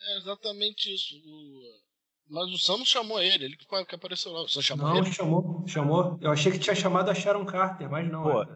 É 0.00 0.18
exatamente 0.18 0.94
isso. 0.94 1.14
O- 1.26 1.88
Mas 2.30 2.50
o 2.52 2.58
Sam 2.58 2.78
não 2.78 2.84
chamou 2.84 3.20
ele, 3.20 3.44
ele 3.46 3.56
que 3.56 3.94
apareceu 3.94 4.32
lá. 4.32 4.42
O 4.42 4.48
Sam 4.48 4.62
chamou 4.62 4.86
Não, 4.88 4.96
ele. 4.98 5.12
chamou, 5.12 5.64
chamou. 5.66 6.18
Eu 6.20 6.30
achei 6.30 6.52
que 6.52 6.58
tinha 6.58 6.74
chamado 6.74 7.10
a 7.10 7.14
Sharon 7.14 7.44
Carter, 7.46 7.90
mas 7.90 8.10
não. 8.10 8.22
Pô, 8.22 8.42
é. 8.42 8.46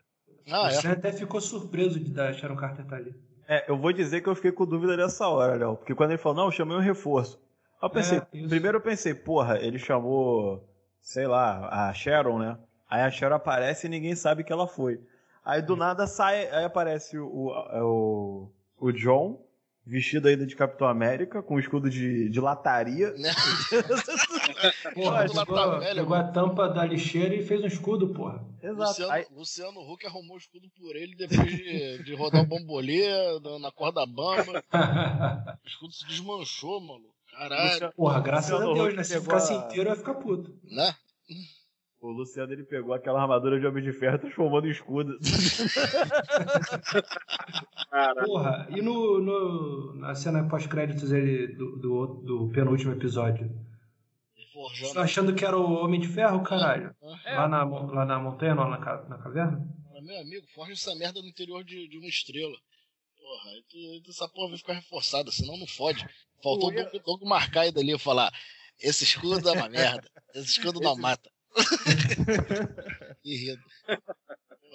Ah, 0.50 0.64
o 0.64 0.66
é. 0.66 0.70
Sam 0.72 0.92
até 0.92 1.12
ficou 1.12 1.40
surpreso 1.40 1.98
de 1.98 2.10
da 2.10 2.32
Sharon 2.32 2.56
Carter 2.56 2.84
estar 2.84 2.96
ali. 2.96 3.14
É, 3.48 3.70
eu 3.70 3.76
vou 3.76 3.92
dizer 3.92 4.20
que 4.22 4.28
eu 4.28 4.34
fiquei 4.34 4.52
com 4.52 4.64
dúvida 4.66 4.96
nessa 4.96 5.26
hora, 5.28 5.54
Léo. 5.56 5.76
Porque 5.76 5.94
quando 5.94 6.10
ele 6.10 6.18
falou, 6.18 6.36
não, 6.38 6.44
eu 6.46 6.52
chamei 6.52 6.76
um 6.76 6.80
reforço. 6.80 7.40
Eu 7.82 7.90
pensei, 7.90 8.18
É, 8.18 8.20
primeiro 8.20 8.76
eu 8.78 8.80
pensei, 8.80 9.14
porra, 9.14 9.58
ele 9.58 9.78
chamou, 9.78 10.62
sei 11.00 11.26
lá, 11.26 11.88
a 11.88 11.92
Sharon, 11.92 12.38
né? 12.38 12.58
Aí 12.88 13.00
a 13.02 13.10
Sharon 13.10 13.34
aparece 13.36 13.86
e 13.86 13.90
ninguém 13.90 14.14
sabe 14.14 14.44
que 14.44 14.52
ela 14.52 14.68
foi. 14.68 15.00
Aí 15.44 15.60
do 15.62 15.74
nada 15.76 16.06
sai, 16.06 16.48
aí 16.50 16.64
aparece 16.64 17.18
o, 17.18 17.26
o, 17.26 18.52
o 18.78 18.92
John, 18.92 19.44
vestido 19.84 20.28
ainda 20.28 20.46
de 20.46 20.54
Capitão 20.54 20.86
América, 20.86 21.42
com 21.42 21.56
um 21.56 21.58
escudo 21.58 21.90
de, 21.90 22.28
de 22.28 22.40
lataria. 22.40 23.10
Né? 23.14 23.30
Porra, 24.94 25.26
pegou, 25.26 25.80
velha, 25.80 25.94
pegou 26.02 26.14
a 26.16 26.24
tampa 26.24 26.68
da 26.68 26.84
lixeira 26.84 27.34
e 27.34 27.42
fez 27.44 27.62
um 27.62 27.66
escudo, 27.66 28.08
porra. 28.14 28.44
Exato. 28.62 28.90
Luciano, 28.90 29.12
Aí, 29.12 29.26
Luciano 29.32 29.80
Huck 29.92 30.06
arrumou 30.06 30.36
o 30.36 30.38
escudo 30.38 30.68
por 30.78 30.94
ele 30.94 31.16
depois 31.16 31.48
de, 31.50 32.04
de 32.04 32.14
rodar 32.14 32.42
o 32.42 32.46
bambolê 32.46 33.02
na, 33.60 33.72
corda 33.72 34.06
bamba. 34.06 34.62
O 35.64 35.68
escudo 35.68 35.92
se 35.92 36.06
desmanchou, 36.06 36.80
maluco. 36.80 37.12
Caralho, 37.32 37.92
Porra, 37.96 38.20
graças 38.20 38.50
Luciano 38.50 38.70
a 38.70 38.74
Deus, 38.74 38.86
Huck 38.88 38.96
né? 38.96 39.04
Se 39.04 39.20
ficasse 39.20 39.52
a- 39.52 39.56
inteiro, 39.56 39.88
eu 39.88 39.92
ia 39.94 39.96
ficar 39.98 40.14
puto. 40.14 40.54
né? 40.70 40.94
O 42.02 42.10
Luciano 42.10 42.52
ele 42.52 42.64
pegou 42.64 42.92
aquela 42.92 43.22
armadura 43.22 43.60
de 43.60 43.66
Homem 43.66 43.84
de 43.84 43.92
Ferro 43.92 44.16
e 44.16 44.18
transformou 44.18 44.64
em 44.66 44.70
escudo. 44.70 45.16
Porra, 48.24 48.66
e 48.70 48.82
no, 48.82 49.20
no, 49.20 49.94
na 49.94 50.12
cena 50.14 50.48
pós-créditos 50.48 51.12
ele, 51.12 51.54
do, 51.54 51.76
do, 51.76 52.06
do 52.06 52.50
penúltimo 52.52 52.92
episódio? 52.92 53.48
Forjando. 54.52 54.92
Você 54.92 54.98
achando 54.98 55.34
que 55.34 55.44
era 55.44 55.56
o 55.56 55.84
Homem 55.84 56.00
de 56.00 56.08
Ferro, 56.08 56.42
caralho? 56.42 56.94
É. 57.24 57.36
Lá, 57.36 57.48
na, 57.48 57.64
lá 57.64 58.04
na 58.04 58.18
montanha, 58.18 58.54
não, 58.54 58.68
na, 58.68 58.78
na 58.78 59.18
caverna? 59.18 59.64
Meu 60.02 60.20
amigo, 60.20 60.44
forja 60.48 60.72
essa 60.72 60.94
merda 60.96 61.22
no 61.22 61.28
interior 61.28 61.62
de, 61.62 61.88
de 61.88 61.96
uma 61.96 62.08
estrela. 62.08 62.58
Porra, 63.16 63.50
essa 64.08 64.28
porra 64.28 64.48
vai 64.48 64.58
ficar 64.58 64.72
reforçada, 64.72 65.30
senão 65.30 65.56
não 65.56 65.66
fode. 65.68 66.04
Faltou 66.42 66.70
o 66.70 67.00
Doug, 67.04 67.22
marcar 67.22 67.60
aí 67.60 67.70
dali 67.70 67.94
e 67.94 67.98
falar: 67.98 68.32
esse 68.80 69.04
escudo 69.04 69.48
é 69.48 69.52
uma 69.52 69.68
merda, 69.68 70.10
esse 70.34 70.58
escudo 70.58 70.80
não 70.80 70.96
mata. 70.96 71.30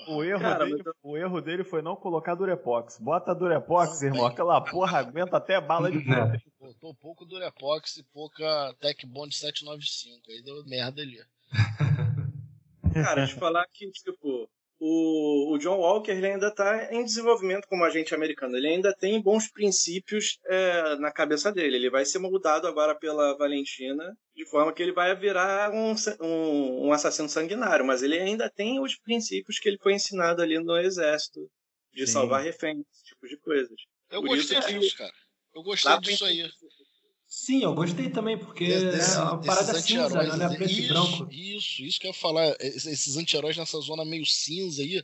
O 0.07 0.23
erro, 0.23 0.39
Cara, 0.39 0.65
dele, 0.65 0.81
eu- 0.85 0.93
o 1.03 1.17
erro 1.17 1.41
dele 1.41 1.63
foi 1.65 1.81
não 1.81 1.95
colocar 1.95 2.33
Durepox. 2.35 2.97
Bota 2.99 3.35
Durepox, 3.35 4.01
irmão. 4.03 4.25
Aquela 4.25 4.61
porra 4.61 4.99
aguenta 4.99 5.35
até 5.35 5.59
bala 5.59 5.91
de 5.91 5.97
Né? 5.97 6.37
fogo. 6.39 6.57
Botou 6.73 6.95
pouco 6.95 7.25
Durepox 7.25 7.97
e 7.97 8.03
pouca 8.03 8.73
Tech 8.79 9.05
Bond 9.05 9.35
795. 9.35 10.31
Aí 10.31 10.41
deu 10.43 10.63
merda 10.65 11.01
ali. 11.01 11.17
cara, 12.93 13.27
te 13.27 13.33
falar 13.35 13.65
que, 13.73 13.89
tipo, 13.91 14.49
o, 14.79 15.53
o 15.53 15.57
John 15.57 15.77
Walker 15.77 16.11
ele 16.11 16.27
ainda 16.27 16.51
tá 16.53 16.93
em 16.93 17.03
desenvolvimento 17.03 17.67
como 17.67 17.83
agente 17.83 18.13
americano. 18.13 18.55
Ele 18.57 18.67
ainda 18.67 18.93
tem 18.93 19.21
bons 19.21 19.49
princípios 19.51 20.39
é, 20.45 20.95
na 20.97 21.11
cabeça 21.11 21.51
dele. 21.51 21.75
Ele 21.77 21.89
vai 21.89 22.05
ser 22.05 22.19
moldado 22.19 22.67
agora 22.67 22.93
pela 22.93 23.35
Valentina, 23.37 24.15
de 24.35 24.45
forma 24.45 24.71
que 24.73 24.81
ele 24.83 24.91
vai 24.91 25.15
virar 25.15 25.71
um, 25.71 25.95
um, 26.21 26.87
um 26.87 26.91
assassino 26.93 27.27
sanguinário. 27.27 27.85
Mas 27.85 28.03
ele 28.03 28.19
ainda 28.19 28.49
tem 28.49 28.79
os 28.79 28.95
princípios 28.97 29.59
que 29.59 29.67
ele 29.67 29.79
foi 29.79 29.93
ensinado 29.93 30.41
ali 30.41 30.59
no 30.59 30.77
exército, 30.77 31.49
de 31.93 32.05
Sim. 32.05 32.13
salvar 32.13 32.43
reféns, 32.43 32.85
esse 32.91 33.05
tipo 33.05 33.27
de 33.27 33.37
coisas. 33.37 33.75
Eu 34.11 34.21
Por 34.21 34.29
gostei 34.35 34.57
isso 34.59 34.67
que- 34.67 34.79
disso, 34.79 34.97
cara. 34.97 35.13
Eu 35.55 35.63
gostei 35.63 35.97
disso 36.01 36.23
aí. 36.25 36.47
Sim, 37.47 37.63
eu 37.63 37.73
gostei 37.73 38.09
também, 38.09 38.37
porque 38.37 38.67
Desse- 38.67 39.17
é 39.17 39.21
uma 39.21 39.39
parada 39.39 39.73
cinza, 39.79 40.03
anti-heróis, 40.03 40.37
né? 40.37 40.45
Não 40.47 40.53
é 40.53 40.57
preto 40.57 40.69
e 40.73 40.79
isso, 40.81 40.87
branco. 40.89 41.27
Isso, 41.31 41.81
isso 41.81 41.97
que 41.97 42.05
eu 42.07 42.09
ia 42.11 42.13
falar. 42.13 42.53
Esses 42.59 43.15
anti-heróis 43.15 43.55
nessa 43.55 43.79
zona 43.79 44.03
meio 44.03 44.25
cinza 44.25 44.81
aí. 44.81 45.01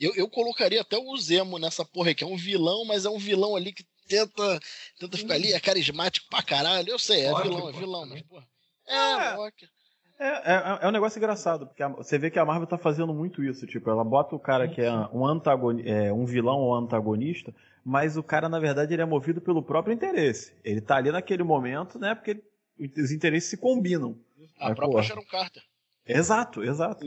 Eu, 0.00 0.14
eu 0.14 0.26
colocaria 0.26 0.80
até 0.80 0.96
o 0.96 1.14
Zemo 1.18 1.58
nessa 1.58 1.84
porra 1.84 2.08
aí, 2.08 2.14
que 2.14 2.24
é 2.24 2.26
um 2.26 2.38
vilão, 2.38 2.86
mas 2.86 3.04
é 3.04 3.10
um 3.10 3.18
vilão 3.18 3.54
ali 3.54 3.70
que 3.70 3.84
tenta, 4.08 4.58
tenta 4.98 5.18
ficar 5.18 5.34
ali, 5.34 5.52
é 5.52 5.60
carismático 5.60 6.26
pra 6.30 6.42
caralho. 6.42 6.88
Eu 6.88 6.98
sei, 6.98 7.20
é 7.26 7.30
Loki, 7.30 7.48
vilão, 7.50 7.68
é 7.68 7.72
vilão, 7.72 8.06
mas, 8.06 8.22
porra. 8.22 8.46
É. 8.88 8.94
É, 9.12 9.34
Loki. 9.36 9.68
É, 10.18 10.28
é, 10.54 10.78
é 10.84 10.88
um 10.88 10.92
negócio 10.92 11.18
engraçado, 11.18 11.66
porque 11.66 11.82
a- 11.82 11.88
você 11.88 12.16
vê 12.18 12.30
que 12.30 12.38
a 12.38 12.46
Marvel 12.46 12.66
tá 12.66 12.78
fazendo 12.78 13.12
muito 13.12 13.44
isso. 13.44 13.66
Tipo, 13.66 13.90
ela 13.90 14.02
bota 14.02 14.34
o 14.34 14.40
cara 14.40 14.66
que 14.68 14.80
é 14.80 14.90
um, 15.12 15.26
antagoni 15.26 15.82
é, 15.86 16.10
um 16.10 16.24
vilão 16.24 16.60
ou 16.60 16.74
antagonista, 16.74 17.54
mas 17.84 18.16
o 18.16 18.22
cara, 18.22 18.48
na 18.48 18.58
verdade, 18.58 18.94
ele 18.94 19.02
é 19.02 19.06
movido 19.06 19.40
pelo 19.40 19.62
próprio 19.62 19.92
interesse. 19.94 20.54
Ele 20.64 20.80
tá 20.80 20.96
ali 20.96 21.10
naquele 21.12 21.42
momento, 21.42 21.98
né? 21.98 22.14
Porque 22.14 22.42
os 22.78 23.10
interesses 23.12 23.50
se 23.50 23.56
combinam. 23.56 24.18
A 24.58 24.68
Mas, 24.68 24.76
própria 24.76 24.88
porra. 24.90 25.02
Sharon 25.02 25.24
Carter. 25.30 25.62
Exato, 26.06 26.62
exato. 26.64 27.06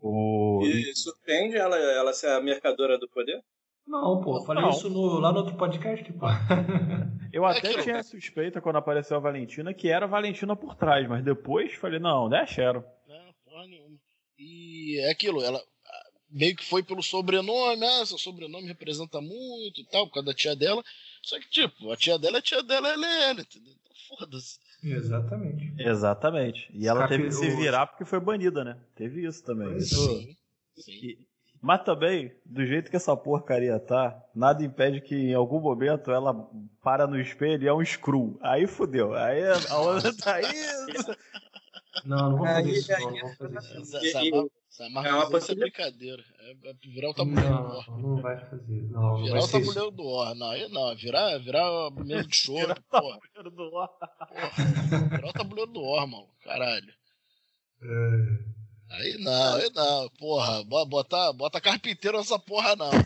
O... 0.00 0.62
E 0.64 0.94
surpreende 0.96 1.56
ela, 1.56 1.76
ela 1.76 2.12
ser 2.12 2.28
a 2.28 2.40
mercadora 2.40 2.98
do 2.98 3.08
poder? 3.08 3.40
Não, 3.86 4.20
pô, 4.20 4.38
eu 4.38 4.44
falei 4.44 4.62
Não. 4.62 4.70
isso 4.70 4.88
no- 4.88 5.18
lá 5.18 5.32
no 5.32 5.38
outro 5.38 5.56
podcast, 5.56 6.12
pô. 6.12 6.26
Eu 7.32 7.46
até 7.46 7.68
aquilo. 7.68 7.82
tinha 7.82 8.02
suspeita 8.02 8.60
quando 8.60 8.76
apareceu 8.76 9.16
a 9.16 9.20
Valentina 9.20 9.72
que 9.72 9.88
era 9.88 10.04
a 10.04 10.08
Valentina 10.08 10.54
por 10.54 10.74
trás, 10.74 11.08
mas 11.08 11.24
depois 11.24 11.72
falei, 11.74 11.98
não, 11.98 12.28
não 12.28 12.36
é 12.36 12.42
a 12.42 12.46
Sharon. 12.46 12.84
Não, 13.08 13.34
porra 13.44 13.66
nenhuma. 13.66 13.96
E 14.38 15.00
é 15.00 15.10
aquilo, 15.10 15.42
ela 15.42 15.58
meio 16.32 16.56
que 16.56 16.64
foi 16.64 16.82
pelo 16.82 17.02
sobrenome, 17.02 17.84
ah, 17.84 18.06
seu 18.06 18.18
sobrenome 18.18 18.66
representa 18.66 19.20
muito 19.20 19.80
e 19.80 19.84
tal, 19.84 20.06
por 20.08 20.14
causa 20.14 20.26
da 20.26 20.34
tia 20.34 20.56
dela. 20.56 20.82
Só 21.22 21.38
que, 21.38 21.48
tipo, 21.50 21.92
a 21.92 21.96
tia 21.96 22.18
dela 22.18 22.38
é 22.38 22.40
a 22.40 22.42
tia 22.42 22.62
dela, 22.62 22.88
ela 22.88 23.06
é 23.06 23.30
ela, 23.30 23.40
entendeu? 23.42 23.72
Então 23.84 24.16
foda-se. 24.18 24.58
Exatamente. 24.82 25.72
Exatamente. 25.78 26.68
E 26.74 26.88
ela 26.88 27.00
Capi- 27.02 27.16
teve 27.16 27.28
que 27.28 27.34
se 27.34 27.50
virar 27.50 27.86
porque 27.86 28.04
foi 28.04 28.18
banida, 28.18 28.64
né? 28.64 28.76
Teve 28.96 29.24
isso 29.26 29.44
também. 29.44 29.76
Isso- 29.76 29.94
Sim. 30.20 30.36
Sim. 30.76 30.92
E- 30.92 31.18
Mas 31.64 31.84
também, 31.84 32.32
do 32.44 32.66
jeito 32.66 32.90
que 32.90 32.96
essa 32.96 33.16
porcaria 33.16 33.78
tá, 33.78 34.20
nada 34.34 34.64
impede 34.64 35.00
que 35.00 35.14
em 35.14 35.32
algum 35.34 35.60
momento 35.60 36.10
ela 36.10 36.34
para 36.82 37.06
no 37.06 37.20
espelho 37.20 37.62
e 37.62 37.68
é 37.68 37.72
um 37.72 37.84
screw. 37.84 38.36
Aí 38.42 38.66
fudeu. 38.66 39.14
Aí 39.14 39.44
a 39.68 39.78
onda 39.80 40.12
tá 40.16 40.34
aí. 40.34 40.44
Não, 42.04 42.30
não 42.30 42.38
vou 42.38 42.46
fazer 42.46 42.70
isso. 42.70 42.92
Não, 42.92 43.10
não 43.10 43.18
vou 43.20 43.36
fazer 43.36 44.06
isso. 44.06 44.90
Marca 44.90 45.10
é 45.10 45.14
uma 45.14 45.30
coisa 45.30 45.54
brincadeira. 45.54 46.24
É, 46.40 46.70
é 46.70 46.74
virar 46.82 47.10
o 47.10 47.14
tabuleiro 47.14 47.50
não, 47.50 47.62
do 47.62 47.74
War. 47.76 47.90
Não 47.98 48.16
vai 48.22 48.40
fazer. 48.40 48.82
Não, 48.90 49.16
virar 49.22 49.32
vai 49.32 49.42
o 49.42 49.48
tabuleiro 49.50 49.90
do 49.90 50.04
War. 50.04 50.34
Não, 50.34 50.50
aí 50.50 50.68
não. 50.68 50.96
Virar, 50.96 51.38
virar 51.38 51.70
o 51.70 51.90
tabuleiro 51.92 52.26
de 52.26 52.36
choro, 52.36 52.74
porra. 52.90 53.18
do 53.50 53.70
War. 53.70 53.88
porra. 53.88 55.08
Virar 55.10 55.28
o 55.28 55.32
tabuleiro 55.32 55.70
do 55.72 55.82
War, 55.82 56.06
mano. 56.06 56.28
Caralho. 56.42 56.94
É. 57.82 58.52
Aí 58.92 59.18
não, 59.18 59.54
aí 59.54 59.70
não. 59.74 60.08
Porra, 60.18 60.64
bo- 60.64 60.86
bota, 60.86 61.32
bota 61.32 61.60
carpinteiro 61.60 62.18
nessa 62.18 62.38
porra, 62.38 62.74
não. 62.76 62.90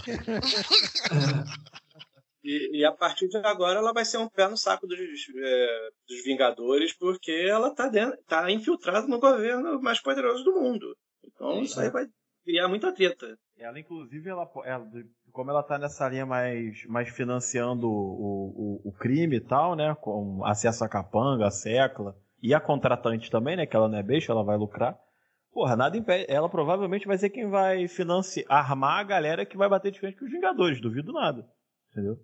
E, 2.47 2.79
e 2.79 2.85
a 2.85 2.93
partir 2.93 3.29
de 3.29 3.37
agora 3.39 3.81
ela 3.81 3.93
vai 3.93 4.05
ser 4.05 4.19
um 4.19 4.29
pé 4.29 4.49
no 4.49 4.57
saco 4.57 4.87
dos, 4.87 4.99
é, 4.99 5.89
dos 6.09 6.25
Vingadores, 6.25 6.93
porque 6.97 7.33
ela 7.33 7.75
tá, 7.75 7.89
dentro, 7.89 8.17
tá 8.29 8.49
infiltrada 8.51 9.07
no 9.09 9.19
governo 9.19 9.83
mais 9.83 10.01
poderoso 10.01 10.45
do 10.45 10.53
mundo. 10.61 10.97
Então 11.25 11.61
isso 11.61 11.81
aí 11.81 11.91
vai 11.91 12.07
criar 12.45 12.69
muita 12.69 12.93
treta. 12.93 13.37
Ela, 13.59 13.81
inclusive, 13.81 14.29
ela, 14.31 14.49
ela- 14.65 14.87
como 15.33 15.51
ela 15.51 15.63
tá 15.63 15.77
nessa 15.77 16.09
linha 16.09 16.25
mais, 16.25 16.85
mais 16.87 17.09
financiando 17.09 17.89
o, 17.91 18.81
o, 18.85 18.89
o 18.91 18.93
crime 18.93 19.37
e 19.37 19.41
tal, 19.41 19.75
né? 19.75 19.97
Com 20.01 20.45
acesso 20.45 20.85
a 20.85 20.89
capanga, 20.89 21.47
a 21.47 21.51
secla 21.51 22.15
e 22.41 22.55
a 22.55 22.61
contratante 22.61 23.31
também, 23.31 23.57
né? 23.57 23.67
Que 23.67 23.75
ela 23.75 23.89
não 23.89 23.99
é 23.99 24.03
beixa, 24.03 24.31
ela 24.31 24.45
vai 24.45 24.57
lucrar. 24.57 24.97
Porra, 25.53 25.75
nada 25.75 25.97
impede. 25.97 26.27
Ela 26.29 26.49
provavelmente 26.49 27.07
vai 27.07 27.19
ser 27.19 27.31
quem 27.31 27.49
vai 27.49 27.89
financiar, 27.89 28.47
armar 28.49 29.01
a 29.01 29.05
galera 29.05 29.45
que 29.47 29.57
vai 29.57 29.69
bater 29.69 29.91
de 29.91 29.99
frente 29.99 30.17
com 30.19 30.27
os 30.27 30.31
Vingadores, 30.31 30.81
duvido 30.81 31.13
nada. 31.13 31.45
Entendeu? 31.91 32.19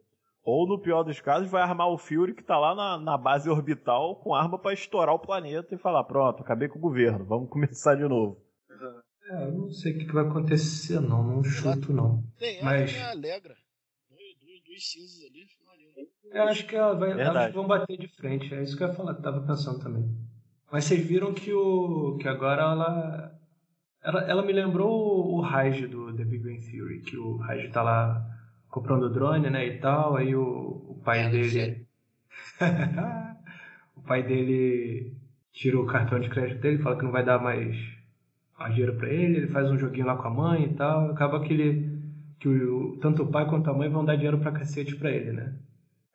Ou, 0.44 0.66
no 0.66 0.78
pior 0.80 1.04
dos 1.04 1.20
casos, 1.20 1.48
vai 1.50 1.62
armar 1.62 1.88
o 1.88 1.96
Fury 1.98 2.34
que 2.34 2.42
tá 2.42 2.58
lá 2.58 2.74
na, 2.74 2.98
na 2.98 3.16
base 3.16 3.48
orbital 3.48 4.16
com 4.16 4.34
arma 4.34 4.58
pra 4.58 4.72
estourar 4.72 5.14
o 5.14 5.18
planeta 5.18 5.74
e 5.74 5.78
falar: 5.78 6.02
pronto, 6.04 6.42
acabei 6.42 6.68
com 6.68 6.78
o 6.78 6.82
governo, 6.82 7.24
vamos 7.24 7.48
começar 7.50 7.94
de 7.94 8.02
novo. 8.02 8.40
É, 9.30 9.44
eu 9.44 9.52
não 9.52 9.70
sei 9.70 9.92
o 9.94 9.98
que 9.98 10.12
vai 10.12 10.26
acontecer, 10.26 11.00
não. 11.00 11.22
Não 11.22 11.44
chuto, 11.44 11.92
não. 11.92 12.22
Tem 12.38 12.62
Mas- 12.62 13.00
a 13.00 13.10
Alegra. 13.10 13.54
Dois, 14.66 14.90
cinzas 14.90 15.22
ali. 15.30 15.42
Eu 16.32 16.42
acho 16.44 16.66
que 16.66 16.74
ela 16.74 16.94
vai, 16.94 17.52
vão 17.52 17.66
bater 17.66 17.96
de 17.98 18.08
frente. 18.08 18.52
É 18.54 18.62
isso 18.62 18.76
que 18.76 18.82
eu 18.82 18.88
ia 18.88 18.94
falar, 18.94 19.14
tava 19.16 19.46
pensando 19.46 19.78
também. 19.80 20.08
Mas 20.72 20.84
vocês 20.86 21.06
viram 21.06 21.34
que 21.34 21.52
o 21.52 22.16
que 22.18 22.26
agora 22.26 22.62
ela 22.62 23.38
ela, 24.02 24.20
ela 24.22 24.42
me 24.42 24.52
lembrou 24.52 24.90
o, 24.90 25.36
o 25.36 25.40
Raj 25.42 25.86
do 25.88 26.16
The 26.16 26.24
Big 26.24 26.42
Bang 26.42 26.58
Theory, 26.70 27.02
que 27.02 27.16
o 27.16 27.36
Raj 27.36 27.70
tá 27.70 27.82
lá 27.82 28.26
comprando 28.72 29.10
drone, 29.12 29.50
né, 29.50 29.66
e 29.68 29.80
tal, 29.80 30.16
aí 30.16 30.36
o, 30.36 30.42
o 30.44 31.02
pai 31.04 31.24
É, 31.24 31.30
dele 31.30 31.86
o 33.96 34.02
pai 34.02 34.22
dele 34.22 35.12
tira 35.52 35.78
o 35.80 35.86
cartão 35.86 36.18
de 36.20 36.28
crédito 36.30 36.60
dele, 36.60 36.82
fala 36.82 36.96
que 36.98 37.04
não 37.04 37.12
vai 37.12 37.24
dar 37.24 37.38
mais, 37.40 37.76
mais 38.58 38.74
dinheiro 38.74 38.96
pra 38.96 39.08
ele, 39.10 39.38
ele 39.38 39.48
faz 39.48 39.70
um 39.70 39.78
joguinho 39.78 40.06
lá 40.06 40.16
com 40.16 40.28
a 40.28 40.30
mãe 40.30 40.64
e 40.66 40.74
tal, 40.74 41.10
acaba 41.10 41.40
que 41.44 41.52
ele 41.52 41.92
que 42.40 42.48
o, 42.48 42.98
tanto 43.00 43.22
o 43.24 43.30
pai 43.30 43.48
quanto 43.48 43.70
a 43.70 43.74
mãe 43.74 43.88
vão 43.88 44.04
dar 44.04 44.16
dinheiro 44.16 44.38
pra 44.40 44.52
cacete 44.52 44.96
pra 44.96 45.10
ele, 45.10 45.32
né? 45.32 45.54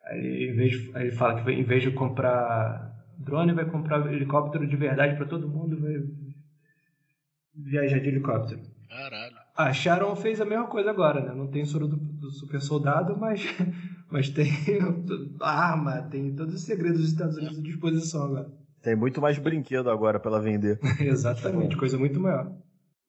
Aí 0.04 0.18
ele, 0.20 0.52
em 0.52 0.56
vez 0.56 0.96
aí 0.96 1.08
ele 1.08 1.16
fala 1.16 1.42
que 1.42 1.50
em 1.52 1.64
vez 1.64 1.82
de 1.82 1.92
comprar 1.92 2.94
drone, 3.18 3.52
vai 3.54 3.66
comprar 3.66 4.12
helicóptero 4.12 4.66
de 4.66 4.76
verdade 4.76 5.16
pra 5.16 5.26
todo 5.26 5.48
mundo, 5.48 5.80
vai 5.80 5.94
viajar 7.54 8.00
de 8.00 8.08
helicóptero. 8.08 8.62
Caralho. 8.88 9.27
A 9.58 9.72
Sharon 9.72 10.14
fez 10.14 10.40
a 10.40 10.44
mesma 10.44 10.68
coisa 10.68 10.88
agora, 10.88 11.20
né? 11.20 11.34
Não 11.34 11.50
tem 11.50 11.64
soro 11.64 11.88
do, 11.88 11.96
do 11.96 12.30
super 12.30 12.60
soldado, 12.60 13.16
mas, 13.18 13.42
mas 14.08 14.28
tem 14.28 14.52
arma, 15.42 16.08
tem 16.08 16.32
todos 16.32 16.54
os 16.54 16.62
segredos 16.62 17.00
dos 17.00 17.10
Estados 17.10 17.36
Unidos 17.36 17.58
à 17.58 17.62
disposição 17.62 18.22
agora. 18.22 18.52
Tem 18.80 18.94
muito 18.94 19.20
mais 19.20 19.36
brinquedo 19.36 19.90
agora 19.90 20.20
pra 20.20 20.30
ela 20.30 20.40
vender. 20.40 20.78
Exatamente, 21.00 21.76
coisa 21.76 21.98
muito 21.98 22.20
maior. 22.20 22.56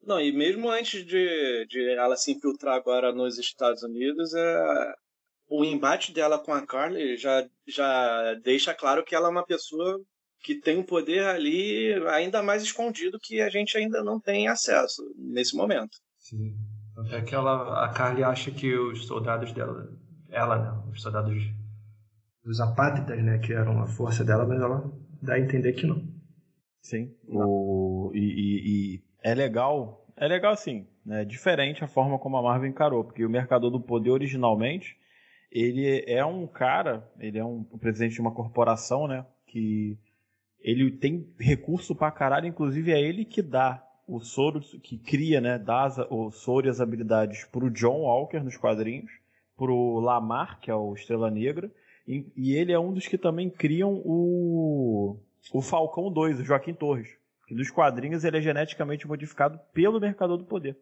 Não, 0.02 0.20
e 0.20 0.32
mesmo 0.32 0.72
antes 0.72 1.06
de, 1.06 1.68
de 1.70 1.88
ela 1.92 2.18
se 2.18 2.32
infiltrar 2.32 2.76
agora 2.76 3.14
nos 3.14 3.38
Estados 3.38 3.84
Unidos, 3.84 4.34
é, 4.34 4.94
o 5.48 5.64
embate 5.64 6.12
dela 6.12 6.40
com 6.40 6.52
a 6.52 6.66
Carly 6.66 7.16
já, 7.16 7.48
já 7.68 8.34
deixa 8.44 8.74
claro 8.74 9.04
que 9.04 9.14
ela 9.14 9.28
é 9.28 9.32
uma 9.32 9.46
pessoa 9.46 10.02
que 10.42 10.56
tem 10.56 10.80
um 10.80 10.84
poder 10.84 11.28
ali 11.28 11.94
ainda 12.08 12.42
mais 12.42 12.64
escondido 12.64 13.20
que 13.22 13.40
a 13.40 13.52
gente 13.52 13.78
ainda 13.78 14.04
não 14.04 14.20
tem 14.20 14.48
acesso 14.48 15.04
nesse 15.16 15.56
momento. 15.56 16.00
Sim. 16.30 16.56
Até 16.96 17.22
que 17.22 17.34
ela, 17.34 17.84
a 17.86 17.90
Carly 17.90 18.24
acha 18.24 18.52
que 18.52 18.76
os 18.78 19.08
soldados 19.08 19.52
dela, 19.52 19.90
ela, 20.30 20.58
né? 20.60 20.84
Os 20.92 21.02
soldados, 21.02 21.44
os 22.46 22.60
apátridas, 22.60 23.24
né? 23.24 23.40
Que 23.40 23.54
eram 23.54 23.82
a 23.82 23.88
força 23.88 24.24
dela, 24.24 24.46
mas 24.46 24.62
ela 24.62 24.92
dá 25.22 25.34
a 25.34 25.40
entender 25.40 25.74
que 25.74 25.88
não. 25.88 26.08
Sim. 26.82 27.14
O, 27.28 28.12
e, 28.14 28.20
e- 28.20 28.96
e 28.96 29.04
é 29.24 29.34
legal, 29.34 30.06
é 30.16 30.28
legal 30.28 30.54
assim, 30.54 30.88
né? 31.06 31.26
Diferente 31.26 31.84
a 31.84 31.88
forma 31.88 32.20
como 32.20 32.38
a 32.38 32.44
Marvel 32.44 32.70
encarou, 32.70 33.04
porque 33.04 33.26
o 33.26 33.30
Mercador 33.30 33.72
do 33.72 33.82
Poder 33.82 34.12
originalmente 34.12 34.98
ele 35.52 36.04
é 36.06 36.24
um 36.24 36.46
cara, 36.46 37.10
ele 37.20 37.40
é 37.40 37.44
um, 37.44 37.64
presidente 37.64 38.14
de 38.14 38.22
uma 38.22 38.32
corporação, 38.34 39.08
né? 39.08 39.26
Que 39.48 39.98
ele 40.60 40.92
tem 40.92 41.34
recurso 41.40 41.96
pra 41.96 42.12
caralho, 42.12 42.46
inclusive 42.46 42.92
é 42.92 43.02
ele 43.02 43.26
que 43.26 43.42
dá 43.42 43.84
o 44.16 44.20
soro, 44.20 44.60
que 44.62 44.98
cria, 44.98 45.40
né? 45.42 45.58
Dá 45.60 45.88
o 46.10 46.32
soro 46.32 46.68
e 46.68 46.70
as 46.70 46.82
habilidades 46.82 47.46
pro 47.46 47.70
John 47.70 48.02
Walker 48.02 48.40
nos 48.40 48.58
quadrinhos, 48.58 49.12
pro 49.58 50.00
Lamar, 50.00 50.60
que 50.60 50.72
é 50.72 50.76
o 50.76 50.94
Estrela 50.94 51.30
Negra, 51.30 51.72
e, 52.08 52.26
e 52.36 52.54
ele 52.56 52.72
é 52.72 52.80
um 52.80 52.94
dos 52.94 53.08
que 53.08 53.18
também 53.18 53.50
criam 53.50 54.02
o, 54.06 55.18
o 55.54 55.62
Falcão 55.62 56.12
2, 56.12 56.40
o 56.40 56.44
Joaquim 56.44 56.74
Torres. 56.74 57.10
Que 57.48 57.56
nos 57.56 57.70
quadrinhos 57.72 58.24
ele 58.24 58.38
é 58.38 58.42
geneticamente 58.42 59.08
modificado 59.08 59.60
pelo 59.74 60.00
Mercador 60.00 60.38
do 60.38 60.46
Poder. 60.46 60.78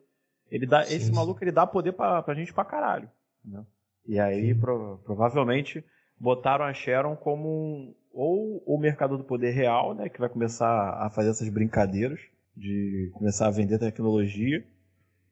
Ele 0.51 0.65
dá, 0.65 0.83
Sim, 0.83 0.95
esse 0.95 1.11
maluco 1.11 1.43
ele 1.43 1.51
dá 1.51 1.65
poder 1.67 1.93
pra, 1.93 2.21
pra 2.21 2.33
gente 2.33 2.53
pra 2.53 2.63
caralho. 2.65 3.09
né? 3.43 3.63
E 4.05 4.19
aí 4.19 4.53
pro- 4.55 4.99
provavelmente 5.05 5.83
botaram 6.19 6.65
a 6.65 6.73
Sharon 6.73 7.15
como 7.15 7.49
um, 7.49 7.95
ou 8.13 8.63
o 8.65 8.77
Mercador 8.79 9.17
do 9.17 9.23
Poder 9.23 9.51
real, 9.51 9.93
né? 9.93 10.07
Que 10.09 10.19
vai 10.19 10.29
começar 10.29 10.91
a 11.05 11.09
fazer 11.09 11.29
essas 11.29 11.49
brincadeiras 11.49 12.19
de 12.57 13.11
começar 13.13 13.47
a 13.47 13.51
vender 13.51 13.79
tecnologia. 13.79 14.65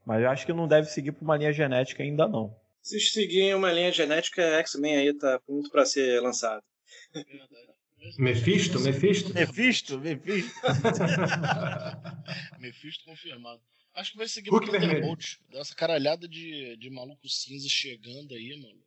Mas 0.05 0.21
eu 0.21 0.29
acho 0.29 0.45
que 0.45 0.53
não 0.53 0.67
deve 0.67 0.88
seguir 0.88 1.11
por 1.11 1.23
uma 1.23 1.35
linha 1.35 1.51
genética 1.51 2.03
ainda 2.03 2.27
não. 2.27 2.55
Se 2.81 2.99
seguirem 2.99 3.55
uma 3.55 3.71
linha 3.71 3.91
genética, 3.91 4.41
X-Men 4.59 4.97
aí 4.97 5.13
tá 5.17 5.39
pronto 5.39 5.69
para 5.71 5.85
ser 5.85 6.21
lançado. 6.21 6.63
Verdade. 7.11 7.75
Mephisto, 8.19 8.79
Mephisto? 8.79 9.33
Mephisto, 9.33 9.99
Mephisto. 9.99 10.53
Mephisto 12.59 13.03
confirmado. 13.03 13.59
Acho 13.95 14.11
que 14.11 14.17
vai 14.17 14.27
seguir 14.27 14.51
vermelho. 14.51 14.79
Thunderbolt. 14.79 15.38
Dessa 15.49 15.73
caralhada 15.73 16.27
de, 16.27 16.77
de 16.77 16.89
maluco 16.91 17.27
cinza 17.27 17.67
chegando 17.67 18.35
aí, 18.35 18.61
mano. 18.61 18.79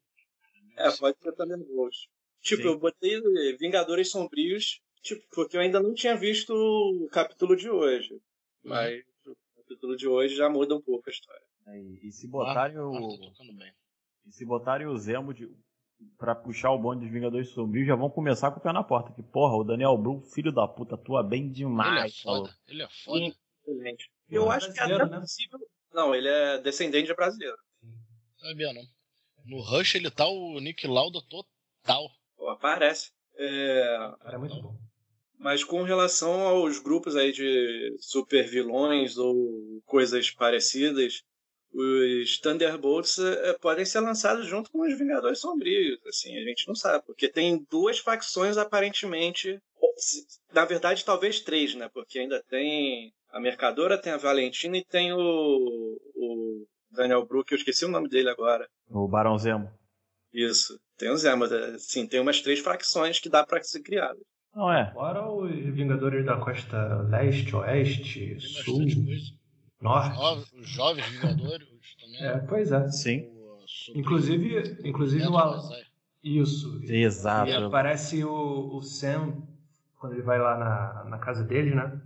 É, 0.77 0.97
pode 0.97 1.19
ser 1.21 1.33
Thunderbolt. 1.33 1.97
Tipo, 2.41 2.63
Sim. 2.63 2.69
eu 2.69 2.79
botei 2.79 3.21
Vingadores 3.59 4.11
Sombrios, 4.11 4.81
tipo, 5.03 5.23
porque 5.35 5.57
eu 5.57 5.61
ainda 5.61 5.81
não 5.81 5.95
tinha 5.95 6.17
visto 6.17 6.53
o 6.53 7.09
capítulo 7.11 7.57
de 7.57 7.69
hoje. 7.69 8.21
Mas 8.69 9.03
o 9.27 9.37
capítulo 9.57 9.97
de 9.97 10.07
hoje 10.09 10.35
já 10.37 10.49
muda 10.49 10.75
um 10.77 10.81
pouco 10.83 11.09
a 11.09 11.13
história. 11.13 11.43
E, 11.69 12.09
e 12.09 12.13
se 12.13 12.27
botarem 12.29 12.77
Ah, 12.79 12.85
o. 12.87 13.19
bem. 13.57 13.73
E 14.27 14.33
se 14.33 14.45
botarem 14.45 14.87
o 14.87 14.97
Zemo 14.97 15.33
de, 15.35 15.51
pra 16.17 16.35
puxar 16.35 16.71
o 16.73 16.79
bonde 16.79 17.01
dos 17.05 17.11
Vingadores 17.13 17.51
Sombrios, 17.51 17.87
já 17.87 17.95
vão 17.95 18.09
começar 18.11 18.51
com 18.51 18.59
o 18.59 18.63
pé 18.63 18.73
na 18.73 18.83
porta. 18.85 19.13
Que 19.13 19.23
porra, 19.23 19.57
o 19.57 19.65
Daniel 19.65 19.97
Bru, 19.99 20.21
filho 20.23 20.53
da 20.53 20.67
puta, 20.69 20.95
atua 20.95 21.23
bem 21.23 21.43
Ele 21.43 21.51
é 21.51 21.55
demais. 21.55 22.21
falou. 22.21 22.47
foda. 22.47 22.57
Ele 22.67 22.83
é 22.83 22.89
foda. 23.05 23.19
Sim. 23.27 23.35
Excelente. 23.67 24.11
Eu 24.29 24.43
Não, 24.47 24.51
acho 24.51 24.73
que 24.73 24.81
é 24.81 24.83
até 24.83 25.07
né? 25.07 25.21
possível. 25.21 25.59
Não, 25.93 26.15
ele 26.15 26.29
é 26.29 26.59
descendente 26.59 27.07
de 27.07 27.15
brasileiro. 27.15 27.57
Sabia 28.39 28.73
não. 28.73 28.83
No 29.45 29.61
Rush 29.61 29.95
ele 29.95 30.11
tá 30.11 30.27
o 30.27 30.59
Nick 30.61 30.87
Lauda 30.87 31.21
total. 31.29 32.11
Pô, 32.37 32.49
aparece. 32.51 33.11
É, 33.35 34.15
cara 34.21 34.35
é 34.37 34.39
muito 34.39 34.61
bom. 34.61 34.77
Mas 35.39 35.63
com 35.63 35.83
relação 35.83 36.41
aos 36.41 36.79
grupos 36.81 37.15
aí 37.15 37.33
de 37.33 37.97
super 38.01 38.47
vilões 38.47 39.17
ou 39.17 39.81
coisas 39.87 40.31
parecidas, 40.31 41.23
os 41.73 42.39
Thunderbolts 42.41 43.19
eh, 43.19 43.57
podem 43.61 43.85
ser 43.85 44.01
lançados 44.01 44.47
junto 44.47 44.71
com 44.71 44.81
os 44.81 44.99
Vingadores 44.99 45.39
Sombrios, 45.39 46.01
assim, 46.07 46.37
a 46.37 46.43
gente 46.43 46.67
não 46.67 46.75
sabe, 46.75 47.05
porque 47.05 47.29
tem 47.29 47.65
duas 47.71 47.99
facções 47.99 48.57
aparentemente, 48.57 49.61
na 50.53 50.65
verdade 50.65 51.05
talvez 51.05 51.41
três, 51.41 51.75
né, 51.75 51.89
porque 51.93 52.19
ainda 52.19 52.43
tem 52.49 53.13
a 53.31 53.39
Mercadora, 53.39 54.01
tem 54.01 54.13
a 54.13 54.17
Valentina 54.17 54.79
e 54.79 54.85
tem 54.85 55.13
o, 55.13 55.19
o 55.19 56.67
Daniel 56.91 57.27
Brook, 57.27 57.53
eu 57.53 57.59
esqueci 57.59 57.85
o 57.85 57.91
nome 57.91 58.09
dele 58.09 58.31
agora. 58.31 58.67
O 58.89 59.07
Barão 59.07 59.39
Zemo. 59.39 59.71
Isso, 60.33 60.81
tem 60.97 61.11
o 61.11 61.17
Zé, 61.17 61.35
mas 61.35 61.53
assim, 61.53 62.07
tem 62.07 62.21
umas 62.21 62.41
três 62.41 62.61
facções 62.61 63.19
que 63.19 63.29
dá 63.29 63.45
para 63.45 63.63
ser 63.63 63.81
criadas. 63.81 64.23
Não 64.55 64.73
é? 64.73 64.91
Fora 64.93 65.29
os 65.31 65.51
Vingadores 65.51 66.25
da 66.25 66.37
Costa 66.37 67.03
Leste, 67.09 67.55
Oeste, 67.55 68.21
Tem 68.31 68.41
Sul. 68.41 68.87
Norte. 69.81 70.19
Os 70.59 70.69
jovens 70.69 71.07
Vingadores 71.07 71.69
também. 72.01 72.23
É, 72.25 72.39
pois 72.39 72.73
é. 72.73 72.89
Sim. 72.91 73.21
O, 73.21 73.65
Inclusive, 73.95 74.79
inclusive 74.85 75.27
o 75.27 75.37
Al... 75.37 75.53
Mazai. 75.57 75.83
Isso. 76.23 76.81
Exato. 76.85 77.51
E 77.51 77.55
aparece 77.55 78.25
o, 78.25 78.77
o 78.77 78.83
Sam 78.83 79.43
quando 79.99 80.15
ele 80.15 80.23
vai 80.23 80.39
lá 80.39 80.57
na, 80.57 81.05
na 81.11 81.19
casa 81.19 81.45
dele, 81.45 81.75
né? 81.75 82.01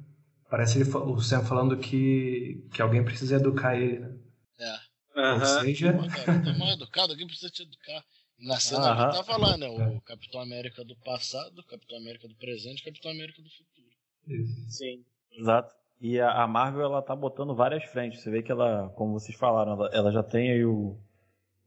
Parece 0.50 0.80
ele, 0.80 0.90
o 0.90 1.18
Sam 1.20 1.42
falando 1.44 1.76
que, 1.78 2.66
que 2.72 2.82
alguém 2.82 3.02
precisa 3.04 3.36
educar 3.36 3.74
ele, 3.74 4.00
né? 4.00 4.14
É. 4.58 4.74
Ou 5.14 5.24
Aham. 5.24 5.60
seja, 5.60 5.92
Pô, 5.92 6.06
cara, 6.08 6.42
tá 6.42 6.52
mal 6.54 6.68
educado, 6.70 7.12
alguém 7.12 7.26
precisa 7.26 7.50
te 7.50 7.62
educar. 7.62 8.04
Na 8.42 8.58
cena 8.58 8.90
Aham. 8.90 9.04
ele 9.04 9.12
tava 9.24 9.36
lá, 9.36 9.56
né? 9.56 9.68
O 9.68 10.00
Capitão 10.00 10.40
América 10.40 10.84
do 10.84 10.96
passado, 10.96 11.58
o 11.60 11.64
Capitão 11.66 11.96
América 11.98 12.26
do 12.26 12.34
presente 12.34 12.80
e 12.80 12.82
o 12.82 12.84
Capitão 12.86 13.10
América 13.12 13.40
do 13.40 13.48
futuro. 13.50 13.88
isso. 14.26 14.70
Sim. 14.70 15.04
Exato. 15.32 15.72
E 16.00 16.18
a, 16.20 16.44
Marvel, 16.48 16.82
ela 16.82 17.00
tá 17.00 17.14
botando 17.14 17.54
várias 17.54 17.84
frentes. 17.84 18.20
Você 18.20 18.30
vê 18.30 18.42
que 18.42 18.50
ela, 18.50 18.88
como 18.96 19.12
vocês 19.12 19.38
falaram, 19.38 19.72
ela, 19.72 19.90
ela 19.92 20.10
já 20.12 20.22
tem 20.22 20.50
aí 20.50 20.64
o, 20.64 20.96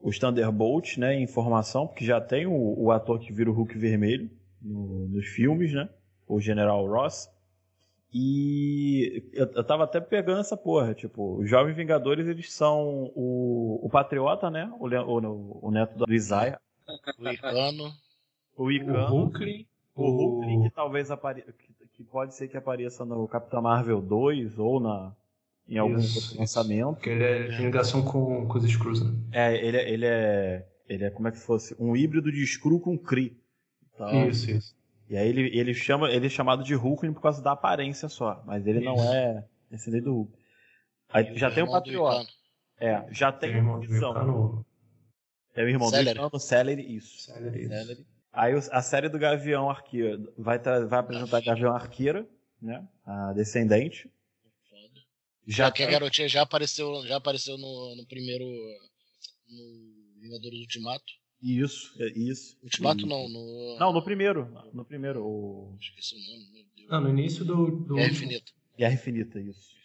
os 0.02 0.20
Thunderbolts, 0.20 0.98
né, 0.98 1.16
em 1.16 1.26
formação, 1.26 1.88
porque 1.88 2.04
já 2.04 2.20
tem 2.20 2.46
o, 2.46 2.54
o 2.78 2.92
ator 2.92 3.20
que 3.20 3.32
vira 3.32 3.50
o 3.50 3.54
Hulk 3.54 3.78
vermelho 3.78 4.30
no- 4.62 5.08
nos 5.08 5.26
filmes, 5.28 5.72
né, 5.74 5.88
o 6.28 6.42
General 6.42 6.86
Ross. 6.86 7.30
E 8.14 9.30
eu, 9.34 9.46
eu 9.54 9.64
tava 9.64 9.86
até 9.86 10.00
pegando 10.02 10.42
essa 10.42 10.56
porra, 10.56 10.94
tipo, 10.94 11.38
os 11.38 11.50
Jovens 11.50 11.76
Vingadores, 11.76 12.28
eles 12.28 12.52
são 12.54 13.12
o, 13.16 13.80
o 13.82 13.90
Patriota, 13.90 14.50
né, 14.50 14.70
o, 14.80 14.88
o, 14.88 15.68
o 15.68 15.72
neto 15.72 15.98
do 15.98 16.14
Isaiah, 16.14 16.60
O 17.18 17.30
Icano. 17.30 17.94
o 18.58 18.64
O 18.64 18.72
Icano, 18.72 19.06
Hulk, 19.08 19.68
o 19.96 20.10
Hulk, 20.12 20.64
que 20.70 20.76
talvez 20.76 21.12
apareça, 21.12 21.52
que, 21.54 21.74
que 21.94 22.04
pode 22.04 22.36
ser 22.36 22.48
que 22.48 22.58
apareça 22.58 23.04
no 23.06 23.28
Capitão 23.28 23.62
Marvel 23.62 24.02
2 24.02 24.58
ou 24.60 24.80
na, 24.80 25.14
em 25.68 25.78
algum 25.78 25.98
Isso, 25.98 26.38
lançamento. 26.38 27.00
que 27.02 27.10
ele 27.10 27.24
é, 27.24 27.48
tem 27.50 27.66
ligação 27.66 28.04
com, 28.04 28.48
com 28.48 28.58
os 28.58 28.64
Skrulls, 28.66 29.04
né? 29.04 29.14
É, 29.32 29.66
ele, 29.66 29.78
é- 29.78 29.90
ele 29.92 30.06
é. 30.06 30.68
Ele 30.88 31.04
é 31.04 31.10
como 31.10 31.28
é 31.28 31.32
que 31.32 31.40
fosse? 31.40 31.76
Um 31.80 31.96
híbrido 31.96 32.32
de 32.32 32.44
Skrull 32.44 32.80
com 32.80 32.96
Kree. 32.98 33.36
Então, 33.94 34.28
Isso, 34.30 34.52
isso. 34.52 34.76
E 35.10 35.18
aí 35.18 35.28
ele, 35.28 35.50
ele 35.58 35.74
chama. 35.74 36.12
Ele 36.12 36.28
é 36.28 36.30
chamado 36.30 36.64
de 36.64 36.76
Hulk 36.76 37.10
por 37.12 37.22
causa 37.22 37.42
da 37.42 37.54
aparência 37.54 38.08
só. 38.08 38.44
Mas 38.46 38.68
ele 38.68 38.82
não 38.82 38.94
Isso. 38.96 39.04
é 39.14 39.46
descendente 39.72 40.04
do 40.04 40.14
Hulk. 40.14 40.34
Aí 41.10 41.36
já 41.38 41.50
tem 41.50 41.64
o 41.64 41.72
Patriota. 41.72 42.28
É, 42.80 43.04
já 43.12 43.32
Tem 43.32 43.50
tem 43.50 43.52
o 43.52 43.54
o 43.54 43.58
irmão 43.58 43.80
do 43.80 43.88
Visão. 43.88 44.66
É 45.56 45.64
o 45.64 45.70
irmão 45.70 45.90
Celery. 45.90 46.20
do 46.20 46.40
Celery, 46.40 46.96
isso. 46.96 47.20
Celery. 47.32 47.68
Celery. 47.68 48.06
Aí 48.34 48.54
a 48.72 48.82
série 48.82 49.08
do 49.08 49.18
Gavião 49.18 49.70
Arqueiro 49.70 50.34
vai, 50.38 50.60
vai 50.60 51.00
apresentar 51.00 51.38
a 51.38 51.42
Gavião 51.42 51.74
Arqueira, 51.74 52.28
né? 52.62 52.86
A 53.06 53.32
descendente. 53.34 54.12
Foda. 54.70 55.00
Já 55.48 55.66
Já 55.66 55.72
que 55.72 55.84
a 55.84 55.86
tem- 55.86 55.94
garotinha 55.94 56.28
já 56.28 56.42
apareceu, 56.42 57.06
já 57.08 57.16
apareceu 57.16 57.58
no, 57.58 57.96
no 57.96 58.06
primeiro. 58.06 58.44
No 59.48 60.20
Vingadores 60.22 60.60
Ultimato. 60.60 61.06
Isso, 61.42 61.94
é 62.02 62.08
isso. 62.18 62.58
Ultimato 62.64 63.06
E- 63.06 63.08
não, 63.10 63.30
no. 63.30 63.78
Não, 63.80 63.94
no 63.94 64.04
primeiro. 64.04 64.52
No 64.74 64.84
primeiro, 64.84 65.24
o 65.24 65.78
Esqueci 65.80 66.16
o 66.16 66.20
nome, 66.20 66.52
meu 66.52 66.64
Deus. 66.76 66.90
Não, 66.90 67.02
no 67.02 67.10
início 67.10 67.46
do. 67.46 67.72
do 67.86 67.96
Guerra 67.96 68.12
Infinita. 68.12 68.52
Guerra 68.78 68.94
Infinita, 68.96 69.40
isso. 69.40 69.76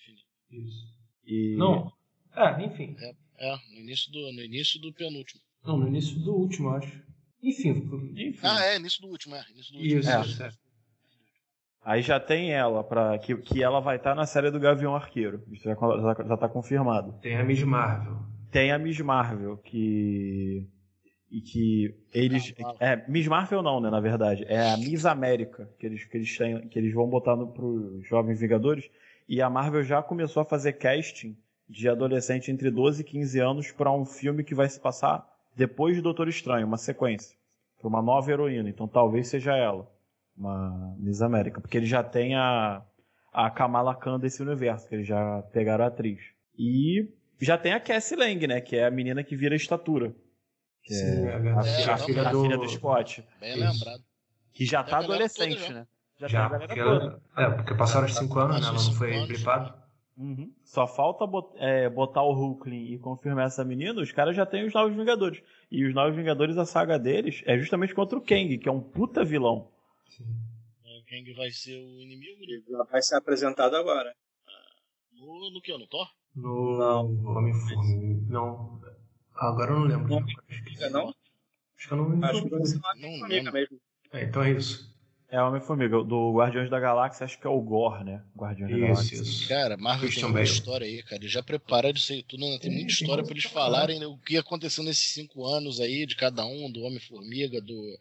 Isso. 0.51 0.89
E... 1.25 1.55
Não. 1.57 1.93
É, 2.35 2.65
enfim. 2.65 2.97
É, 3.39 3.57
no 3.73 3.79
início 3.79 4.11
do, 4.11 4.33
no 4.33 4.43
início 4.43 4.81
do 4.81 4.93
penúltimo. 4.93 5.41
Não, 5.65 5.77
no 5.77 5.89
início 5.89 6.19
do 6.21 6.35
último, 6.35 6.71
acho. 6.71 7.03
Enfim. 7.43 7.89
Enfim. 8.17 8.39
Ah, 8.43 8.65
é, 8.65 8.77
início 8.77 9.01
do 9.03 9.09
último, 9.09 9.35
é. 9.35 9.45
Início 9.51 9.73
do 9.73 9.79
último. 9.79 10.01
Isso, 10.01 10.11
É. 10.11 10.21
isso, 10.21 10.43
é. 10.43 10.51
Aí 11.83 12.03
já 12.03 12.21
tem 12.21 12.53
ela, 12.53 12.85
pra, 12.85 13.19
que, 13.19 13.35
que 13.39 13.63
ela 13.63 13.81
vai 13.81 13.97
estar 13.97 14.15
na 14.15 14.27
série 14.27 14.51
do 14.51 14.61
Gavião 14.61 14.95
Arqueiro. 14.95 15.43
Isso 15.51 15.65
já, 15.65 15.75
já, 15.75 16.25
já 16.29 16.37
tá 16.37 16.49
confirmado. 16.49 17.19
Tem 17.23 17.37
a 17.37 17.43
Miss 17.43 17.63
Marvel. 17.63 18.19
Tem 18.51 18.71
a 18.71 18.79
Miss 18.79 19.01
Marvel, 19.01 19.57
que. 19.59 20.69
E 21.31 21.41
que 21.41 21.95
eles. 22.13 22.53
Ah. 22.63 22.75
É, 22.81 23.09
Miss 23.09 23.27
Marvel 23.29 23.63
não, 23.63 23.81
né, 23.81 23.89
na 23.89 24.01
verdade. 24.01 24.45
É 24.47 24.73
a 24.73 24.77
Miss 24.77 25.07
América, 25.07 25.71
que 25.79 25.87
eles, 25.87 26.05
que 26.05 26.17
eles, 26.19 26.37
têm, 26.37 26.69
que 26.69 26.79
eles 26.79 26.93
vão 26.93 27.09
botar 27.09 27.37
no, 27.37 27.47
pros 27.51 28.07
Jovens 28.07 28.41
Vingadores. 28.41 28.91
E 29.27 29.41
a 29.41 29.49
Marvel 29.49 29.83
já 29.85 30.03
começou 30.03 30.43
a 30.43 30.45
fazer 30.45 30.75
casting 30.75 31.37
de 31.69 31.89
adolescente 31.89 32.51
entre 32.51 32.69
12 32.71 33.01
e 33.01 33.05
15 33.05 33.39
anos 33.39 33.71
para 33.73 33.93
um 33.93 34.05
filme 34.05 34.43
que 34.43 34.57
vai 34.57 34.69
se 34.69 34.81
passar 34.81 35.25
depois 35.57 35.95
de 35.97 36.03
Doutor 36.03 36.29
Estranho, 36.29 36.67
uma 36.67 36.77
sequência. 36.79 37.37
Para 37.79 37.89
uma 37.89 38.03
nova 38.03 38.31
heroína. 38.31 38.69
Então 38.69 38.87
talvez 38.87 39.29
seja 39.29 39.57
ela. 39.57 39.91
Uma 40.37 40.95
Miss 40.99 41.21
América. 41.23 41.61
Porque 41.61 41.77
eles 41.77 41.89
já 41.89 42.03
têm 42.03 42.35
a, 42.37 42.83
a 43.33 43.51
Kamala 43.51 43.95
Khan 43.95 44.19
desse 44.19 44.43
universo, 44.43 44.89
que 44.89 44.95
eles 44.95 45.07
já 45.07 45.43
pegaram 45.53 45.85
a 45.85 45.89
atriz. 45.89 46.21
E 46.59 47.09
já 47.41 47.57
tem 47.57 47.73
a 47.73 47.81
Cassie 47.81 48.17
Lang, 48.17 48.47
né? 48.47 48.61
Que 48.61 48.77
é 48.77 48.87
a 48.87 48.91
menina 48.91 49.25
que 49.25 49.35
vira 49.37 49.55
estatura. 49.57 50.15
Que 50.83 50.95
Sim, 50.95 51.27
é 51.27 51.33
a, 51.33 51.37
a, 51.37 51.41
É, 51.41 51.51
a 51.51 51.59
a 51.59 51.63
filha, 51.63 51.99
filha 51.99 52.29
a 52.29 52.33
do. 52.33 52.43
filha 52.43 52.59
do 52.59 52.69
Scott. 52.69 53.25
Bem 53.41 53.51
Isso. 53.59 53.61
lembrado. 53.61 54.03
Que 54.53 54.65
já 54.65 54.83
tá 54.85 54.99
adolescente, 54.99 55.73
né? 55.73 55.87
Já, 56.19 56.29
Já, 56.29 56.49
tem 56.51 56.57
a 56.57 56.61
porque 56.61 56.81
ela, 56.81 57.23
é, 57.37 57.51
porque 57.51 57.75
passaram 57.75 58.07
os 58.07 58.15
5 58.15 58.39
anos, 58.39 58.61
né? 58.61 58.67
Ela 58.67 58.73
não 58.83 58.93
foi 58.93 59.15
anos. 59.17 59.45
Uhum. 60.17 60.53
Só 60.65 60.87
falta 60.87 61.27
bot- 61.27 61.57
é, 61.57 61.89
botar 61.89 62.23
o 62.23 62.33
Hulkling 62.33 62.93
e 62.93 62.99
confirmar 62.99 63.47
essa 63.47 63.65
menina, 63.65 64.01
os 64.03 64.13
caras 64.13 64.37
já 64.37 64.45
têm 64.45 64.67
os 64.67 64.75
Novos 64.75 64.95
Vingadores. 64.95 65.43
E 65.71 65.85
os 65.87 65.95
Novos 65.95 66.15
Vingadores, 66.15 66.59
a 66.59 66.67
saga 66.67 66.99
deles 66.99 67.43
é 67.47 67.59
justamente 67.59 67.95
contra 67.95 68.19
o 68.19 68.21
Kang, 68.21 68.59
que 68.59 68.69
é 68.69 68.73
um 68.73 68.81
puta 68.83 69.25
vilão. 69.25 69.71
É, 70.85 71.01
Kang 71.09 71.33
vai 71.35 71.51
ser 71.51 71.79
o 71.79 72.01
inimigo 72.03 72.41
né? 72.41 72.47
Ele 72.53 72.65
já 72.69 72.83
vai 72.85 73.01
ser 73.03 73.17
apresentado 73.17 73.75
agora. 73.77 74.15
no, 75.13 75.51
no 75.53 75.61
que? 75.63 75.73
No 75.77 75.87
Thor? 75.87 76.07
No 76.37 76.79
Não. 76.79 77.37
Homem-Formiga. 77.37 78.21
Não. 78.29 78.81
Agora 79.35 79.71
eu 79.73 79.79
não 79.81 79.87
lembro. 79.87 80.09
Não. 80.09 80.19
Acho 80.19 80.65
que, 80.65 80.91
não? 80.91 81.09
acho 81.09 81.89
que 81.89 81.95
eu 81.95 81.97
não 81.97 82.25
Acho 82.25 82.43
que 82.45 83.01
Não 83.01 83.27
lembro. 83.29 83.53
mesmo. 83.53 83.81
É, 84.13 84.25
então 84.25 84.43
é 84.43 84.51
isso. 84.53 84.90
É 85.33 85.41
Homem-Formiga, 85.41 86.03
do 86.03 86.33
Guardiões 86.35 86.69
da 86.69 86.81
Galáxia, 86.81 87.25
acho 87.25 87.39
que 87.39 87.47
é 87.47 87.51
o 87.51 87.61
Gore, 87.61 88.03
né? 88.05 88.25
Guardiões 88.37 88.73
da 88.73 88.77
Isso, 88.79 88.87
Galáxia. 88.89 89.15
isso. 89.23 89.49
Cara, 89.49 89.77
Marvel 89.77 90.01
Christian 90.09 90.23
tem 90.23 90.33
muita 90.33 90.45
Bale. 90.45 90.59
história 90.59 90.87
aí, 90.87 91.03
cara. 91.05 91.23
Eles 91.23 91.31
já 91.31 91.43
prepararam 91.43 91.95
isso 91.95 92.13
aí 92.13 92.23
tudo, 92.25 92.41
né? 92.41 92.59
Tem 92.61 92.71
muita 92.73 92.91
história 92.93 93.23
pra 93.23 93.33
eles 93.33 93.45
falarem 93.45 94.01
né, 94.01 94.07
o 94.07 94.19
que 94.19 94.37
aconteceu 94.37 94.83
nesses 94.83 95.13
cinco 95.13 95.47
anos 95.47 95.81
aí, 95.81 96.05
de 96.05 96.17
cada 96.17 96.45
um, 96.45 96.71
do 96.71 96.81
Homem-Formiga, 96.83 97.61
do. 97.61 97.99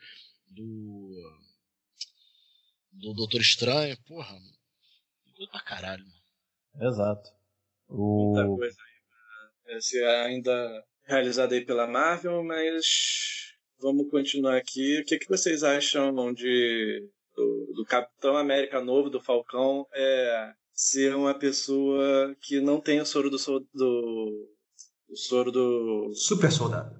do. 0.49 1.39
do 2.91 3.13
Doutor 3.13 3.41
Estranho. 3.41 3.95
Porra, 4.07 4.35
coisa 5.35 5.51
pra 5.51 5.61
caralho, 5.61 6.03
mano. 6.03 6.89
Exato. 6.91 7.29
Muita 7.89 8.47
O... 8.47 8.57
coisa 8.57 8.75
aí. 8.81 9.71
pra 9.71 9.81
ser 9.81 10.03
ainda 10.25 10.83
realizada 11.05 11.53
aí 11.53 11.63
pela 11.63 11.85
Marvel, 11.87 12.43
mas 12.43 13.53
vamos 13.79 14.09
continuar 14.09 14.57
aqui. 14.57 14.99
O 14.99 15.05
que, 15.05 15.19
que 15.19 15.29
vocês 15.29 15.63
acham 15.63 16.33
de 16.33 17.07
do, 17.35 17.73
do 17.75 17.85
Capitão 17.85 18.35
América 18.37 18.81
novo, 18.81 19.09
do 19.09 19.21
Falcão, 19.21 19.85
é 19.93 20.51
ser 20.73 21.15
uma 21.15 21.33
pessoa 21.33 22.35
que 22.41 22.59
não 22.61 22.79
tem 22.79 22.99
o 23.01 23.05
soro 23.05 23.29
do, 23.29 23.37
do 23.73 24.49
o 25.09 25.15
soro 25.15 25.51
do 25.51 26.11
Super 26.13 26.51
soldado. 26.51 26.99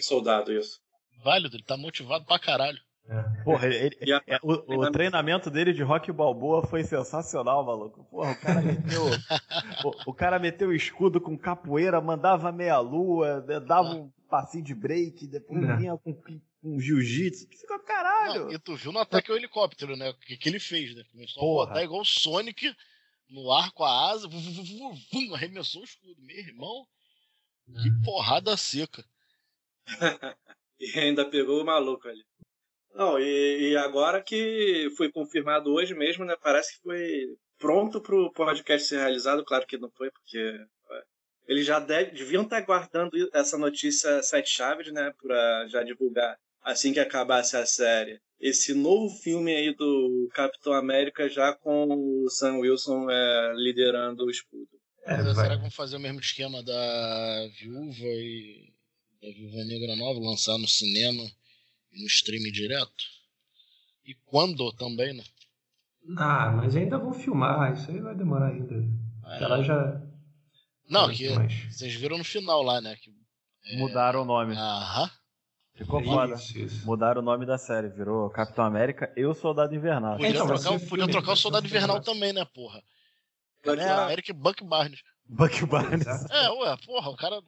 soldado, 0.00 0.52
isso. 0.52 0.80
Válido, 1.22 1.56
ele 1.56 1.62
tá 1.64 1.76
motivado 1.76 2.24
pra 2.24 2.38
caralho. 2.38 2.78
É. 3.08 3.42
Porra, 3.44 3.66
ele- 3.66 3.96
E 4.00 4.12
a- 4.12 4.22
é, 4.26 4.38
o, 4.42 4.52
o 4.86 4.90
treinamento 4.90 5.50
dele 5.50 5.72
de 5.72 5.82
Rock 5.82 6.10
Balboa 6.12 6.64
foi 6.66 6.82
sensacional, 6.84 7.64
maluco. 7.64 8.04
Porra, 8.10 8.32
o 8.32 8.40
cara 8.40 8.62
meteu. 8.62 9.02
o, 9.84 10.10
o 10.10 10.14
cara 10.14 10.38
meteu 10.38 10.68
o 10.68 10.74
escudo 10.74 11.20
com 11.20 11.36
capoeira, 11.36 12.00
mandava 12.00 12.50
meia 12.52 12.78
lua, 12.78 13.40
dava 13.66 13.88
um 13.90 14.10
passinho 14.30 14.64
de 14.64 14.74
break, 14.74 15.26
depois 15.26 15.62
É. 15.62 15.76
vinha 15.76 15.96
com, 15.98 16.14
com 16.62 16.80
jiu-jitsu. 16.80 17.48
Tu 17.48 17.58
Fica 17.58 17.78
caralho. 17.80 18.44
Não, 18.46 18.52
e 18.52 18.58
tu 18.58 18.76
viu 18.76 18.92
no 18.92 19.00
ataque 19.00 19.30
ao 19.30 19.36
helicóptero, 19.36 19.96
né? 19.96 20.10
O 20.10 20.14
que, 20.14 20.36
que 20.36 20.48
ele 20.48 20.60
fez, 20.60 20.94
né? 20.94 21.02
Começou 21.10 21.42
Porra. 21.42 21.64
a 21.64 21.66
botar 21.68 21.84
igual 21.84 22.00
o 22.02 22.04
Sonic 22.06 22.74
no 23.28 23.50
ar 23.52 23.72
com 23.72 23.84
a 23.84 24.10
asa, 24.10 24.28
vu, 24.28 24.38
vu, 24.38 24.50
vu, 24.52 24.64
vu, 24.64 24.94
vum, 25.12 25.34
arremessou 25.34 25.80
o 25.82 25.84
escudo. 25.84 26.16
Meu 26.22 26.36
irmão, 26.38 26.86
que 27.66 27.90
porrada 28.04 28.56
seca. 28.56 29.04
E 30.84 30.98
ainda 30.98 31.24
pegou 31.30 31.62
o 31.62 31.64
maluco 31.64 32.08
ali. 32.08 32.24
Não, 32.92 33.16
e, 33.16 33.70
e 33.70 33.76
agora 33.76 34.20
que 34.20 34.88
foi 34.96 35.12
confirmado 35.12 35.72
hoje 35.72 35.94
mesmo, 35.94 36.24
né? 36.24 36.34
Parece 36.42 36.74
que 36.76 36.82
foi 36.82 37.36
pronto 37.56 38.00
pro 38.00 38.32
podcast 38.32 38.88
ser 38.88 38.96
realizado. 38.98 39.44
Claro 39.44 39.64
que 39.64 39.78
não 39.78 39.88
foi, 39.92 40.10
porque 40.10 40.38
é, 40.38 41.02
eles 41.46 41.64
já 41.64 41.78
deve- 41.78 42.10
deviam 42.10 42.42
estar 42.42 42.60
guardando 42.62 43.12
essa 43.32 43.56
notícia 43.56 44.20
sete 44.24 44.50
chaves, 44.50 44.92
né? 44.92 45.14
Pra 45.22 45.68
já 45.68 45.84
divulgar 45.84 46.36
assim 46.62 46.92
que 46.92 47.00
acabasse 47.00 47.56
a 47.56 47.66
série. 47.66 48.20
Esse 48.40 48.74
novo 48.74 49.14
filme 49.16 49.54
aí 49.54 49.74
do 49.74 50.28
Capitão 50.34 50.72
América 50.72 51.28
já 51.28 51.52
com 51.54 51.86
o 52.24 52.28
Sam 52.28 52.58
Wilson 52.58 53.08
é, 53.10 53.52
liderando 53.54 54.24
o 54.24 54.30
escudo. 54.30 54.68
É, 55.04 55.22
Mas 55.22 55.36
será 55.36 55.56
que 55.56 55.62
vão 55.62 55.70
fazer 55.70 55.96
o 55.96 56.00
mesmo 56.00 56.20
esquema 56.20 56.62
da 56.62 57.48
Viúva 57.58 58.04
e 58.04 58.72
da 59.20 59.28
Viúva 59.28 59.64
Negra 59.64 59.96
Nova, 59.96 60.20
lançar 60.20 60.58
no 60.58 60.66
cinema 60.66 61.22
e 61.92 62.00
no 62.00 62.06
stream 62.06 62.42
direto? 62.52 63.04
E 64.04 64.14
quando 64.26 64.72
também, 64.72 65.12
né? 65.12 65.24
Ah, 66.16 66.50
mas 66.50 66.74
ainda 66.76 66.98
vão 66.98 67.12
filmar. 67.12 67.72
Isso 67.72 67.90
aí 67.90 68.00
vai 68.00 68.14
demorar 68.14 68.48
ainda. 68.48 68.74
Até 69.22 69.46
lá 69.46 69.62
já. 69.62 70.02
Não, 70.88 71.12
que 71.12 71.28
mais. 71.30 71.52
vocês 71.70 71.94
viram 71.94 72.18
no 72.18 72.24
final 72.24 72.62
lá, 72.62 72.80
né? 72.80 72.96
Que, 72.96 73.12
Mudaram 73.76 74.22
o 74.22 74.24
nome. 74.24 74.54
aham. 74.56 75.10
Ficou 75.74 76.02
foda. 76.04 76.34
Isso, 76.34 76.58
isso. 76.58 76.86
Mudaram 76.86 77.20
o 77.20 77.24
nome 77.24 77.46
da 77.46 77.56
série, 77.56 77.88
virou 77.88 78.28
Capitão 78.30 78.64
América 78.64 79.12
e 79.16 79.24
o 79.24 79.34
Soldado 79.34 79.74
Invernal. 79.74 80.16
Podia 80.16 80.30
Então, 80.30 80.46
trocar, 80.46 80.78
ser 80.78 80.88
podia 80.88 81.08
trocar 81.08 81.32
o 81.32 81.36
Soldado 81.36 81.66
Invernal 81.66 82.00
também, 82.00 82.32
né, 82.32 82.44
porra? 82.44 82.82
Capitão 83.62 83.86
é, 83.86 84.04
América 84.04 84.30
e 84.30 84.34
Buck 84.34 84.64
Barnes. 84.64 85.02
Buck 85.24 85.64
Barnes. 85.66 86.06
É, 86.30 86.50
ué, 86.50 86.76
porra, 86.84 87.10
o 87.10 87.16
cara 87.16 87.40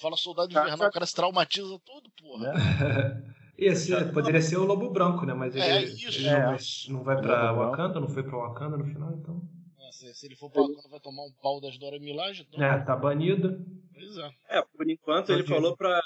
fala 0.00 0.16
soldado 0.16 0.52
tá, 0.52 0.60
invernal, 0.60 0.78
tá. 0.78 0.88
o 0.88 0.92
cara 0.92 1.06
se 1.06 1.14
traumatiza 1.14 1.78
todo, 1.84 2.10
porra. 2.10 2.52
É. 2.52 3.36
Ser, 3.74 4.12
poderia 4.12 4.42
ser 4.42 4.58
o 4.58 4.66
Lobo 4.66 4.90
Branco, 4.90 5.24
né? 5.24 5.32
Mas 5.32 5.56
ele, 5.56 5.64
é, 5.64 5.82
isso. 5.82 6.20
ele 6.20 6.28
é. 6.28 6.58
não, 6.90 7.02
vai, 7.02 7.18
pra 7.18 7.54
Wakanda, 7.54 7.98
não 7.98 8.06
foi 8.06 8.22
pra 8.22 8.36
Wakanda 8.36 8.76
no 8.76 8.84
final, 8.84 9.10
então. 9.14 9.40
É, 9.80 9.92
se, 9.92 10.14
se, 10.14 10.26
ele 10.26 10.36
for 10.36 10.50
pra 10.50 10.60
Wakanda, 10.60 10.88
vai 10.90 11.00
tomar 11.00 11.22
um 11.22 11.32
pau 11.42 11.58
das 11.58 11.78
Dora 11.78 11.98
Milaje. 11.98 12.46
Então... 12.46 12.62
É, 12.62 12.78
tá 12.80 12.94
banido. 12.94 13.64
Pois 13.94 14.18
é. 14.18 14.30
É, 14.50 14.62
por 14.62 14.86
enquanto 14.90 15.32
ele 15.32 15.42
falou 15.44 15.74
pra. 15.74 16.02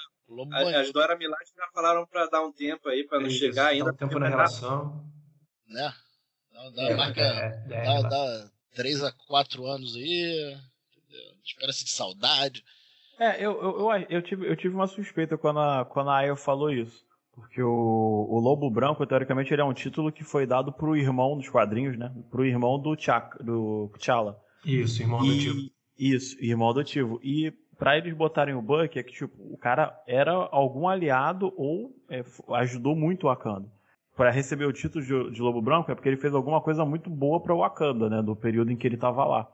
As 0.75 0.91
Dora 0.91 1.17
Milaje 1.17 1.51
já 1.55 1.67
falaram 1.73 2.05
pra 2.05 2.27
dar 2.27 2.41
um 2.41 2.51
tempo 2.51 2.87
aí, 2.89 3.05
pra 3.05 3.19
não 3.19 3.27
isso, 3.27 3.39
chegar 3.39 3.67
ainda. 3.67 3.85
Dá 3.85 3.91
um 3.91 3.95
tempo 3.95 4.19
na 4.19 4.29
relação. 4.29 5.05
Né? 5.67 5.93
Dá, 6.53 6.69
dá, 6.69 6.83
é, 6.83 6.95
marca, 6.95 7.21
é, 7.21 7.63
é, 7.69 7.83
dá, 7.83 8.01
dá 8.09 8.51
3 8.75 9.03
a 9.03 9.11
4 9.27 9.65
anos 9.65 9.95
aí. 9.95 10.57
Espera-se 11.43 11.83
de 11.85 11.91
saudade. 11.91 12.63
É, 13.19 13.37
eu, 13.37 13.51
eu, 13.61 13.79
eu, 13.79 14.05
eu, 14.09 14.21
tive, 14.21 14.47
eu 14.47 14.55
tive 14.55 14.73
uma 14.73 14.87
suspeita 14.87 15.37
quando 15.37 15.59
a, 15.59 15.85
quando 15.85 16.09
a 16.09 16.17
Aya 16.17 16.35
falou 16.35 16.71
isso. 16.71 17.05
Porque 17.33 17.61
o, 17.61 18.27
o 18.29 18.39
Lobo 18.39 18.69
Branco, 18.69 19.05
teoricamente, 19.05 19.53
ele 19.53 19.61
é 19.61 19.65
um 19.65 19.73
título 19.73 20.11
que 20.11 20.23
foi 20.23 20.45
dado 20.45 20.71
pro 20.71 20.95
irmão 20.95 21.37
dos 21.37 21.49
quadrinhos, 21.49 21.97
né? 21.97 22.13
Pro 22.29 22.45
irmão 22.45 22.79
do, 22.79 22.95
Chak, 22.99 23.41
do 23.43 23.89
T'Challa. 23.97 24.37
Isso, 24.65 25.01
irmão 25.01 25.19
adotivo. 25.19 25.71
Isso, 25.97 26.43
irmão 26.43 26.69
adotivo. 26.69 27.19
E 27.23 27.53
para 27.81 27.97
eles 27.97 28.13
botarem 28.13 28.53
o 28.53 28.61
Buck 28.61 28.99
é 28.99 29.01
que, 29.01 29.11
tipo, 29.11 29.35
o 29.51 29.57
cara 29.57 29.99
era 30.05 30.31
algum 30.31 30.87
aliado 30.87 31.51
ou 31.57 31.91
é, 32.07 32.23
ajudou 32.57 32.95
muito 32.95 33.23
o 33.23 33.27
Wakanda. 33.27 33.67
Para 34.15 34.29
receber 34.29 34.65
o 34.65 34.71
título 34.71 35.03
de, 35.03 35.31
de, 35.31 35.41
Lobo 35.41 35.63
Branco 35.63 35.91
é 35.91 35.95
porque 35.95 36.07
ele 36.07 36.21
fez 36.21 36.31
alguma 36.35 36.61
coisa 36.61 36.85
muito 36.85 37.09
boa 37.09 37.41
para 37.41 37.55
o 37.55 37.57
Wakanda, 37.57 38.07
né? 38.07 38.21
Do 38.21 38.35
período 38.35 38.71
em 38.71 38.75
que 38.75 38.85
ele 38.85 38.97
tava 38.97 39.25
lá. 39.25 39.49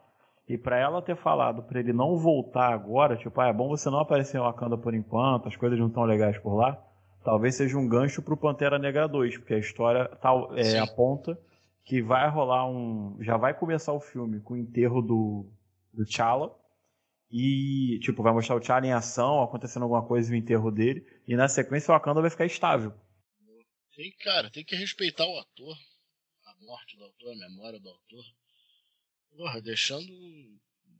E 0.45 0.57
para 0.57 0.77
ela 0.77 1.01
ter 1.01 1.15
falado 1.15 1.63
para 1.63 1.79
ele 1.79 1.93
não 1.93 2.17
voltar 2.17 2.73
agora, 2.73 3.15
tipo, 3.15 3.39
ah, 3.39 3.47
é 3.47 3.53
bom 3.53 3.69
você 3.69 3.89
não 3.89 4.01
aparecer 4.01 4.35
em 4.35 4.41
Wakanda 4.41 4.77
por 4.77 4.93
enquanto, 4.93 5.47
as 5.47 5.55
coisas 5.55 5.79
não 5.79 5.87
estão 5.87 6.03
legais 6.03 6.37
por 6.37 6.53
lá, 6.53 6.77
talvez 7.23 7.55
seja 7.55 7.77
um 7.77 7.87
gancho 7.87 8.21
pro 8.21 8.35
Pantera 8.35 8.77
Negra 8.77 9.07
2, 9.07 9.37
porque 9.37 9.53
a 9.53 9.57
história 9.57 10.05
tal, 10.21 10.53
é, 10.53 10.77
aponta 10.79 11.39
que 11.85 12.01
vai 12.01 12.29
rolar 12.29 12.69
um. 12.69 13.15
Já 13.21 13.37
vai 13.37 13.53
começar 13.53 13.93
o 13.93 14.01
filme 14.01 14.41
com 14.41 14.55
o 14.55 14.57
enterro 14.57 15.01
do, 15.01 15.45
do 15.93 16.03
T'Challa. 16.03 16.51
E, 17.29 17.99
tipo, 18.01 18.23
vai 18.23 18.33
mostrar 18.33 18.55
o 18.55 18.59
T'Challa 18.59 18.85
em 18.85 18.93
ação, 18.93 19.43
acontecendo 19.43 19.83
alguma 19.83 20.05
coisa 20.05 20.29
no 20.29 20.37
enterro 20.37 20.71
dele. 20.71 21.05
E 21.27 21.35
na 21.35 21.47
sequência 21.47 21.91
o 21.91 21.93
Wakanda 21.93 22.21
vai 22.21 22.29
ficar 22.29 22.45
estável. 22.45 22.93
Tem, 23.95 24.11
cara, 24.23 24.49
tem 24.49 24.63
que 24.63 24.75
respeitar 24.75 25.25
o 25.25 25.37
ator. 25.37 25.77
A 26.45 26.65
morte 26.65 26.95
do 26.95 27.03
autor, 27.03 27.33
a 27.33 27.35
memória 27.35 27.79
do 27.79 27.89
autor. 27.89 28.23
Porra, 29.35 29.61
deixando. 29.61 30.07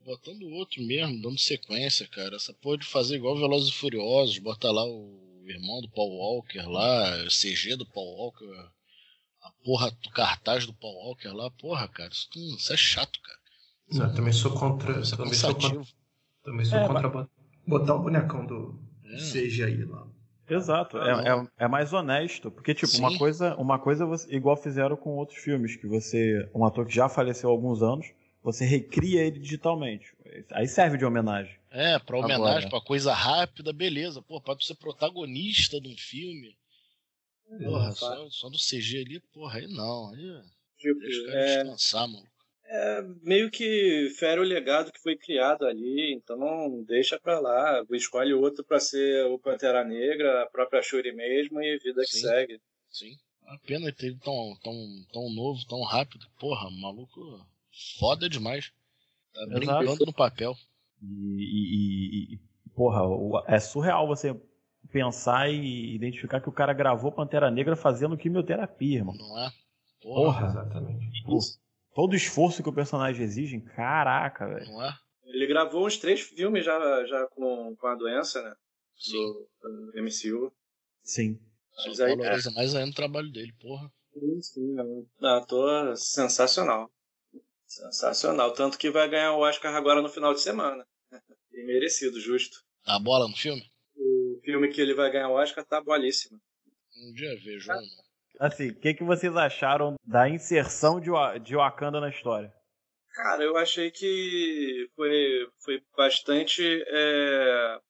Botando 0.04 0.42
o 0.42 0.52
outro 0.52 0.82
mesmo, 0.82 1.20
dando 1.20 1.38
sequência, 1.38 2.06
cara. 2.08 2.36
Essa 2.36 2.52
porra 2.54 2.78
de 2.78 2.86
fazer 2.86 3.16
igual 3.16 3.36
Velozes 3.36 3.68
e 3.68 3.74
Furiosos, 3.74 4.38
bota 4.38 4.70
lá 4.70 4.84
o 4.84 5.44
irmão 5.46 5.80
do 5.80 5.90
Paul 5.90 6.16
Walker 6.16 6.62
lá, 6.62 7.24
o 7.24 7.28
CG 7.28 7.76
do 7.76 7.86
Paul 7.86 8.16
Walker, 8.16 8.46
a 9.42 9.50
porra 9.64 9.90
do 9.90 10.10
cartaz 10.10 10.66
do 10.66 10.72
Paul 10.72 10.94
Walker 10.94 11.28
lá, 11.28 11.50
porra, 11.50 11.88
cara, 11.88 12.10
isso, 12.10 12.28
isso 12.34 12.72
é 12.72 12.76
chato, 12.76 13.20
cara. 13.20 13.38
Eu 13.90 14.14
também 14.14 14.32
sou 14.32 14.52
contra. 14.58 15.00
Isso 15.00 15.14
é 15.14 15.16
também, 15.16 15.34
sou 15.34 15.54
contra 15.54 15.82
também 16.48 16.64
sou 16.64 16.78
é, 16.78 16.86
contra 16.86 17.08
mas... 17.10 17.26
botar 17.66 17.94
o 17.94 17.98
bonecão 17.98 18.44
do 18.46 18.78
é. 19.04 19.16
CG 19.16 19.64
aí 19.64 19.84
lá. 19.84 20.06
Exato, 20.48 20.96
é, 20.96 21.28
é, 21.28 21.64
é, 21.64 21.68
mais 21.68 21.92
honesto, 21.92 22.50
porque 22.50 22.74
tipo, 22.74 22.86
Sim. 22.86 23.00
uma 23.00 23.18
coisa, 23.18 23.54
uma 23.56 23.78
coisa 23.78 24.04
igual 24.30 24.56
fizeram 24.56 24.96
com 24.96 25.10
outros 25.16 25.38
filmes, 25.38 25.76
que 25.76 25.86
você, 25.86 26.48
um 26.54 26.64
ator 26.64 26.86
que 26.86 26.94
já 26.94 27.06
faleceu 27.06 27.50
há 27.50 27.52
alguns 27.52 27.82
anos, 27.82 28.06
você 28.42 28.64
recria 28.64 29.22
ele 29.24 29.38
digitalmente. 29.38 30.14
Aí 30.52 30.66
serve 30.66 30.96
de 30.96 31.04
homenagem. 31.04 31.54
É, 31.70 31.98
pra 31.98 32.16
homenagem, 32.16 32.46
Agora. 32.46 32.68
pra 32.70 32.80
coisa 32.80 33.12
rápida, 33.12 33.74
beleza. 33.74 34.22
Pô, 34.22 34.40
pode 34.40 34.64
ser 34.64 34.74
protagonista 34.76 35.78
de 35.78 35.88
um 35.88 35.96
filme. 35.96 36.56
Porra, 37.62 37.92
só, 37.92 38.30
só 38.30 38.48
do 38.48 38.56
CG 38.56 39.02
ali, 39.04 39.20
porra, 39.34 39.58
aí 39.58 39.66
não. 39.66 40.10
Aí, 40.14 40.40
tipo, 40.78 40.98
deixa 41.00 41.22
o 41.22 41.26
cara 41.26 41.40
é... 41.40 41.56
descansar, 41.64 42.08
mano. 42.08 42.26
É 42.70 43.02
meio 43.22 43.50
que 43.50 44.10
fere 44.18 44.40
o 44.40 44.44
legado 44.44 44.92
que 44.92 45.00
foi 45.00 45.16
criado 45.16 45.64
ali, 45.64 46.12
então 46.12 46.84
deixa 46.84 47.18
pra 47.18 47.40
lá. 47.40 47.82
Escolhe 47.92 48.34
outro 48.34 48.62
pra 48.62 48.78
ser 48.78 49.24
o 49.26 49.38
Pantera 49.38 49.82
Negra, 49.82 50.42
a 50.42 50.46
própria 50.46 50.82
Shuri 50.82 51.12
mesmo 51.12 51.62
e 51.62 51.78
vida 51.78 52.04
Sim. 52.04 52.10
que 52.10 52.18
segue. 52.18 52.60
Sim. 52.90 53.16
A 53.46 53.58
pena 53.66 53.90
ter 53.90 54.14
tão, 54.18 54.54
tão, 54.62 54.74
tão 55.10 55.30
novo, 55.34 55.66
tão 55.66 55.82
rápido. 55.82 56.26
Porra, 56.38 56.70
maluco 56.70 57.40
foda 57.98 58.28
demais. 58.28 58.70
Tá 59.32 59.42
Exato. 59.44 59.58
brincando 59.58 60.06
no 60.06 60.12
papel. 60.12 60.54
E, 61.02 61.06
e, 61.06 62.34
e, 62.34 62.38
porra, 62.74 63.00
é 63.46 63.58
surreal 63.58 64.06
você 64.06 64.38
pensar 64.92 65.50
e 65.50 65.94
identificar 65.94 66.40
que 66.40 66.50
o 66.50 66.52
cara 66.52 66.74
gravou 66.74 67.10
Pantera 67.12 67.50
Negra 67.50 67.76
fazendo 67.76 68.16
quimioterapia, 68.18 68.98
irmão. 68.98 69.14
Não 69.14 69.38
é? 69.38 69.50
Porra, 70.02 70.40
porra 70.40 70.46
exatamente. 70.48 71.22
Todo 71.98 72.12
o 72.12 72.16
esforço 72.16 72.62
que 72.62 72.68
o 72.68 72.72
personagem 72.72 73.24
exige, 73.24 73.60
caraca, 73.74 74.46
velho. 74.46 74.66
Não 74.66 74.84
é? 74.84 74.96
Ele 75.24 75.48
gravou 75.48 75.84
uns 75.84 75.96
três 75.96 76.20
filmes 76.20 76.64
já, 76.64 77.04
já 77.06 77.26
com, 77.26 77.74
com 77.74 77.86
a 77.88 77.96
doença, 77.96 78.40
né? 78.40 78.54
Sim. 78.94 79.16
Do, 79.16 79.50
do 79.92 80.02
MCU. 80.04 80.52
Sim. 81.02 81.40
Mas 81.84 81.98
aí, 81.98 82.16
valoriza 82.16 82.50
é. 82.50 82.54
mais 82.54 82.74
ainda 82.76 82.92
o 82.92 82.94
trabalho 82.94 83.32
dele, 83.32 83.52
porra. 83.60 83.92
Sim, 84.12 84.40
sim. 84.40 84.78
É 84.78 84.82
um 84.84 85.06
ator 85.26 85.96
sensacional. 85.96 86.88
Sensacional. 87.66 88.52
Tanto 88.52 88.78
que 88.78 88.90
vai 88.90 89.08
ganhar 89.08 89.32
o 89.32 89.40
Oscar 89.40 89.74
agora 89.74 90.00
no 90.00 90.08
final 90.08 90.32
de 90.32 90.40
semana. 90.40 90.86
E 91.50 91.64
merecido, 91.64 92.20
justo. 92.20 92.58
Tá 92.84 93.00
bola 93.00 93.26
no 93.26 93.34
filme? 93.34 93.68
O 93.96 94.40
filme 94.44 94.68
que 94.68 94.80
ele 94.80 94.94
vai 94.94 95.10
ganhar 95.10 95.28
o 95.28 95.32
Oscar 95.32 95.64
tá 95.64 95.80
bolíssimo. 95.80 96.40
Um 96.96 97.12
dia 97.12 97.34
vejo, 97.42 97.72
ah. 97.72 97.80
Assim, 98.38 98.68
o 98.68 98.74
que, 98.74 98.94
que 98.94 99.04
vocês 99.04 99.36
acharam 99.36 99.96
da 100.06 100.28
inserção 100.28 101.00
de, 101.00 101.10
de 101.40 101.56
Wakanda 101.56 102.00
na 102.00 102.08
história? 102.08 102.52
Cara, 103.14 103.42
eu 103.42 103.56
achei 103.56 103.90
que 103.90 104.88
foi, 104.94 105.48
foi 105.64 105.82
bastante. 105.96 106.62
É... 106.86 107.80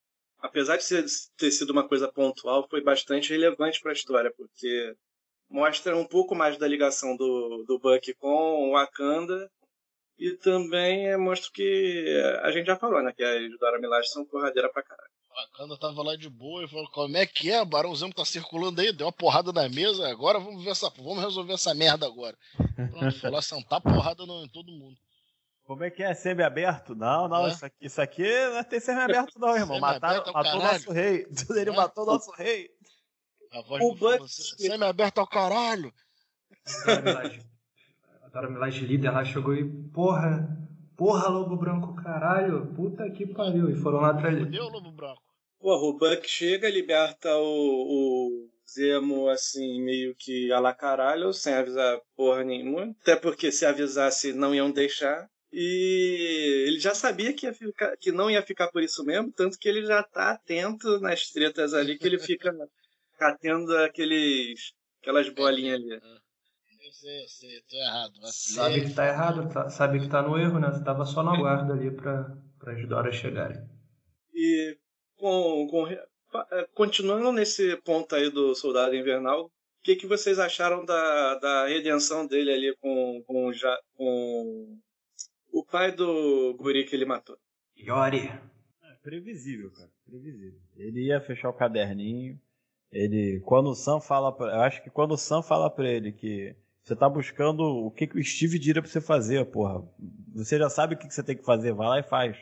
Apesar 0.41 0.77
de 0.77 0.85
ser, 0.85 1.05
ter 1.37 1.51
sido 1.51 1.71
uma 1.71 1.87
coisa 1.87 2.11
pontual, 2.11 2.67
foi 2.71 2.81
bastante 2.81 3.31
relevante 3.31 3.81
para 3.81 3.91
a 3.91 3.95
história, 3.95 4.33
porque 4.37 4.95
mostra 5.51 5.97
um 5.97 6.07
pouco 6.07 6.35
mais 6.35 6.57
da 6.57 6.67
ligação 6.67 7.17
do, 7.17 7.65
do 7.67 7.79
Buck 7.79 8.15
com 8.15 8.69
o 8.69 8.73
Wakanda 8.73 9.51
e 10.19 10.33
também 10.37 11.17
mostra 11.17 11.51
que 11.53 12.23
a 12.43 12.51
gente 12.51 12.67
já 12.67 12.77
falou, 12.77 13.03
né? 13.03 13.13
Que 13.13 13.23
as 13.23 13.59
Dora 13.59 13.81
Milaje 13.81 14.09
são 14.09 14.25
porradeira 14.25 14.71
pra 14.73 14.83
caralho. 14.83 15.18
A 15.39 15.47
Kanda 15.57 15.79
tava 15.79 16.03
lá 16.03 16.17
de 16.17 16.29
boa 16.29 16.65
e 16.65 16.69
falou: 16.69 16.91
como 16.91 17.17
é 17.17 17.25
que 17.25 17.49
é? 17.49 17.63
O 17.63 17.67
Barãozão 17.67 18.11
tá 18.11 18.25
circulando 18.25 18.81
aí, 18.81 18.93
deu 18.93 19.07
uma 19.07 19.13
porrada 19.13 19.53
na 19.53 19.69
mesa, 19.69 20.09
agora 20.09 20.41
vamos 20.41 20.65
ver 20.65 20.71
essa. 20.71 20.91
Vamos 20.99 21.23
resolver 21.23 21.53
essa 21.53 21.73
merda 21.75 22.07
agora. 22.07 22.37
Pronto, 22.91 23.21
foi 23.21 23.31
lá 23.31 23.41
sentar 23.41 23.81
porrada 23.81 24.27
no, 24.27 24.45
em 24.45 24.49
todo 24.49 24.73
mundo. 24.73 24.97
Como 25.63 25.85
é 25.85 25.91
que 25.91 26.03
é? 26.03 26.13
Semi-aberto? 26.13 26.97
Não, 26.97 27.29
não, 27.29 27.47
é? 27.47 27.51
isso, 27.51 27.67
aqui, 27.67 27.77
isso 27.81 28.01
aqui 28.01 28.23
não 28.23 28.57
é 28.57 28.65
tem 28.65 28.81
semi-aberto, 28.81 29.39
não, 29.39 29.55
irmão. 29.55 29.79
Mataram, 29.79 30.25
é 30.27 30.33
matou 30.33 30.61
o 30.61 30.63
nosso 30.65 30.93
rei. 30.93 31.27
Ele 31.57 31.71
é? 31.71 31.73
matou 31.73 32.05
o 32.05 32.07
nosso 32.07 32.31
rei. 32.33 32.71
A 33.53 33.63
voz 33.63 33.85
o 33.85 33.95
do 33.95 34.29
Semi-aberto 34.29 35.19
ao 35.19 35.27
caralho. 35.27 35.93
A 38.23 38.29
Dora 38.29 38.51
Milaje 38.51 38.85
líder 38.85 39.11
lá 39.11 39.25
chegou 39.25 39.55
e, 39.55 39.65
porra, 39.91 40.59
porra, 40.97 41.29
Lobo 41.29 41.57
Branco, 41.57 41.95
caralho, 41.95 42.67
puta 42.75 43.09
que 43.11 43.27
pariu. 43.27 43.71
E 43.71 43.77
foram 43.77 44.01
lá 44.01 44.11
atrás 44.11 44.35
dele. 44.35 44.59
Lobo 44.59 44.91
Branco. 44.91 45.28
Porra, 45.61 45.83
o 45.83 45.93
Buck 45.93 46.29
chega, 46.29 46.71
liberta 46.71 47.37
o, 47.37 47.43
o 47.45 48.51
Zemo, 48.71 49.29
assim, 49.29 49.83
meio 49.83 50.15
que 50.15 50.53
a 50.53 50.61
la 50.61 50.73
caralho, 50.75 51.33
sem 51.33 51.55
avisar 51.55 52.01
porra 52.17 52.45
nenhuma. 52.45 52.95
Até 53.03 53.17
porque 53.17 53.51
se 53.51 53.67
avisasse, 53.67 54.33
não 54.33 54.55
iam 54.55 54.71
deixar. 54.71 55.29
E 55.53 56.65
ele 56.67 56.79
já 56.79 56.95
sabia 56.95 57.33
que, 57.33 57.51
ficar, 57.53 57.97
que 57.97 58.13
não 58.13 58.31
ia 58.31 58.43
ficar 58.43 58.69
por 58.69 58.83
isso 58.83 59.03
mesmo, 59.05 59.33
tanto 59.33 59.59
que 59.59 59.69
ele 59.69 59.85
já 59.87 60.03
tá 60.03 60.33
atento 60.33 61.01
nas 61.01 61.31
tretas 61.31 61.73
ali, 61.73 61.99
que 61.99 62.07
ele 62.07 62.19
fica 62.19 62.53
catendo 63.19 63.77
aqueles, 63.79 64.73
aquelas 65.01 65.29
bolinhas 65.31 65.81
ali. 65.81 65.95
É 65.95 66.29
sei, 66.99 67.23
eu 67.25 67.29
sei, 67.29 67.63
tô 67.69 67.77
errado. 67.77 68.13
Sabe 68.27 68.81
que 68.83 68.95
tá 68.95 69.07
errado, 69.07 69.49
tá, 69.49 69.69
sabe 69.71 70.01
que 70.01 70.09
tá 70.09 70.23
no 70.23 70.39
erro, 70.39 70.59
né? 70.59 70.71
Você 70.71 70.83
tava 70.83 71.05
só 71.05 71.23
na 71.23 71.37
guarda 71.37 71.73
ali 71.73 71.91
pra, 71.91 72.37
pra 72.59 72.73
ajudar 72.73 73.07
a 73.07 73.13
chegarem. 73.13 73.69
E 74.35 74.78
com, 75.19 75.67
com, 75.69 75.87
é, 75.89 76.69
continuando 76.75 77.33
nesse 77.33 77.77
ponto 77.79 78.15
aí 78.15 78.31
do 78.31 78.55
Soldado 78.55 78.95
Invernal, 78.95 79.47
o 79.47 79.51
que, 79.83 79.97
que 79.97 80.07
vocês 80.07 80.39
acharam 80.39 80.85
da, 80.85 81.35
da 81.37 81.67
redenção 81.67 82.27
dele 82.27 82.53
ali 82.53 82.77
com, 82.81 83.23
com, 83.27 83.51
com 83.97 84.79
o 85.53 85.65
pai 85.65 85.93
do 85.93 86.55
guri 86.55 86.85
que 86.85 86.95
ele 86.95 87.05
matou? 87.05 87.37
Yori. 87.79 88.29
É 88.83 88.95
previsível, 89.03 89.71
cara. 89.71 89.91
Previsível. 90.05 90.59
Ele 90.77 91.07
ia 91.07 91.21
fechar 91.21 91.49
o 91.49 91.55
caderninho. 91.55 92.39
Ele, 92.91 93.41
quando 93.45 93.71
o 93.71 93.75
Sam 93.75 94.01
fala, 94.01 94.33
pra, 94.33 94.47
eu 94.47 94.61
acho 94.63 94.83
que 94.83 94.91
quando 94.91 95.13
o 95.13 95.19
Sam 95.19 95.43
fala 95.43 95.71
para 95.71 95.89
ele 95.89 96.11
que 96.13 96.57
Você 96.83 96.97
tá 96.97 97.09
buscando 97.09 97.61
o 97.63 97.91
que, 97.91 98.07
que 98.07 98.19
o 98.19 98.25
Steve 98.25 98.59
diria 98.59 98.81
pra 98.81 98.91
você 98.91 99.01
fazer, 99.01 99.45
porra. 99.47 99.87
Você 100.35 100.59
já 100.59 100.71
sabe 100.71 100.95
o 100.95 100.99
que, 100.99 101.07
que 101.07 101.15
você 101.15 101.23
tem 101.23 101.37
que 101.37 101.45
fazer, 101.45 101.73
vai 101.73 101.87
lá 101.87 102.01
e 102.01 102.03
faz. 102.03 102.37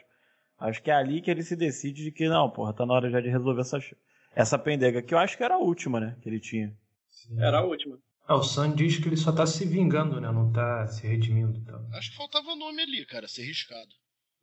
Acho 0.58 0.82
que 0.82 0.90
é 0.90 0.94
ali 0.94 1.20
que 1.20 1.30
ele 1.30 1.42
se 1.42 1.54
decide 1.54 2.04
de 2.04 2.10
que, 2.10 2.28
não, 2.28 2.50
porra, 2.50 2.72
tá 2.72 2.86
na 2.86 2.94
hora 2.94 3.10
já 3.10 3.20
de 3.20 3.28
resolver 3.28 3.60
essa, 3.60 3.78
essa 4.34 4.58
pendega, 4.58 5.02
que 5.02 5.12
eu 5.12 5.18
acho 5.18 5.36
que 5.36 5.42
era 5.42 5.54
a 5.54 5.58
última, 5.58 6.00
né, 6.00 6.16
que 6.22 6.28
ele 6.28 6.40
tinha. 6.40 6.74
Sim. 7.08 7.40
Era 7.40 7.58
a 7.58 7.62
última. 7.62 7.98
Ah, 8.28 8.36
o 8.36 8.42
Sam 8.42 8.74
diz 8.74 8.98
que 8.98 9.08
ele 9.08 9.16
só 9.16 9.30
tá 9.30 9.46
se 9.46 9.64
vingando, 9.64 10.20
né? 10.20 10.32
Não 10.32 10.50
tá 10.50 10.86
se 10.88 11.06
redimindo. 11.06 11.56
Então. 11.58 11.86
Acho 11.92 12.10
que 12.10 12.16
faltava 12.16 12.56
nome 12.56 12.82
ali, 12.82 13.06
cara, 13.06 13.28
ser 13.28 13.44
riscado. 13.44 13.94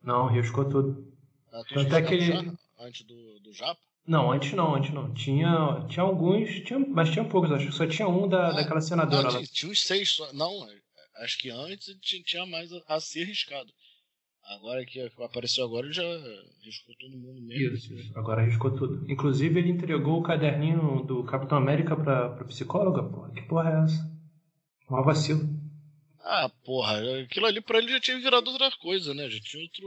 Não, 0.02 0.26
riscou 0.26 0.64
tudo. 0.64 1.12
Ah, 1.52 1.62
Tanto 1.68 1.94
é 1.94 2.02
que 2.02 2.14
ele... 2.14 2.56
Antes 2.78 3.06
do, 3.06 3.40
do 3.40 3.52
Japa? 3.52 3.80
Não, 4.06 4.32
antes 4.32 4.52
não, 4.52 4.74
antes 4.74 4.92
não. 4.92 5.12
Tinha, 5.14 5.86
tinha 5.88 6.02
alguns, 6.02 6.60
tinha, 6.60 6.78
mas 6.78 7.10
tinha 7.10 7.24
poucos, 7.24 7.50
acho 7.52 7.66
que 7.66 7.72
só 7.72 7.86
tinha 7.86 8.06
um 8.06 8.28
da, 8.28 8.48
ah, 8.48 8.52
daquela 8.52 8.80
senadora 8.80 9.22
não, 9.22 9.30
lá. 9.30 9.38
Tinha, 9.38 9.46
tinha 9.46 9.72
uns 9.72 9.82
seis 9.82 10.10
só. 10.10 10.30
Não, 10.32 10.68
acho 11.18 11.38
que 11.38 11.50
antes 11.50 11.96
tinha, 12.00 12.22
tinha 12.22 12.46
mais 12.46 12.70
a, 12.72 12.82
a, 12.88 13.00
ser 13.00 13.24
riscado. 13.24 13.72
Agora 14.46 14.84
que 14.84 15.00
apareceu 15.00 15.64
agora, 15.64 15.86
ele 15.86 15.94
já 15.94 16.02
riscou 16.62 16.94
todo 16.96 17.16
mundo 17.16 17.40
mesmo. 17.40 17.74
Isso, 17.74 17.94
isso. 17.94 18.18
agora 18.18 18.44
riscou 18.44 18.70
tudo. 18.70 19.10
Inclusive, 19.10 19.58
ele 19.58 19.70
entregou 19.70 20.18
o 20.18 20.22
caderninho 20.22 21.02
do 21.02 21.24
Capitão 21.24 21.56
América 21.56 21.96
pra, 21.96 22.28
pra 22.30 22.44
psicóloga, 22.44 23.02
porra. 23.02 23.30
Que 23.32 23.42
porra 23.42 23.70
é 23.70 23.84
essa? 23.84 24.14
Uma 24.88 25.02
vacilo. 25.02 25.48
Ah, 26.20 26.50
porra, 26.64 27.00
aquilo 27.22 27.46
ali 27.46 27.60
pra 27.60 27.78
ele 27.78 27.92
já 27.92 28.00
tinha 28.00 28.18
virado 28.18 28.50
outra 28.50 28.70
coisa, 28.80 29.14
né? 29.14 29.28
Já 29.30 29.40
tinha 29.40 29.62
outro 29.62 29.86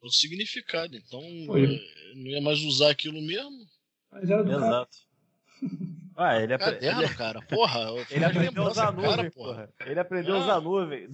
outro 0.00 0.18
significado. 0.18 0.96
Então 0.96 1.20
Foi. 1.46 1.64
É, 1.64 2.14
não 2.14 2.26
ia 2.26 2.40
mais 2.40 2.60
usar 2.60 2.90
aquilo 2.90 3.20
mesmo. 3.20 3.66
Mas 4.10 4.30
era 4.30 4.44
do 4.44 4.52
Exato. 4.52 4.96
Ah, 6.16 6.40
ele 6.40 6.54
aprendeu. 6.54 6.80
Caderno, 6.80 7.02
ele... 7.02 7.14
cara, 7.14 7.42
porra. 7.42 7.80
Ele 8.10 8.24
aprendeu 8.24 8.62
a 8.64 8.70
usar 8.70 8.88
a 8.88 8.92
nuvem, 8.92 9.10
cara, 9.10 9.30
porra. 9.30 9.74
Ele 9.84 10.00
aprendeu 10.00 10.36
a 10.36 10.38
usar 10.38 10.54
a 10.54 10.60
nuvem. 10.60 11.08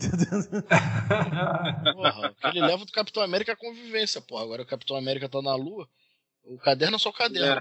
porra, 1.95 2.35
ele 2.45 2.61
leva 2.61 2.85
do 2.85 2.93
Capitão 2.93 3.23
América 3.23 3.53
é 3.53 3.55
a 3.55 3.59
convivência, 3.59 4.21
porra. 4.21 4.45
Agora 4.45 4.63
o 4.63 4.67
Capitão 4.67 4.97
América 4.97 5.29
tá 5.29 5.41
na 5.41 5.55
Lua. 5.55 5.89
O 6.45 6.59
caderno 6.59 6.97
é 6.97 6.99
só 6.99 7.11
o 7.11 7.15
caderno. 7.15 7.61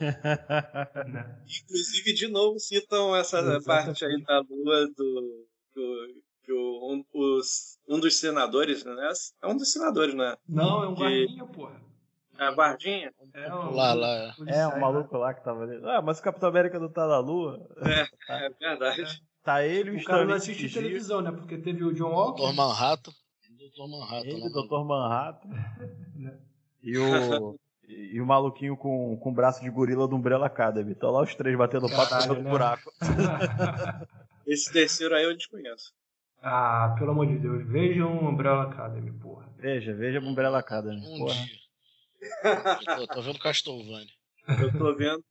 É. 0.00 0.08
Inclusive, 1.64 2.14
de 2.14 2.28
novo, 2.28 2.58
citam 2.58 3.14
essa 3.16 3.60
parte 3.62 4.04
aí 4.04 4.22
da 4.22 4.40
Lua 4.40 4.86
do, 4.96 5.46
do 5.74 6.22
que 6.44 6.52
um, 6.52 7.04
os, 7.12 7.78
um 7.86 8.00
dos 8.00 8.18
senadores, 8.18 8.84
né? 8.84 9.12
É 9.42 9.46
um 9.46 9.56
dos 9.56 9.70
senadores, 9.70 10.14
né? 10.14 10.36
Não, 10.48 10.84
é 10.84 10.88
um 10.88 10.94
que... 10.94 11.00
guardinha, 11.02 11.46
porra. 11.46 11.87
É 12.38 12.44
a 12.44 12.52
guardinha? 12.52 13.12
É, 13.34 13.52
um, 13.52 13.70
lá, 13.70 13.94
lá. 13.94 14.34
É, 14.46 14.66
um 14.68 14.78
maluco 14.78 15.16
lá 15.16 15.34
que 15.34 15.42
tava 15.42 15.64
ali. 15.64 15.80
Ah, 15.84 16.00
mas 16.00 16.20
o 16.20 16.22
Capitão 16.22 16.48
América 16.48 16.78
não 16.78 16.88
tá 16.88 17.06
na 17.06 17.18
Lua. 17.18 17.60
É, 17.84 18.46
é 18.46 18.50
verdade. 18.50 19.22
Tá 19.42 19.64
ele 19.64 19.90
e 19.90 19.96
o 19.96 20.04
cara 20.04 20.24
não 20.24 20.34
assiste 20.34 20.72
televisão, 20.72 21.20
né? 21.20 21.32
Porque 21.32 21.58
teve 21.58 21.82
o 21.82 21.92
John 21.92 22.12
Walker. 22.12 22.46
Dr. 22.46 22.54
Manhattan. 22.54 23.12
Dr. 23.50 23.88
Manhattan. 23.90 24.28
Ele, 24.28 24.48
Dr. 24.50 24.84
Manhattan. 24.84 25.48
e 26.82 26.98
o... 26.98 27.58
E 27.88 28.20
o 28.20 28.26
maluquinho 28.26 28.76
com, 28.76 29.16
com 29.16 29.30
o 29.30 29.34
braço 29.34 29.62
de 29.62 29.70
gorila 29.70 30.06
do 30.06 30.14
Umbrella 30.14 30.44
Academy. 30.44 30.92
Estão 30.92 31.10
lá 31.10 31.22
os 31.22 31.34
três 31.34 31.56
batendo 31.56 31.88
papo 31.88 32.34
no 32.34 32.42
né? 32.42 32.50
buraco. 32.50 32.92
Esse 34.46 34.70
terceiro 34.70 35.14
aí 35.14 35.24
eu 35.24 35.34
desconheço. 35.34 35.94
Ah, 36.42 36.94
pelo 36.98 37.12
amor 37.12 37.26
de 37.26 37.38
Deus, 37.38 37.66
vejam 37.66 38.12
Umbrella 38.28 38.64
Academy, 38.64 39.10
porra. 39.12 39.48
Veja, 39.56 39.94
veja 39.94 40.20
Umbrella 40.20 40.58
Academy. 40.58 41.00
Um 41.00 41.18
porra. 41.18 41.34
dia. 41.34 41.67
Tô, 42.96 43.06
tô 43.06 43.22
vendo 43.22 43.38
Castlevania. 43.38 44.12
Eu 44.60 44.72
tô 44.76 44.94
vendo 44.96 45.22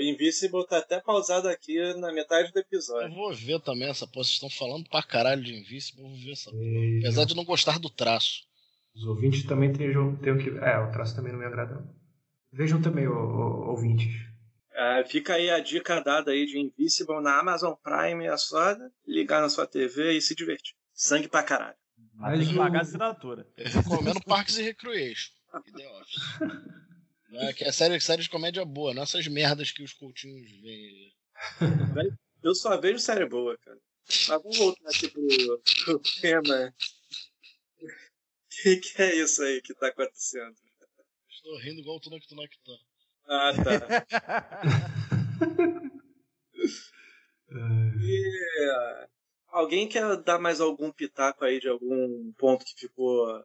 Invincible 0.00 0.66
tá 0.66 0.78
até 0.78 1.00
pausado 1.00 1.48
aqui 1.48 1.78
na 1.94 2.12
metade 2.12 2.52
do 2.52 2.58
episódio. 2.58 3.08
Eu 3.08 3.14
vou 3.14 3.34
ver 3.34 3.60
também 3.60 3.88
essa 3.88 4.06
porra. 4.06 4.24
Vocês 4.24 4.34
estão 4.34 4.50
falando 4.50 4.88
pra 4.88 5.02
caralho 5.02 5.42
de 5.42 5.54
Invincible, 5.54 6.02
eu 6.02 6.08
vou 6.08 6.18
ver 6.18 6.32
essa 6.32 6.50
porra. 6.50 6.62
Apesar 7.00 7.24
de 7.24 7.36
não 7.36 7.44
gostar 7.44 7.78
do 7.78 7.90
traço. 7.90 8.44
Os 8.94 9.04
ouvintes 9.04 9.44
também 9.44 9.72
têm, 9.72 9.92
têm 10.16 10.38
que. 10.38 10.50
É, 10.58 10.78
o 10.78 10.90
traço 10.90 11.14
também 11.14 11.32
não 11.32 11.38
me 11.38 11.46
agrada. 11.46 11.84
Vejam 12.52 12.82
também, 12.82 13.06
o, 13.06 13.12
o, 13.12 13.70
ouvintes. 13.70 14.12
É, 14.72 15.04
fica 15.04 15.34
aí 15.34 15.50
a 15.50 15.60
dica 15.60 16.00
dada 16.00 16.32
aí 16.32 16.46
de 16.46 16.58
Invisible 16.58 17.22
na 17.22 17.38
Amazon 17.38 17.74
Prime, 17.82 18.26
é 18.26 18.36
só 18.36 18.76
ligar 19.06 19.40
na 19.40 19.48
sua 19.48 19.66
TV 19.66 20.12
e 20.12 20.20
se 20.20 20.34
divertir. 20.34 20.74
Sangue 20.92 21.28
pra 21.28 21.42
caralho. 21.42 21.76
Mas 22.14 22.38
tem 22.38 22.48
que 22.48 22.56
pagar 22.56 22.80
a 22.80 22.82
assinatura. 22.82 23.46
Eu 23.56 23.70
recomendo 23.70 24.20
Parks 24.24 24.58
e 24.58 24.62
Recreation 24.62 25.39
e 25.66 25.72
The 25.72 25.88
Office. 25.88 26.20
É, 27.32 27.52
que 27.52 27.64
é 27.64 27.72
série, 27.72 28.00
série 28.00 28.22
de 28.22 28.30
comédia 28.30 28.64
boa, 28.64 28.92
não 28.92 29.02
essas 29.02 29.26
merdas 29.28 29.70
que 29.70 29.82
os 29.82 29.92
coutinhos 29.92 30.50
veem. 30.60 31.14
Eu 32.42 32.54
só 32.54 32.80
vejo 32.80 32.98
série 32.98 33.26
boa, 33.26 33.56
cara. 33.58 33.78
Mas 34.06 34.42
vamos 34.42 34.58
voltar 34.58 34.88
aqui 34.88 35.08
pro, 35.08 35.62
pro 35.84 36.00
tema. 36.20 36.74
O 37.80 38.62
que, 38.62 38.76
que 38.76 39.02
é 39.02 39.14
isso 39.16 39.42
aí 39.42 39.60
que 39.62 39.74
tá 39.74 39.88
acontecendo? 39.88 40.56
Estou 41.28 41.58
rindo 41.58 41.80
igual 41.80 41.96
o 41.96 42.00
Tunak 42.00 42.26
Tunak 42.26 42.58
Tan. 42.64 42.78
Ah, 43.26 43.52
tá. 43.62 44.06
e, 48.00 48.70
alguém 49.48 49.88
quer 49.88 50.16
dar 50.22 50.38
mais 50.38 50.60
algum 50.60 50.90
pitaco 50.90 51.44
aí 51.44 51.60
de 51.60 51.68
algum 51.68 52.32
ponto 52.32 52.64
que 52.64 52.74
ficou 52.74 53.44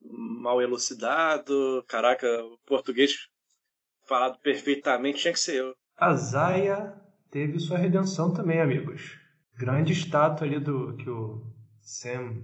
mal 0.00 0.60
elucidado? 0.60 1.84
Caraca, 1.88 2.26
o 2.44 2.58
português 2.66 3.28
falado 4.06 4.38
perfeitamente 4.40 5.20
tinha 5.20 5.32
que 5.32 5.40
ser 5.40 5.56
eu. 5.56 5.74
A 5.96 6.14
Zaya 6.14 7.00
teve 7.30 7.58
sua 7.58 7.78
redenção 7.78 8.32
também, 8.32 8.60
amigos. 8.60 9.18
Grande 9.56 9.92
estátua 9.92 10.46
ali 10.46 10.60
do 10.60 10.96
que 10.96 11.08
o 11.08 11.42
Sam 11.80 12.42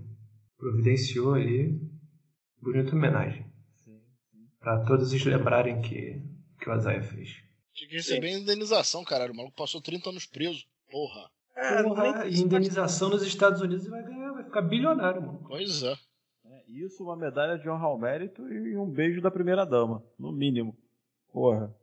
providenciou 0.56 1.34
ali. 1.34 1.78
Bonita 2.60 2.94
homenagem. 2.94 3.50
Para 4.60 4.84
todos 4.84 5.12
eles 5.12 5.24
lembrarem 5.24 5.82
que 5.82 6.22
que 6.62 6.68
o 6.70 6.72
Azaia 6.72 7.02
fez. 7.02 7.28
Tinha 7.74 7.88
que 7.88 7.96
receber 7.96 8.32
Sim. 8.32 8.42
indenização, 8.42 9.04
caralho. 9.04 9.32
O 9.32 9.36
maluco 9.36 9.56
passou 9.56 9.82
30 9.82 10.10
anos 10.10 10.26
preso. 10.26 10.64
Porra. 10.90 11.30
É, 11.56 11.82
Porra, 11.82 12.26
e 12.26 12.38
indenização 12.38 13.10
nos 13.10 13.22
Estados 13.22 13.60
Unidos 13.60 13.86
vai 13.88 14.02
ganhar, 14.02 14.32
vai 14.32 14.44
ficar 14.44 14.62
bilionário, 14.62 15.20
mano. 15.20 15.44
Pois 15.46 15.82
é. 15.82 15.94
Isso, 16.72 17.04
uma 17.04 17.16
medalha 17.16 17.58
de 17.58 17.68
honra 17.68 17.86
ao 17.86 17.98
mérito 17.98 18.50
e 18.50 18.76
um 18.76 18.88
beijo 18.88 19.20
da 19.20 19.30
primeira 19.30 19.66
dama, 19.66 20.02
no 20.18 20.32
mínimo. 20.32 20.74
Porra. 21.30 21.74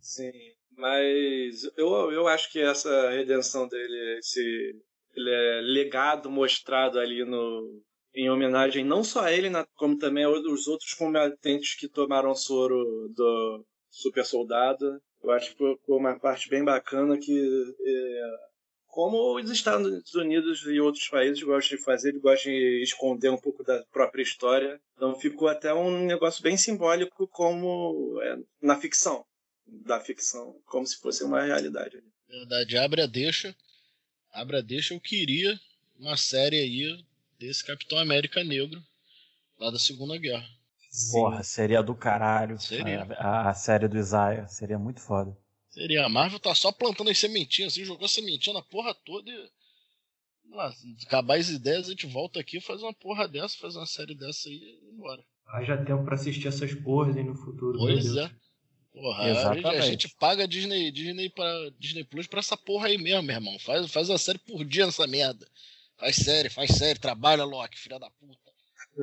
Sim, 0.00 0.32
mas 0.76 1.64
eu, 1.76 2.12
eu 2.12 2.28
acho 2.28 2.52
que 2.52 2.60
essa 2.60 3.10
redenção 3.10 3.66
dele, 3.66 4.18
esse 4.18 4.78
é 5.16 5.60
legado 5.62 6.30
mostrado 6.30 6.98
ali 6.98 7.24
no 7.24 7.82
em 8.14 8.30
homenagem 8.30 8.84
não 8.84 9.02
só 9.02 9.24
a 9.24 9.32
ele, 9.32 9.50
como 9.74 9.98
também 9.98 10.22
aos 10.22 10.68
outros 10.68 10.94
combatentes 10.94 11.74
que 11.74 11.88
tomaram 11.88 12.34
soro 12.34 13.08
do 13.08 13.64
super 13.90 14.24
soldado. 14.24 15.00
Eu 15.22 15.30
acho 15.32 15.50
que 15.50 15.74
ficou 15.74 15.98
uma 15.98 16.18
parte 16.18 16.48
bem 16.48 16.64
bacana 16.64 17.18
que 17.18 17.74
é, 17.80 18.53
como 18.94 19.36
os 19.36 19.50
Estados 19.50 20.14
Unidos 20.14 20.62
e 20.68 20.78
outros 20.78 21.08
países 21.08 21.42
gostam 21.42 21.76
de 21.76 21.82
fazer, 21.82 22.10
eles 22.10 22.22
gostam 22.22 22.52
de 22.52 22.80
esconder 22.80 23.28
um 23.28 23.36
pouco 23.36 23.64
da 23.64 23.82
própria 23.92 24.22
história. 24.22 24.80
Então 24.94 25.18
ficou 25.18 25.48
até 25.48 25.74
um 25.74 26.06
negócio 26.06 26.40
bem 26.40 26.56
simbólico 26.56 27.26
como 27.26 28.20
é, 28.22 28.38
na 28.62 28.78
ficção. 28.78 29.26
Da 29.66 29.98
ficção, 29.98 30.54
como 30.64 30.86
se 30.86 30.96
fosse 31.00 31.24
uma 31.24 31.42
realidade. 31.42 32.04
Verdade, 32.28 32.78
abre 32.78 33.02
a 33.02 33.06
deixa. 33.06 33.56
Abre 34.32 34.58
a 34.58 34.60
deixa, 34.60 34.94
eu 34.94 35.00
queria 35.00 35.58
uma 35.98 36.16
série 36.16 36.60
aí 36.60 37.04
desse 37.36 37.66
Capitão 37.66 37.98
América 37.98 38.44
Negro 38.44 38.80
lá 39.58 39.72
da 39.72 39.78
Segunda 39.78 40.16
Guerra. 40.16 40.46
Porra, 41.10 41.42
seria 41.42 41.82
do 41.82 41.96
caralho. 41.96 42.60
Seria. 42.60 43.02
A, 43.18 43.50
a, 43.50 43.54
série 43.54 43.88
do 43.88 43.98
Isaiah. 43.98 44.46
Seria 44.46 44.78
muito 44.78 45.00
foda. 45.00 45.36
Seria. 45.74 46.06
A 46.06 46.08
Marvel 46.08 46.38
tá 46.38 46.54
só 46.54 46.70
plantando 46.70 47.10
as 47.10 47.18
sementinhas, 47.18 47.72
assim, 47.72 47.84
jogou 47.84 48.06
sementinha 48.06 48.54
na 48.54 48.62
porra 48.62 48.94
toda 48.94 49.28
e. 49.30 49.50
Lá, 50.50 50.72
acabar 51.06 51.38
as 51.38 51.48
ideias, 51.48 51.86
a 51.86 51.90
gente 51.90 52.06
volta 52.06 52.38
aqui, 52.38 52.60
faz 52.60 52.80
uma 52.80 52.92
porra 52.92 53.26
dessa, 53.26 53.58
faz 53.58 53.74
uma 53.74 53.86
série 53.86 54.14
dessa 54.14 54.48
aí 54.48 54.54
e 54.54 54.90
embora. 54.92 55.20
Haja 55.48 55.76
tempo 55.84 56.04
pra 56.04 56.14
assistir 56.14 56.46
essas 56.46 56.72
porras 56.74 57.16
aí 57.16 57.24
no 57.24 57.34
futuro. 57.34 57.76
Pois 57.78 58.16
é. 58.16 58.30
Porra, 58.92 59.28
Exatamente. 59.28 59.66
a 59.66 59.80
gente 59.80 60.08
paga 60.20 60.46
Disney, 60.46 60.92
Disney, 60.92 61.28
pra, 61.28 61.70
Disney 61.80 62.04
Plus 62.04 62.28
pra 62.28 62.38
essa 62.38 62.56
porra 62.56 62.86
aí 62.86 62.96
mesmo, 62.96 63.24
meu 63.24 63.34
irmão. 63.34 63.58
Faz, 63.58 63.90
faz 63.90 64.08
uma 64.08 64.18
série 64.18 64.38
por 64.38 64.64
dia 64.64 64.86
nessa 64.86 65.06
merda. 65.06 65.48
Faz 65.98 66.16
série, 66.16 66.48
faz 66.48 66.70
série, 66.70 66.98
trabalha, 66.98 67.42
Loki, 67.42 67.78
filha 67.78 67.98
da 67.98 68.08
puta. 68.10 68.38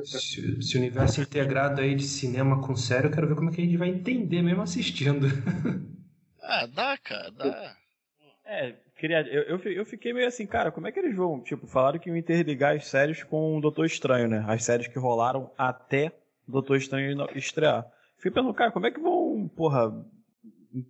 Se, 0.04 0.62
se, 0.62 0.76
o 0.76 0.80
universo 0.80 1.20
integrado 1.20 1.82
aí 1.82 1.94
de 1.94 2.04
cinema 2.04 2.62
com 2.62 2.74
sério, 2.74 3.08
eu 3.08 3.12
quero 3.12 3.28
ver 3.28 3.34
como 3.34 3.50
é 3.50 3.52
que 3.52 3.60
a 3.60 3.64
gente 3.64 3.76
vai 3.76 3.90
entender 3.90 4.40
mesmo 4.40 4.62
assistindo. 4.62 5.26
ah, 6.42 6.66
dá, 6.66 6.98
cara, 6.98 7.30
dá. 7.30 7.76
É, 8.44 8.74
eu, 9.00 9.42
eu, 9.42 9.58
eu, 9.58 9.84
fiquei 9.84 10.12
meio 10.12 10.26
assim, 10.26 10.46
cara, 10.46 10.70
como 10.70 10.86
é 10.86 10.92
que 10.92 10.98
eles 10.98 11.16
vão? 11.16 11.40
Tipo, 11.40 11.66
falaram 11.66 11.98
que 11.98 12.08
iam 12.08 12.16
interligar 12.16 12.76
as 12.76 12.86
séries 12.86 13.22
com 13.22 13.56
o 13.56 13.60
Doutor 13.60 13.86
Estranho, 13.86 14.28
né? 14.28 14.44
As 14.46 14.64
séries 14.64 14.88
que 14.88 14.98
rolaram 14.98 15.50
até 15.56 16.12
Doutor 16.46 16.76
Estranho 16.76 17.26
estrear. 17.36 17.86
Fiquei 18.16 18.30
pensando, 18.30 18.54
cara, 18.54 18.70
como 18.70 18.86
é 18.86 18.90
que 18.90 19.00
vão, 19.00 19.48
porra. 19.56 19.92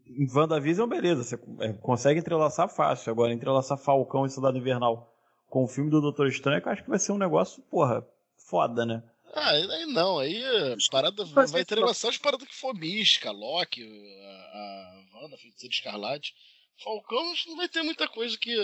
Em 0.07 0.29
WandaVision, 0.33 0.89
beleza, 0.89 1.25
você 1.25 1.39
é, 1.61 1.73
consegue 1.73 2.21
entrelaçar 2.21 2.69
fácil. 2.69 3.11
Agora, 3.11 3.33
entrelaçar 3.33 3.77
Falcão 3.77 4.25
e 4.25 4.31
Cidade 4.31 4.59
Invernal 4.59 5.13
com 5.49 5.65
o 5.65 5.69
filme 5.69 5.91
do 5.91 6.01
Doutor 6.01 6.29
Estranho, 6.29 6.63
eu 6.65 6.73
acho 6.73 6.85
que 6.85 6.89
vai 6.89 6.99
ser 6.99 7.13
um 7.13 7.19
negócio, 7.19 7.63
porra, 7.65 8.07
foda, 8.37 8.87
né? 8.87 9.03
Ah, 9.33 9.51
aí 9.51 9.87
não, 9.87 10.19
aí 10.19 10.45
a 10.45 10.77
parada 10.91 11.25
vai, 11.25 11.47
vai 11.47 11.61
entrelaçar 11.63 12.11
as 12.11 12.19
paradas 12.19 12.47
que 12.47 12.55
for 12.55 12.75
mística, 12.75 13.31
Loki, 13.31 13.83
a, 13.83 14.27
a 14.27 15.05
Wanda, 15.15 15.39
Feiticeira 15.39 15.73
Escarlate. 15.73 16.35
Falcão 16.83 17.33
não 17.47 17.57
vai 17.57 17.69
ter 17.69 17.83
muita 17.83 18.07
coisa 18.09 18.37
que. 18.39 18.55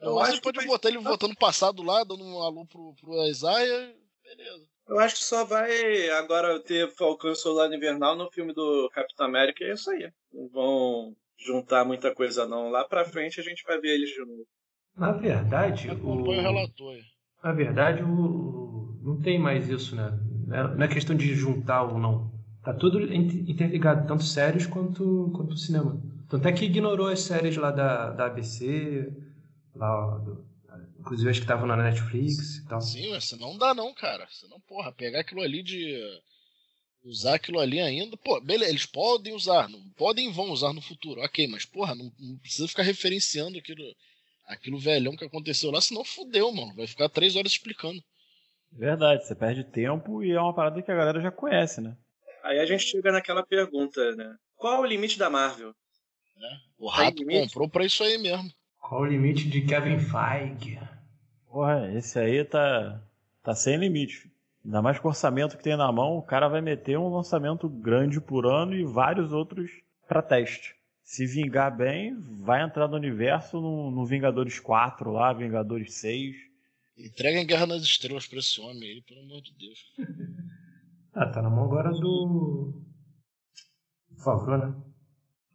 Eu 0.00 0.18
acho 0.18 0.34
que 0.34 0.42
pode 0.42 0.58
vai... 0.58 0.66
botar 0.66 0.88
ele 0.88 0.98
voltando 0.98 1.36
passado 1.36 1.82
lá, 1.82 2.02
dando 2.02 2.24
um 2.24 2.40
alô 2.42 2.66
pro, 2.66 2.94
pro 3.00 3.26
Isaiah, 3.26 3.94
beleza. 4.22 4.68
Eu 4.88 4.98
acho 4.98 5.16
que 5.16 5.24
só 5.24 5.44
vai 5.44 6.08
agora 6.10 6.58
ter 6.60 6.90
Falcão 6.94 7.30
e 7.30 7.36
Soldado 7.36 7.74
Invernal 7.74 8.16
no 8.16 8.30
filme 8.30 8.54
do 8.54 8.90
Capitão 8.92 9.26
América 9.26 9.62
e 9.62 9.70
é 9.70 9.74
isso 9.74 9.90
aí. 9.90 10.10
Não 10.32 10.48
vão 10.48 11.16
juntar 11.36 11.84
muita 11.84 12.14
coisa 12.14 12.46
não. 12.46 12.70
Lá 12.70 12.84
pra 12.84 13.04
frente 13.04 13.38
a 13.38 13.42
gente 13.44 13.62
vai 13.64 13.78
ver 13.78 13.94
eles 13.94 14.10
de 14.10 14.20
novo. 14.20 14.46
Na 14.96 15.12
verdade, 15.12 15.90
Acompanha 15.90 16.40
o... 16.40 16.40
o 16.40 16.52
relatório. 16.54 17.04
Na 17.44 17.52
verdade, 17.52 18.02
o... 18.02 18.77
não 19.08 19.20
tem 19.20 19.38
mais 19.38 19.68
isso, 19.68 19.96
né? 19.96 20.18
Não 20.46 20.82
é 20.82 20.88
questão 20.88 21.16
de 21.16 21.34
juntar 21.34 21.82
ou 21.82 21.98
não. 21.98 22.30
Tá 22.62 22.74
tudo 22.74 23.02
interligado, 23.12 24.06
tanto 24.06 24.24
séries 24.24 24.66
quanto, 24.66 25.30
quanto 25.34 25.56
cinema. 25.56 26.00
Tanto 26.28 26.46
é 26.46 26.52
que 26.52 26.66
ignorou 26.66 27.08
as 27.08 27.20
séries 27.20 27.56
lá 27.56 27.70
da, 27.70 28.10
da 28.10 28.26
ABC, 28.26 29.10
lá 29.74 30.18
do, 30.18 30.44
inclusive 30.98 31.30
acho 31.30 31.40
que 31.40 31.44
estavam 31.44 31.66
na 31.66 31.76
Netflix 31.76 32.56
e 32.56 32.66
tal. 32.66 32.80
Sim, 32.80 33.10
mas 33.10 33.32
não 33.32 33.56
dá 33.56 33.72
não, 33.74 33.94
cara. 33.94 34.26
Você 34.30 34.46
não, 34.48 34.60
porra, 34.60 34.92
pegar 34.92 35.20
aquilo 35.20 35.40
ali 35.40 35.62
de 35.62 35.98
usar 37.02 37.36
aquilo 37.36 37.58
ali 37.58 37.80
ainda, 37.80 38.16
pô, 38.18 38.38
beleza, 38.40 38.70
eles 38.70 38.84
podem 38.84 39.32
usar, 39.32 39.68
não 39.68 39.80
podem 39.90 40.28
e 40.28 40.32
vão 40.32 40.50
usar 40.50 40.74
no 40.74 40.82
futuro, 40.82 41.22
ok, 41.22 41.46
mas 41.46 41.64
porra, 41.64 41.94
não, 41.94 42.12
não, 42.18 42.36
precisa 42.38 42.68
ficar 42.68 42.82
referenciando 42.82 43.56
aquilo, 43.56 43.82
aquilo 44.46 44.78
velhão 44.78 45.16
que 45.16 45.24
aconteceu 45.24 45.70
lá, 45.70 45.80
senão 45.80 46.04
fudeu, 46.04 46.52
mano, 46.52 46.74
vai 46.74 46.86
ficar 46.86 47.08
três 47.08 47.36
horas 47.36 47.52
explicando. 47.52 48.02
Verdade, 48.72 49.26
você 49.26 49.34
perde 49.34 49.64
tempo 49.64 50.22
e 50.22 50.32
é 50.32 50.40
uma 50.40 50.54
parada 50.54 50.80
que 50.82 50.90
a 50.90 50.96
galera 50.96 51.20
já 51.20 51.30
conhece, 51.30 51.80
né? 51.80 51.96
Aí 52.44 52.60
a 52.60 52.66
gente 52.66 52.84
chega 52.84 53.10
naquela 53.10 53.44
pergunta, 53.44 54.14
né? 54.14 54.36
Qual 54.56 54.80
o 54.80 54.86
limite 54.86 55.18
da 55.18 55.28
Marvel? 55.28 55.74
É, 56.36 56.56
o 56.78 56.88
Rato 56.88 57.24
comprou 57.24 57.68
pra 57.68 57.84
isso 57.84 58.02
aí 58.02 58.18
mesmo. 58.18 58.50
Qual 58.80 59.02
o 59.02 59.06
limite 59.06 59.48
de 59.48 59.62
Kevin 59.62 59.98
Feige? 59.98 60.78
Porra, 61.50 61.90
esse 61.92 62.18
aí 62.18 62.44
tá, 62.44 63.00
tá 63.42 63.54
sem 63.54 63.76
limite. 63.76 64.30
Ainda 64.64 64.82
mais 64.82 64.98
com 64.98 65.08
o 65.08 65.10
orçamento 65.10 65.56
que 65.56 65.62
tem 65.62 65.76
na 65.76 65.90
mão, 65.90 66.16
o 66.16 66.22
cara 66.22 66.48
vai 66.48 66.60
meter 66.60 66.98
um 66.98 67.08
lançamento 67.08 67.68
grande 67.68 68.20
por 68.20 68.46
ano 68.46 68.74
e 68.74 68.84
vários 68.84 69.32
outros 69.32 69.70
para 70.06 70.22
teste. 70.22 70.76
Se 71.02 71.24
vingar 71.26 71.74
bem, 71.74 72.14
vai 72.20 72.62
entrar 72.62 72.86
no 72.86 72.96
universo 72.96 73.60
no, 73.60 73.90
no 73.90 74.04
Vingadores 74.04 74.60
4 74.60 75.10
lá, 75.10 75.32
Vingadores 75.32 75.94
6. 75.94 76.36
Entrega 76.98 77.38
em 77.38 77.46
Guerra 77.46 77.66
nas 77.66 77.82
Estrelas 77.82 78.26
pra 78.26 78.38
esse 78.38 78.60
homem 78.60 78.82
aí, 78.82 79.02
pelo 79.02 79.20
amor 79.20 79.40
de 79.40 79.54
Deus. 79.54 79.78
ah, 81.14 81.26
tá 81.26 81.40
na 81.40 81.48
mão 81.48 81.64
agora 81.64 81.90
do. 81.92 82.82
Favor, 84.22 84.58
né? 84.58 84.74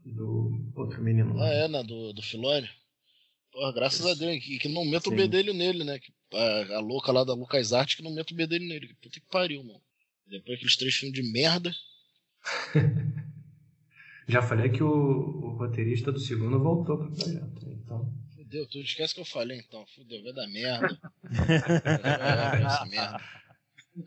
Do 0.06 0.72
outro 0.76 1.02
menino. 1.02 1.38
Ah, 1.42 1.50
é, 1.50 1.68
né? 1.68 1.84
Do, 1.84 2.14
do 2.14 2.22
Filone. 2.22 2.70
Porra, 3.52 3.74
graças 3.74 4.00
Isso. 4.00 4.10
a 4.10 4.14
Deus, 4.16 4.44
que, 4.44 4.58
que 4.58 4.70
não 4.70 4.86
meta 4.86 5.10
o 5.10 5.16
bedelho 5.16 5.54
nele, 5.54 5.84
né? 5.84 6.00
Que, 6.00 6.12
a, 6.34 6.78
a, 6.78 6.80
louca 6.80 7.12
lá 7.12 7.24
da 7.24 7.34
Lucas 7.34 7.72
Art 7.72 7.96
que 7.96 8.02
não 8.02 8.14
meta 8.14 8.34
o 8.34 8.38
bedelho 8.38 8.68
nele. 8.68 8.88
Que 8.88 8.96
puta 8.96 9.20
que 9.20 9.28
pariu, 9.30 9.64
mano. 9.64 9.82
Depois 10.26 10.56
aqueles 10.58 10.78
três 10.78 10.96
filmes 10.96 11.22
de 11.22 11.32
merda. 11.32 11.72
Já 14.28 14.42
falei 14.42 14.70
que 14.70 14.82
o, 14.82 14.90
o, 14.90 15.58
roteirista 15.58 16.12
do 16.12 16.20
segundo 16.20 16.60
voltou 16.60 16.98
pro 16.98 17.12
projeto, 17.12 17.70
então. 17.70 18.23
Fudeu, 18.54 18.68
tu 18.68 18.78
esquece 18.80 19.16
que 19.16 19.20
eu 19.20 19.26
falei 19.26 19.58
então. 19.58 19.84
Fudeu, 19.96 20.22
vai 20.22 20.32
dar 20.32 20.48
merda. 20.48 21.00
vai 21.24 22.90
merda. 22.90 23.24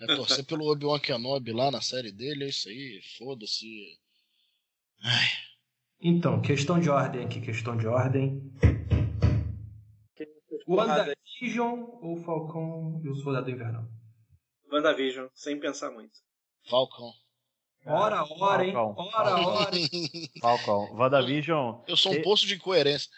É 0.01 0.07
torcer 0.15 0.45
pelo 0.45 0.71
Obi-Wan 0.71 1.01
Kenobi 1.01 1.53
lá 1.53 1.71
na 1.71 1.81
série 1.81 2.13
dele, 2.13 2.45
é 2.45 2.49
isso 2.49 2.69
aí, 2.69 3.01
foda-se. 3.19 3.67
Ai. 5.03 5.27
Então, 6.01 6.41
questão 6.41 6.79
de 6.79 6.89
ordem 6.89 7.25
aqui, 7.25 7.41
questão 7.41 7.77
de 7.77 7.89
ordem. 7.89 8.53
WandaVision 10.69 11.81
ou 12.01 12.17
Falcão 12.19 13.01
e 13.05 13.09
o 13.09 13.17
Soldado 13.17 13.51
Invernal? 13.51 13.85
WandaVision, 14.71 15.27
sem 15.35 15.59
pensar 15.59 15.91
muito. 15.91 16.19
Falcão. 16.69 17.13
Ora, 17.85 18.25
ora, 18.41 18.65
hein? 18.65 18.77
Ora, 18.77 19.47
ora. 19.47 19.71
Falcão. 20.41 20.93
WandaVision. 20.95 21.81
Eu 21.87 21.97
sou 21.97 22.13
um 22.13 22.23
poço 22.23 22.47
de 22.47 22.55
incoerência. 22.55 23.11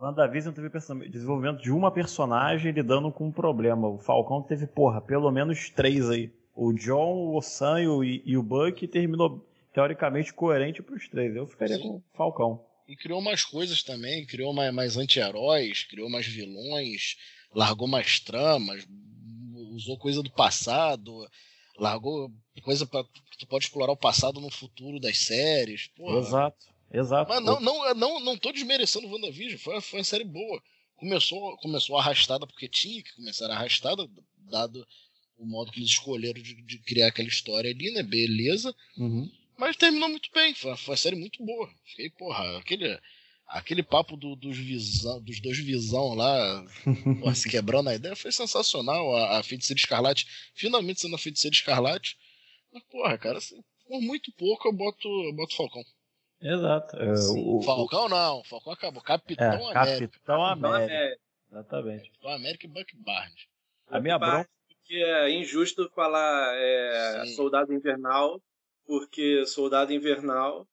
WandaVision 0.00 0.54
teve 0.54 0.68
desenvolvimento 1.08 1.62
de 1.62 1.70
uma 1.70 1.90
personagem 1.90 2.70
lidando 2.70 3.10
com 3.10 3.28
um 3.28 3.32
problema. 3.32 3.88
O 3.88 3.98
Falcão 3.98 4.42
teve, 4.42 4.66
porra, 4.66 5.00
pelo 5.00 5.30
menos 5.30 5.70
três 5.70 6.08
aí. 6.10 6.30
O 6.54 6.72
John, 6.72 7.34
o 7.34 7.40
Sam 7.40 7.80
e 7.80 7.88
o, 7.88 8.04
e 8.04 8.36
o 8.36 8.42
Buck 8.42 8.86
terminou 8.88 9.46
teoricamente 9.72 10.32
coerente 10.32 10.82
pros 10.82 11.08
três. 11.08 11.34
Eu 11.34 11.46
ficaria 11.46 11.76
Sim. 11.76 11.82
com 11.82 11.88
o 11.96 12.02
Falcão. 12.14 12.64
E 12.86 12.94
criou 12.94 13.20
mais 13.20 13.44
coisas 13.44 13.82
também, 13.82 14.24
criou 14.26 14.52
mais, 14.52 14.72
mais 14.72 14.96
anti-heróis, 14.96 15.84
criou 15.84 16.08
mais 16.08 16.26
vilões, 16.26 17.16
largou 17.54 17.88
mais 17.88 18.20
tramas, 18.20 18.86
usou 19.72 19.98
coisa 19.98 20.22
do 20.22 20.30
passado, 20.30 21.12
largou 21.78 22.30
coisa 22.62 22.86
para 22.86 23.04
tu 23.38 23.46
pode 23.46 23.64
explorar 23.64 23.92
o 23.92 23.96
passado 23.96 24.40
no 24.40 24.50
futuro 24.50 25.00
das 25.00 25.18
séries. 25.18 25.88
Porra. 25.88 26.18
Exato, 26.18 26.66
exato. 26.98 27.28
Mas 27.28 27.42
não, 27.44 27.60
não, 27.60 27.94
não, 27.94 28.20
não 28.20 28.36
tô 28.36 28.52
desmerecendo 28.52 29.06
o 29.06 29.12
WandaVision, 29.12 29.58
foi, 29.58 29.80
foi 29.80 29.98
uma 30.00 30.04
série 30.04 30.24
boa. 30.24 30.62
Começou, 30.96 31.56
começou 31.58 31.98
arrastada 31.98 32.46
porque 32.46 32.68
tinha 32.68 33.02
que 33.02 33.14
começar 33.14 33.50
arrastada, 33.50 34.08
dado 34.50 34.86
o 35.36 35.46
modo 35.46 35.70
que 35.70 35.80
eles 35.80 35.90
escolheram 35.90 36.40
de, 36.40 36.54
de 36.62 36.78
criar 36.78 37.08
aquela 37.08 37.28
história 37.28 37.70
ali, 37.70 37.90
né? 37.90 38.02
Beleza. 38.02 38.74
Uhum. 38.96 39.30
Mas 39.56 39.76
terminou 39.76 40.08
muito 40.08 40.30
bem, 40.32 40.54
foi, 40.54 40.76
foi 40.76 40.92
uma 40.92 40.96
série 40.96 41.16
muito 41.16 41.44
boa. 41.44 41.70
Fiquei, 41.84 42.10
porra, 42.10 42.58
aquele, 42.58 42.98
aquele 43.46 43.82
papo 43.82 44.16
do, 44.16 44.36
dos, 44.36 44.56
visão, 44.56 45.20
dos 45.22 45.40
dois 45.40 45.58
visão 45.58 46.14
lá, 46.14 46.64
porra, 47.20 47.34
se 47.34 47.48
quebrando 47.48 47.88
a 47.88 47.94
ideia, 47.94 48.16
foi 48.16 48.32
sensacional. 48.32 49.14
A, 49.14 49.38
a 49.38 49.42
Feiticeira 49.42 49.78
Escarlate, 49.78 50.26
finalmente 50.54 51.00
sendo 51.00 51.16
a 51.16 51.18
Feiticeira 51.18 51.54
Escarlate. 51.54 52.16
Mas, 52.72 52.82
porra, 52.84 53.16
cara, 53.18 53.38
assim, 53.38 53.62
por 53.86 54.00
muito 54.00 54.32
pouco 54.32 54.68
eu 54.68 54.72
boto, 54.72 55.08
eu 55.08 55.32
boto 55.34 55.56
Falcão. 55.56 55.84
Exato. 56.46 56.96
É, 56.96 57.12
o, 57.12 57.60
Falcão 57.62 58.08
não, 58.08 58.44
Falcão 58.44 58.72
acabou. 58.72 59.02
Capitão 59.02 59.46
é, 59.46 59.76
América. 59.76 60.08
Capitão 60.08 60.44
América. 60.44 61.18
Exatamente. 61.50 62.10
Capitão 62.10 62.30
América 62.30 62.66
e 62.66 62.68
Buck 62.68 62.96
Barnes. 62.96 63.46
A 63.88 64.00
minha 64.00 64.18
bronca. 64.18 64.48
Que 64.84 65.02
é 65.02 65.30
injusto 65.30 65.90
falar 65.94 66.54
é, 66.54 67.26
Soldado 67.34 67.72
Invernal 67.74 68.40
porque 68.86 69.44
Soldado 69.46 69.92
Invernal 69.92 70.64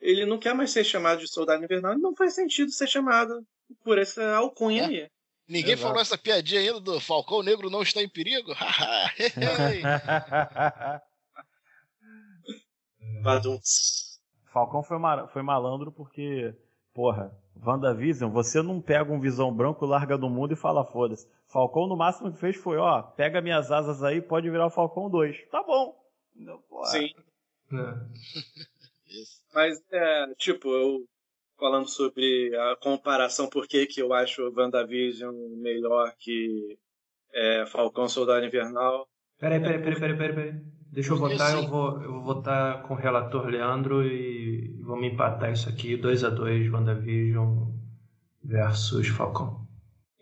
ele 0.00 0.24
não 0.24 0.38
quer 0.38 0.54
mais 0.54 0.70
ser 0.70 0.84
chamado 0.84 1.20
de 1.20 1.28
Soldado 1.28 1.62
Invernal 1.62 1.92
e 1.92 2.00
não 2.00 2.16
faz 2.16 2.34
sentido 2.34 2.70
ser 2.70 2.86
chamado 2.86 3.46
por 3.84 3.98
essa 3.98 4.36
alcunha 4.36 4.84
é. 4.84 4.86
aí. 4.86 5.06
Ninguém 5.46 5.74
Exato. 5.74 5.88
falou 5.88 6.00
essa 6.00 6.16
piadinha 6.16 6.60
ainda 6.60 6.80
do 6.80 6.98
Falcão 7.00 7.42
Negro 7.42 7.68
não 7.68 7.82
está 7.82 8.02
em 8.02 8.08
perigo? 8.08 8.54
Falcão 14.58 14.82
foi, 14.82 14.98
foi 15.28 15.42
malandro 15.42 15.92
porque, 15.92 16.52
porra, 16.92 17.32
WandaVision, 17.64 18.30
você 18.30 18.60
não 18.60 18.80
pega 18.80 19.12
um 19.12 19.20
visão 19.20 19.54
branco, 19.54 19.86
larga 19.86 20.18
do 20.18 20.28
mundo 20.28 20.52
e 20.52 20.56
fala 20.56 20.84
foda-se. 20.84 21.28
Falcão 21.46 21.86
no 21.86 21.96
máximo 21.96 22.32
que 22.32 22.40
fez 22.40 22.56
foi, 22.56 22.76
ó, 22.76 23.02
pega 23.02 23.40
minhas 23.40 23.70
asas 23.70 24.02
aí, 24.02 24.20
pode 24.20 24.50
virar 24.50 24.66
o 24.66 24.70
Falcão 24.70 25.08
2. 25.08 25.48
Tá 25.50 25.62
bom. 25.62 25.96
Sim. 26.86 27.14
É. 27.72 27.76
Mas, 29.54 29.80
é, 29.92 30.34
tipo, 30.36 30.68
eu 30.68 31.04
falando 31.56 31.88
sobre 31.88 32.54
a 32.56 32.76
comparação, 32.76 33.48
por 33.48 33.66
que, 33.68 33.86
que 33.86 34.02
eu 34.02 34.12
acho 34.12 34.52
WandaVision 34.56 35.34
melhor 35.56 36.12
que 36.18 36.78
é, 37.32 37.64
Falcão 37.66 38.08
Soldado 38.08 38.44
Invernal. 38.44 39.08
Peraí, 39.38 39.60
peraí, 39.60 39.78
peraí, 39.78 40.00
peraí, 40.00 40.16
peraí. 40.16 40.34
peraí. 40.34 40.77
Deixa 40.90 41.12
eu 41.12 41.16
votar, 41.16 41.52
eu 41.52 41.68
vou, 41.68 42.02
eu 42.02 42.12
vou 42.12 42.22
votar 42.22 42.82
com 42.82 42.94
o 42.94 42.96
relator 42.96 43.46
Leandro 43.46 44.04
e 44.06 44.68
vamos 44.80 45.06
empatar 45.06 45.52
isso 45.52 45.68
aqui, 45.68 45.96
2 45.96 46.24
a 46.24 46.30
2 46.30 46.72
WandaVision 46.72 47.68
versus 48.42 49.08
Falcão. 49.08 49.66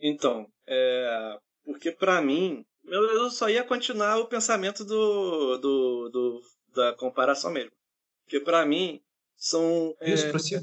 Então, 0.00 0.46
é, 0.66 1.38
porque 1.64 1.92
para 1.92 2.20
mim, 2.20 2.64
eu, 2.84 3.30
só 3.30 3.48
ia 3.48 3.64
continuar 3.64 4.18
o 4.18 4.26
pensamento 4.26 4.84
do, 4.84 5.58
do, 5.58 6.08
do 6.10 6.40
da 6.74 6.92
comparação 6.94 7.50
mesmo. 7.50 7.72
Porque 8.24 8.40
para 8.40 8.66
mim 8.66 9.00
são 9.36 9.94
Isso, 10.02 10.26
é, 10.26 10.60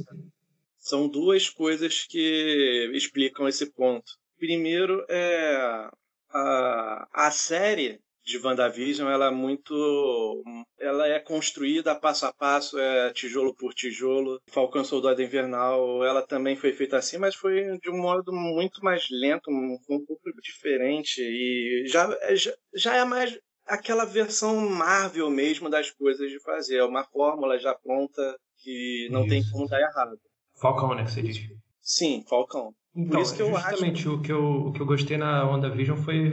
são 0.77 1.07
duas 1.07 1.49
coisas 1.49 2.03
que 2.03 2.91
explicam 2.93 3.47
esse 3.47 3.71
ponto. 3.71 4.11
Primeiro 4.37 5.05
é 5.09 5.89
a, 6.29 7.07
a 7.11 7.31
série 7.31 7.99
de 8.23 8.37
WandaVision 8.37 9.09
ela 9.09 9.27
é 9.27 9.31
muito 9.31 10.43
ela 10.79 11.07
é 11.07 11.19
construída 11.19 11.95
passo 11.95 12.25
a 12.25 12.33
passo, 12.33 12.79
é 12.79 13.11
tijolo 13.11 13.53
por 13.55 13.73
tijolo. 13.73 14.39
Falcão 14.49 14.83
Soldado 14.83 15.21
Invernal, 15.21 16.03
ela 16.03 16.21
também 16.21 16.55
foi 16.55 16.73
feita 16.73 16.97
assim, 16.97 17.17
mas 17.17 17.35
foi 17.35 17.77
de 17.79 17.89
um 17.89 17.97
modo 17.97 18.31
muito 18.31 18.83
mais 18.83 19.07
lento, 19.09 19.49
um, 19.49 19.77
um 19.89 20.05
pouco 20.05 20.21
diferente 20.41 21.21
e 21.21 21.85
já, 21.87 22.09
já, 22.35 22.53
já 22.73 22.95
é 22.95 23.05
mais 23.05 23.37
aquela 23.65 24.05
versão 24.05 24.57
Marvel 24.69 25.29
mesmo 25.29 25.69
das 25.69 25.91
coisas 25.91 26.29
de 26.29 26.39
fazer. 26.41 26.77
É 26.77 26.85
uma 26.85 27.03
fórmula 27.05 27.59
já 27.59 27.73
pronta 27.73 28.37
que 28.57 29.07
não 29.11 29.21
Isso. 29.21 29.29
tem 29.29 29.43
como 29.51 29.67
dar 29.67 29.81
errado. 29.81 30.17
Falcão, 30.59 30.95
né, 30.95 31.03
que 31.03 31.11
você 31.11 31.21
diz? 31.21 31.37
Sim, 31.81 32.23
Falcão. 32.27 32.73
Então, 32.95 33.09
Por 33.09 33.21
isso 33.21 33.35
que 33.35 33.41
eu 33.41 33.51
justamente 33.51 34.01
acho... 34.01 34.13
o 34.13 34.21
que 34.21 34.31
eu, 34.31 34.67
o 34.67 34.71
que 34.71 34.79
eu 34.79 34.85
gostei 34.85 35.17
na 35.17 35.49
WandaVision 35.49 35.97
foi 35.97 36.31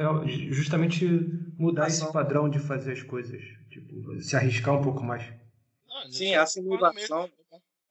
justamente 0.51 1.07
mudar 1.59 1.89
esse 1.89 2.13
padrão 2.13 2.51
de 2.51 2.59
fazer 2.59 2.93
as 2.93 3.03
coisas. 3.03 3.43
Tipo, 3.71 4.21
se 4.21 4.37
arriscar 4.37 4.75
um 4.75 4.83
pouco 4.83 5.03
mais. 5.03 5.25
Sim, 6.11 6.35
essa 6.35 6.61
inovação, 6.61 7.31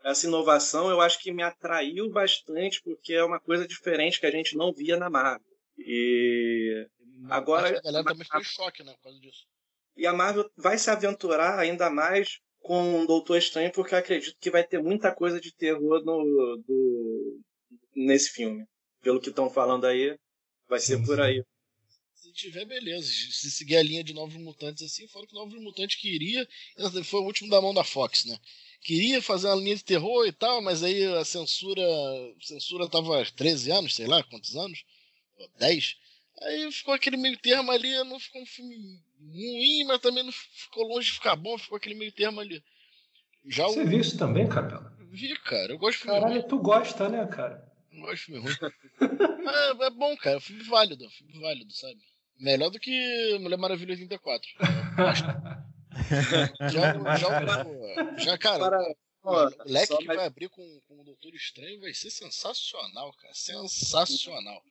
essa 0.03 0.27
inovação 0.27 0.89
eu 0.89 1.01
acho 1.01 1.19
que 1.19 1.31
me 1.31 1.41
atraiu 1.41 2.11
bastante, 2.11 2.81
porque 2.83 3.13
é 3.13 3.23
uma 3.23 3.39
coisa 3.39 3.67
diferente 3.67 4.19
que 4.19 4.25
a 4.25 4.31
gente 4.31 4.55
não 4.55 4.71
via 4.71 4.97
na 4.97 5.09
Marvel. 5.09 5.47
E 5.77 6.87
agora. 7.27 7.69
A 7.69 7.81
galera 7.81 8.03
também 8.03 8.23
ficou 8.23 8.41
em 8.41 8.43
choque, 8.43 8.83
né, 8.83 8.93
por 8.93 9.03
causa 9.03 9.19
disso. 9.19 9.47
E 9.97 10.05
a 10.05 10.13
Marvel 10.13 10.49
vai 10.55 10.77
se 10.77 10.91
aventurar 10.91 11.57
ainda 11.57 11.89
mais 11.89 12.39
com 12.61 13.01
o 13.01 13.07
Doutor 13.07 13.37
Estranho, 13.37 13.71
porque 13.71 13.95
eu 13.95 13.99
acredito 13.99 14.37
que 14.39 14.51
vai 14.51 14.63
ter 14.63 14.81
muita 14.81 15.13
coisa 15.13 15.39
de 15.39 15.53
terror 15.55 16.03
no, 16.03 16.57
do, 16.67 17.39
nesse 17.95 18.31
filme. 18.31 18.65
Pelo 19.01 19.21
que 19.21 19.29
estão 19.29 19.49
falando 19.49 19.85
aí, 19.85 20.17
vai 20.67 20.79
sim, 20.79 20.97
ser 20.97 21.05
por 21.05 21.21
aí. 21.21 21.43
Se 22.13 22.33
tiver, 22.33 22.65
beleza. 22.65 23.07
Se 23.07 23.49
seguir 23.49 23.77
a 23.77 23.83
linha 23.83 24.03
de 24.03 24.13
Novos 24.13 24.35
Mutantes 24.35 24.83
assim, 24.83 25.07
fora 25.07 25.25
que 25.25 25.33
Novos 25.33 25.59
Mutantes 25.61 25.99
queria. 25.99 26.47
Foi 27.05 27.21
o 27.21 27.25
último 27.25 27.49
da 27.49 27.61
mão 27.61 27.73
da 27.73 27.83
Fox, 27.83 28.25
né? 28.25 28.37
Queria 28.81 29.21
fazer 29.21 29.47
uma 29.47 29.55
linha 29.55 29.75
de 29.75 29.83
terror 29.83 30.25
e 30.25 30.31
tal, 30.31 30.61
mas 30.61 30.83
aí 30.83 31.05
a 31.15 31.23
censura. 31.23 31.81
A 31.81 32.45
censura 32.45 32.89
tava 32.89 33.23
13 33.25 33.71
anos, 33.71 33.95
sei 33.95 34.05
lá, 34.05 34.21
quantos 34.23 34.55
anos? 34.55 34.83
10. 35.57 35.95
Aí 36.41 36.71
ficou 36.71 36.93
aquele 36.93 37.17
meio 37.17 37.37
termo 37.37 37.71
ali, 37.71 37.91
não 38.03 38.19
ficou 38.19 38.41
um 38.41 38.45
filme 38.45 38.75
ruim, 39.19 39.83
mas 39.85 39.99
também 39.99 40.23
não 40.23 40.31
ficou 40.31 40.87
longe 40.87 41.07
de 41.07 41.13
ficar 41.13 41.35
bom, 41.35 41.57
ficou 41.57 41.77
aquele 41.77 41.95
meio 41.95 42.11
termo 42.11 42.39
ali. 42.39 42.63
Já 43.45 43.67
Você 43.67 43.81
o... 43.81 43.87
viu 43.87 43.99
isso 43.99 44.17
também, 44.17 44.47
Capela? 44.47 44.93
Vi, 45.11 45.35
cara. 45.39 45.73
Eu 45.73 45.77
gosto 45.77 45.97
de 45.97 46.03
filme 46.03 46.19
Caralho, 46.19 46.41
ruim. 46.41 46.47
tu 46.47 46.59
gosta, 46.59 47.09
né, 47.09 47.25
cara? 47.27 47.68
Eu 47.99 48.05
gosto 48.05 48.15
de 48.15 48.23
filme 48.23 48.39
ruim. 48.39 48.55
é, 49.81 49.85
é, 49.85 49.89
bom, 49.89 50.15
cara. 50.17 50.35
É 50.35 50.37
um 50.37 50.41
filme 50.41 50.63
válido. 50.63 51.05
É 51.05 51.09
filme 51.09 51.39
válido, 51.39 51.73
sabe? 51.73 51.99
Melhor 52.39 52.69
do 52.69 52.79
que 52.79 53.37
Mulher 53.39 53.57
Maravilha 53.57 53.93
84. 53.93 54.47
já, 56.71 56.93
já, 57.17 58.17
já, 58.17 58.37
cara, 58.37 58.69
Para, 59.21 59.49
o 59.49 59.63
leque 59.65 59.97
que 59.97 60.05
vai 60.05 60.25
abrir 60.25 60.47
com, 60.49 60.81
com 60.87 61.01
o 61.01 61.03
Doutor 61.03 61.33
Estranho 61.35 61.81
vai 61.81 61.93
ser 61.93 62.09
sensacional, 62.09 63.13
cara. 63.13 63.33
Sensacional. 63.33 64.63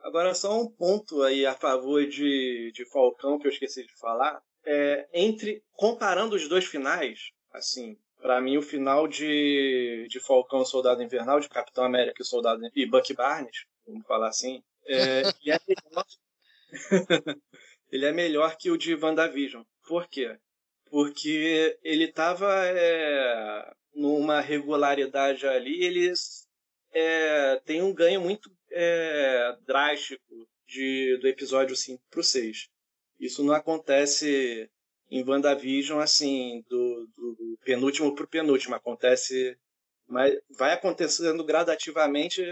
Agora, 0.00 0.34
só 0.34 0.60
um 0.60 0.68
ponto 0.68 1.22
aí 1.22 1.46
a 1.46 1.54
favor 1.54 2.06
de, 2.06 2.72
de 2.74 2.84
Falcão 2.84 3.38
que 3.38 3.46
eu 3.46 3.50
esqueci 3.50 3.86
de 3.86 3.96
falar. 3.96 4.42
É, 4.64 5.08
entre 5.12 5.64
comparando 5.72 6.36
os 6.36 6.48
dois 6.48 6.66
finais, 6.66 7.30
assim, 7.52 7.98
para 8.22 8.40
mim 8.40 8.56
o 8.56 8.62
final 8.62 9.08
de, 9.08 10.06
de 10.08 10.20
Falcão 10.20 10.64
Soldado 10.64 11.02
Invernal, 11.02 11.40
de 11.40 11.48
Capitão 11.48 11.84
América 11.84 12.22
e 12.22 12.24
Soldado 12.24 12.62
e 12.74 12.86
Bucky 12.86 13.12
Barnes, 13.12 13.66
vamos 13.84 14.06
falar 14.06 14.28
assim, 14.28 14.62
é, 14.86 15.22
ele, 15.42 15.50
é 15.50 15.60
melhor, 15.66 16.06
ele 17.90 18.06
é 18.06 18.12
melhor 18.12 18.56
que 18.56 18.70
o 18.70 18.78
de 18.78 18.94
WandaVision. 18.94 19.64
Por 19.86 20.08
quê? 20.08 20.38
Porque 20.88 21.76
ele 21.82 22.04
estava 22.04 22.48
é, 22.66 23.74
numa 23.92 24.40
regularidade 24.40 25.46
ali, 25.46 25.84
eles 25.84 26.46
é, 26.92 27.60
tem 27.64 27.82
um 27.82 27.92
ganho 27.92 28.20
muito 28.20 28.50
é, 28.70 29.56
drástico 29.66 30.48
de, 30.66 31.18
do 31.18 31.26
episódio 31.26 31.74
5 31.74 32.00
para 32.08 32.20
o 32.20 32.24
6. 32.24 32.68
Isso 33.18 33.42
não 33.42 33.54
acontece 33.54 34.70
em 35.12 35.22
WandaVision, 35.22 36.00
assim, 36.00 36.64
do, 36.70 37.06
do, 37.14 37.58
penúltimo 37.66 38.14
para 38.14 38.24
o 38.24 38.28
penúltimo. 38.28 38.74
Acontece. 38.74 39.54
Mas 40.08 40.34
vai 40.56 40.72
acontecendo 40.72 41.44
gradativamente 41.44 42.42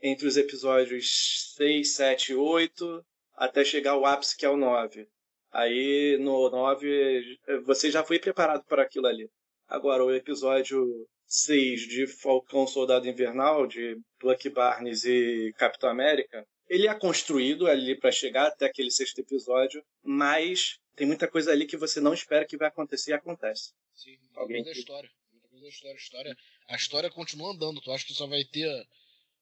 entre 0.00 0.26
os 0.26 0.36
episódios 0.36 1.54
6, 1.56 1.94
7 1.94 2.32
e 2.32 2.34
8, 2.36 3.04
até 3.34 3.64
chegar 3.64 3.92
ao 3.92 4.06
ápice 4.06 4.36
que 4.36 4.46
é 4.46 4.48
o 4.48 4.56
9. 4.56 5.08
Aí 5.52 6.16
no 6.20 6.48
9 6.48 7.38
você 7.64 7.90
já 7.90 8.04
foi 8.04 8.20
preparado 8.20 8.64
para 8.66 8.82
aquilo 8.82 9.06
ali. 9.08 9.28
Agora, 9.66 10.04
o 10.04 10.14
episódio 10.14 10.86
6 11.26 11.80
de 11.88 12.06
Falcão 12.06 12.68
Soldado 12.68 13.08
Invernal, 13.08 13.66
de 13.66 13.98
Bucky 14.20 14.48
Barnes 14.48 15.04
e 15.04 15.52
Capitão 15.58 15.90
América, 15.90 16.46
ele 16.68 16.86
é 16.86 16.94
construído 16.94 17.66
ali 17.66 17.98
para 17.98 18.12
chegar 18.12 18.46
até 18.46 18.66
aquele 18.66 18.92
sexto 18.92 19.18
episódio, 19.20 19.82
mas 20.04 20.78
tem 20.96 21.06
muita 21.06 21.28
coisa 21.28 21.52
ali 21.52 21.66
que 21.66 21.76
você 21.76 22.00
não 22.00 22.14
espera 22.14 22.46
que 22.46 22.56
vai 22.56 22.68
acontecer 22.68 23.10
e 23.10 23.14
acontece. 23.14 23.72
Sim, 23.94 24.16
muita 24.18 24.40
Alguém 24.40 24.64
coisa 24.64 24.74
da 24.74 24.80
história. 24.80 25.10
Muita 25.30 25.48
coisa 25.48 25.64
da 25.64 25.68
história. 25.68 25.94
A, 25.94 25.98
história. 25.98 26.36
a 26.68 26.76
história 26.76 27.10
continua 27.10 27.52
andando. 27.52 27.80
Tu 27.82 27.92
acha 27.92 28.06
que 28.06 28.14
só 28.14 28.26
vai 28.26 28.42
ter 28.44 28.66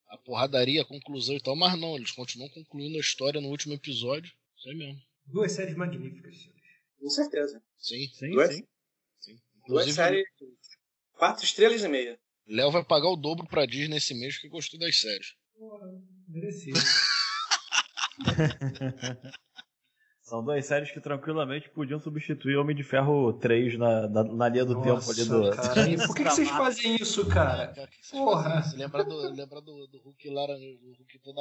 a 0.08 0.18
porradaria, 0.18 0.82
a 0.82 0.86
conclusão 0.86 1.36
e 1.36 1.40
tal, 1.40 1.54
mas 1.54 1.78
não, 1.78 1.96
eles 1.96 2.10
continuam 2.10 2.50
concluindo 2.50 2.96
a 2.96 3.00
história 3.00 3.40
no 3.40 3.48
último 3.48 3.72
episódio. 3.72 4.32
Isso 4.56 4.68
aí 4.68 4.74
mesmo. 4.74 5.00
Duas 5.26 5.52
séries 5.52 5.76
magníficas. 5.76 6.50
Com 6.98 7.08
certeza. 7.08 7.62
Sim, 7.78 8.08
sim. 8.12 8.30
Duas, 8.30 8.54
sim. 8.54 8.66
sim. 9.20 9.40
Duas 9.66 9.92
séries 9.92 10.26
Quatro 11.12 11.44
estrelas 11.44 11.82
e 11.82 11.88
meia. 11.88 12.18
Léo 12.46 12.70
vai 12.70 12.84
pagar 12.84 13.08
o 13.08 13.16
dobro 13.16 13.46
pra 13.46 13.64
Disney 13.64 13.96
esse 13.96 14.12
mês 14.12 14.34
porque 14.34 14.48
gostou 14.48 14.78
das 14.78 15.00
séries. 15.00 15.34
Porra, 15.56 15.86
merecido. 16.28 16.78
São 20.24 20.42
duas 20.42 20.64
séries 20.64 20.90
que 20.90 21.00
tranquilamente 21.02 21.68
podiam 21.68 22.00
substituir 22.00 22.56
Homem 22.56 22.74
de 22.74 22.82
Ferro 22.82 23.30
3 23.34 23.78
na, 23.78 24.08
na, 24.08 24.24
na 24.24 24.48
linha 24.48 24.64
do 24.64 24.72
Nossa, 24.72 24.84
tempo 24.84 25.10
ali 25.10 25.28
do. 25.28 25.54
Cara, 25.54 26.06
por 26.06 26.16
que, 26.16 26.24
que 26.24 26.30
vocês 26.30 26.48
fazem 26.48 26.96
isso, 26.96 27.28
cara? 27.28 27.68
cara 27.68 27.90
Porra! 28.10 28.62
Lembra 28.74 29.04
do, 29.04 29.16
lembra 29.30 29.60
do, 29.60 29.86
do 29.86 29.98
Hulk 29.98 30.30
lá, 30.30 30.46
do 30.46 30.94
Hulk 30.98 31.18
todo, 31.18 31.34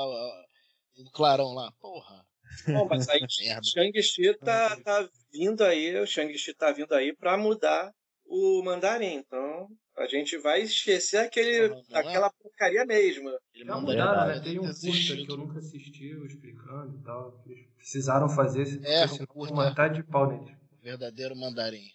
todo 0.93 1.11
clarão 1.11 1.53
lá? 1.53 1.71
Porra! 1.79 2.25
Bom, 2.67 2.85
mas 2.89 3.07
aí 3.07 3.21
Shang-Chi 3.63 4.33
tá, 4.33 4.75
tá 4.81 5.09
vindo 5.31 5.63
aí, 5.63 5.97
o 5.97 6.05
Shang-Chi 6.05 6.53
tá 6.53 6.73
vindo 6.73 6.93
aí 6.93 7.15
pra 7.15 7.37
mudar 7.37 7.89
o 8.25 8.61
mandarim. 8.63 9.15
Então, 9.15 9.69
a 9.95 10.07
gente 10.07 10.37
vai 10.37 10.61
esquecer 10.61 11.17
aquele, 11.17 11.67
uhum, 11.67 11.83
aquela 11.93 12.29
porcaria 12.31 12.85
mesmo. 12.85 13.29
Ele 13.53 13.65
Já 13.65 13.79
mudaram, 13.79 14.27
né? 14.27 14.39
Tem 14.39 14.59
um 14.59 14.63
curta 14.63 15.15
que 15.15 15.27
eu 15.29 15.37
nunca 15.37 15.59
assisti, 15.59 16.09
explicando 16.25 16.97
e 16.97 17.03
tal. 17.03 17.43
Eles 17.45 17.67
precisaram 17.77 18.27
fazer, 18.27 18.81
é, 18.85 19.07
senão 19.07 19.27
curta, 19.27 19.53
matar 19.53 19.89
de 19.89 20.03
pau 20.03 20.27
nele. 20.27 20.55
Verdadeiro 20.81 21.35
mandarim. 21.35 21.87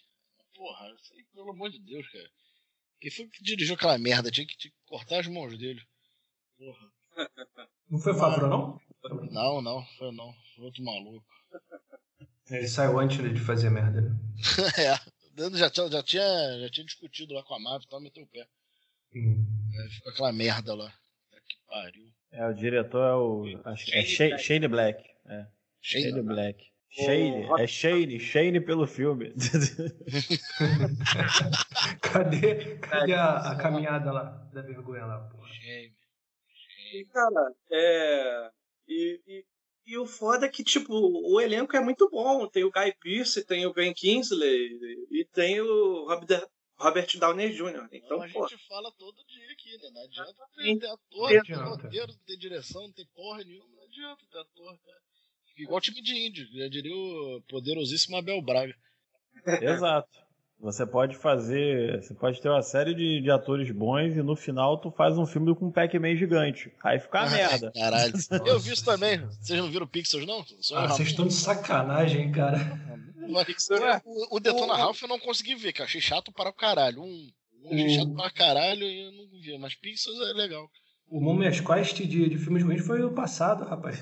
Porra, 0.55 0.93
isso 0.99 1.13
aí, 1.13 1.23
pelo 1.33 1.51
amor 1.51 1.69
de 1.69 1.79
Deus, 1.79 2.07
cara. 2.09 2.29
Quem 2.99 3.11
foi 3.11 3.27
que 3.27 3.43
dirigiu 3.43 3.75
aquela 3.75 3.97
merda? 3.97 4.31
Tinha 4.31 4.45
que, 4.45 4.57
tinha 4.57 4.71
que 4.71 4.77
cortar 4.85 5.19
as 5.19 5.27
mãos 5.27 5.57
dele. 5.57 5.81
Porra. 6.57 7.29
Não 7.89 7.99
foi 7.99 8.13
o 8.13 8.17
Favreau, 8.17 8.49
não? 8.49 8.81
Não, 9.31 9.61
não, 9.61 9.85
foi 9.97 10.11
não. 10.11 10.33
Foi 10.55 10.65
outro 10.65 10.83
maluco. 10.83 11.25
Ele 12.49 12.67
saiu 12.67 12.99
antes 12.99 13.17
de 13.17 13.39
fazer 13.39 13.69
merda, 13.69 14.01
né? 14.01 14.15
é 15.37 15.57
já, 15.57 15.69
tinha, 15.69 15.89
já, 15.89 16.03
tinha, 16.03 16.59
já 16.59 16.69
tinha 16.69 16.85
discutido 16.85 17.33
lá 17.33 17.43
com 17.43 17.55
a 17.55 17.59
Marvel 17.59 17.85
e 17.85 17.89
tal, 17.89 18.01
meteu 18.01 18.23
o 18.23 18.27
pé. 18.27 18.45
Hum. 19.15 19.45
Aí 19.81 19.89
ficou 19.89 20.11
aquela 20.11 20.33
merda 20.33 20.75
lá. 20.75 20.93
Que 21.47 21.55
pariu. 21.67 22.11
É, 22.31 22.47
o 22.47 22.53
diretor 22.53 23.03
é 23.03 23.13
o. 23.13 23.61
Acho 23.65 23.85
que 23.85 23.95
é 23.95 24.03
Shane, 24.03 24.39
Shane 24.39 24.67
Black. 24.67 25.03
É. 25.25 25.47
Shane, 25.81 26.11
Shane 26.11 26.21
Black. 26.21 26.69
Shane, 26.91 27.47
é 27.59 27.67
Shane, 27.67 28.19
Shane 28.19 28.59
pelo 28.59 28.87
filme. 28.87 29.31
cadê 32.01 32.77
cadê 32.77 33.13
a, 33.13 33.51
a, 33.51 33.55
caminhada 33.55 34.11
lá 34.11 34.23
da 34.51 34.61
vergonha 34.61 35.05
lá, 35.05 35.19
porra? 35.29 35.47
Shane. 35.49 35.93
E, 36.93 37.05
cara, 37.05 37.53
é. 37.71 38.51
E, 38.87 39.21
e, 39.27 39.45
e 39.89 39.97
o 39.97 40.05
foda 40.05 40.45
é 40.45 40.49
que, 40.49 40.63
tipo, 40.63 40.93
o 40.93 41.41
elenco 41.41 41.75
é 41.75 41.79
muito 41.79 42.07
bom. 42.11 42.47
Tem 42.47 42.63
o 42.63 42.71
Guy 42.71 42.93
Pearce, 43.01 43.43
tem 43.43 43.65
o 43.65 43.73
Ben 43.73 43.91
Kingsley 43.91 44.77
e 45.09 45.25
tem 45.33 45.59
o 45.59 46.05
Robert, 46.07 46.47
Robert 46.77 47.07
Downey 47.17 47.49
Jr. 47.49 47.89
Então, 47.91 48.21
a 48.21 48.29
pô. 48.29 48.47
gente 48.47 48.67
fala 48.67 48.91
todo 48.91 49.25
dia 49.25 49.51
aqui, 49.51 49.75
né? 49.79 49.89
Não 49.91 50.03
adianta 50.03 50.43
ter, 50.55 50.77
ter 50.77 50.87
ator, 50.87 51.33
não 51.33 51.43
ter 51.43 51.53
roteiro, 51.55 52.07
não 52.13 52.19
ter 52.23 52.37
direção, 52.37 52.83
não 52.83 52.93
ter 52.93 53.07
porra 53.15 53.43
nenhuma. 53.43 53.75
Não 53.75 53.83
adianta 53.83 54.25
ter 54.31 54.37
ator, 54.37 54.79
cara. 54.79 54.99
Igual 55.57 55.81
time 55.81 56.01
de 56.03 56.15
índio, 56.15 56.47
já 56.53 56.69
diria 56.69 56.95
o 56.95 57.41
poderosíssimo 57.49 58.15
Abel 58.15 58.41
Braga. 58.43 58.75
Exato. 59.59 60.28
Você 60.61 60.85
pode 60.85 61.15
fazer. 61.15 62.03
Você 62.03 62.13
pode 62.13 62.41
ter 62.41 62.49
uma 62.49 62.61
série 62.61 62.93
de, 62.93 63.21
de 63.21 63.31
atores 63.31 63.71
bons 63.71 64.17
e 64.17 64.21
no 64.21 64.35
final 64.35 64.77
tu 64.77 64.91
faz 64.91 65.17
um 65.17 65.25
filme 65.25 65.55
com 65.55 65.67
um 65.67 65.71
Pac-Man 65.71 66.17
gigante. 66.17 66.69
Aí 66.83 66.99
fica 66.99 67.21
a 67.21 67.29
merda. 67.29 67.71
Caralho. 67.71 68.13
Eu 68.45 68.59
vi 68.59 68.73
isso 68.73 68.83
também. 68.83 69.25
Vocês 69.41 69.57
não 69.57 69.71
viram 69.71 69.87
Pixels, 69.87 70.25
não? 70.25 70.43
Ah, 70.73 70.87
vocês 70.87 71.09
estão 71.09 71.27
de 71.27 71.33
sacanagem, 71.33 72.31
cara. 72.31 72.59
o, 74.05 74.37
o 74.37 74.39
Detona 74.39 74.75
Ralph 74.75 75.01
eu 75.01 75.07
não 75.07 75.19
consegui 75.19 75.55
ver, 75.55 75.71
que 75.71 75.81
eu 75.81 75.85
achei 75.85 76.01
chato 76.01 76.31
para 76.31 76.49
o 76.49 76.53
caralho. 76.53 77.03
Um, 77.03 77.31
um 77.63 77.73
achei 77.73 77.89
chato 77.95 78.13
para 78.13 78.31
caralho 78.31 78.83
e 78.83 79.05
eu 79.05 79.11
não 79.11 79.29
vi, 79.39 79.57
mas 79.57 79.75
Pixels 79.75 80.19
é 80.29 80.33
legal. 80.33 80.69
O 81.07 81.21
Mumias 81.21 81.61
Quest 81.61 81.97
de, 81.97 82.29
de 82.29 82.37
filmes 82.37 82.63
ruins 82.63 82.85
foi 82.85 83.01
o 83.03 83.13
passado, 83.13 83.63
rapaz. 83.63 84.01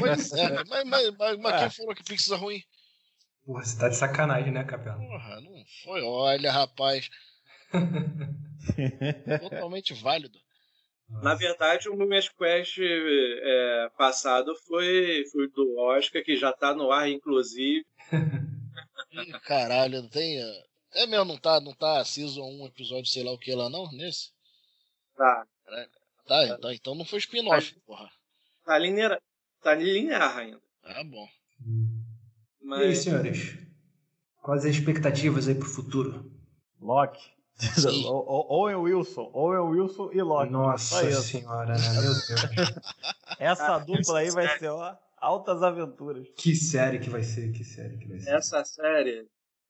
pois 0.00 0.32
é, 0.32 0.64
mas, 0.68 0.84
mas, 0.84 1.10
mas, 1.18 1.38
mas 1.38 1.56
quem 1.56 1.66
ah. 1.66 1.70
falou 1.70 1.94
que 1.94 2.04
Pixels 2.04 2.38
é 2.38 2.42
ruim? 2.42 2.62
Porra, 3.50 3.64
você 3.64 3.78
tá 3.80 3.88
de 3.88 3.96
sacanagem, 3.96 4.52
né, 4.52 4.62
Capela? 4.62 4.96
Porra, 4.96 5.40
não 5.40 5.64
foi. 5.82 6.02
Olha, 6.02 6.52
rapaz. 6.52 7.10
Totalmente 9.40 9.92
válido. 9.92 10.38
Na 11.08 11.34
verdade, 11.34 11.88
o 11.88 11.96
Mumias 11.96 12.28
Quest 12.28 12.78
é, 12.78 13.90
passado 13.98 14.54
foi, 14.68 15.24
foi 15.32 15.48
do 15.48 15.76
Oscar, 15.78 16.22
que 16.22 16.36
já 16.36 16.52
tá 16.52 16.72
no 16.72 16.92
ar, 16.92 17.10
inclusive. 17.10 17.84
Ih, 19.10 19.32
caralho, 19.40 20.08
tem. 20.08 20.38
É 20.94 21.08
mesmo, 21.08 21.24
não 21.24 21.36
tá, 21.36 21.60
não 21.60 21.74
tá 21.74 22.04
Season 22.04 22.44
1, 22.44 22.66
episódio 22.66 23.10
sei 23.10 23.24
lá 23.24 23.32
o 23.32 23.38
que 23.38 23.52
lá, 23.52 23.68
não? 23.68 23.90
Nesse? 23.90 24.30
Tá. 25.16 25.44
Tá, 26.24 26.56
tá 26.56 26.72
então 26.72 26.94
não 26.94 27.04
foi 27.04 27.18
spin-off, 27.18 27.74
tá, 27.74 27.80
porra. 27.84 28.08
Tá 28.64 28.78
linear, 28.78 29.20
tá 29.60 29.74
linear 29.74 30.38
ainda. 30.38 30.62
Ah, 30.84 31.02
bom. 31.02 31.28
Mas... 32.62 32.80
E 32.80 32.84
aí, 32.84 32.96
senhores? 32.96 33.58
Quais 34.42 34.64
as 34.64 34.70
expectativas 34.70 35.48
aí 35.48 35.54
pro 35.54 35.68
futuro? 35.68 36.30
Loki. 36.80 37.20
Owen 38.08 38.76
Wilson, 38.76 39.30
Owen 39.34 39.70
Wilson 39.70 40.10
e 40.12 40.22
Loki. 40.22 40.50
Nossa 40.50 41.22
senhora, 41.22 41.74
né? 41.74 41.92
Meu 41.92 42.02
Deus. 42.02 42.28
Essa 43.38 43.78
dupla 43.78 44.20
aí 44.20 44.30
vai 44.30 44.58
ser, 44.58 44.68
ó, 44.68 44.96
altas 45.18 45.62
aventuras. 45.62 46.26
Que 46.36 46.54
série 46.54 46.98
que 46.98 47.10
vai 47.10 47.22
ser, 47.22 47.52
que 47.52 47.62
série 47.62 47.98
que 47.98 48.08
vai 48.08 48.18
ser. 48.18 48.30
Essa 48.30 48.64
série, 48.64 49.26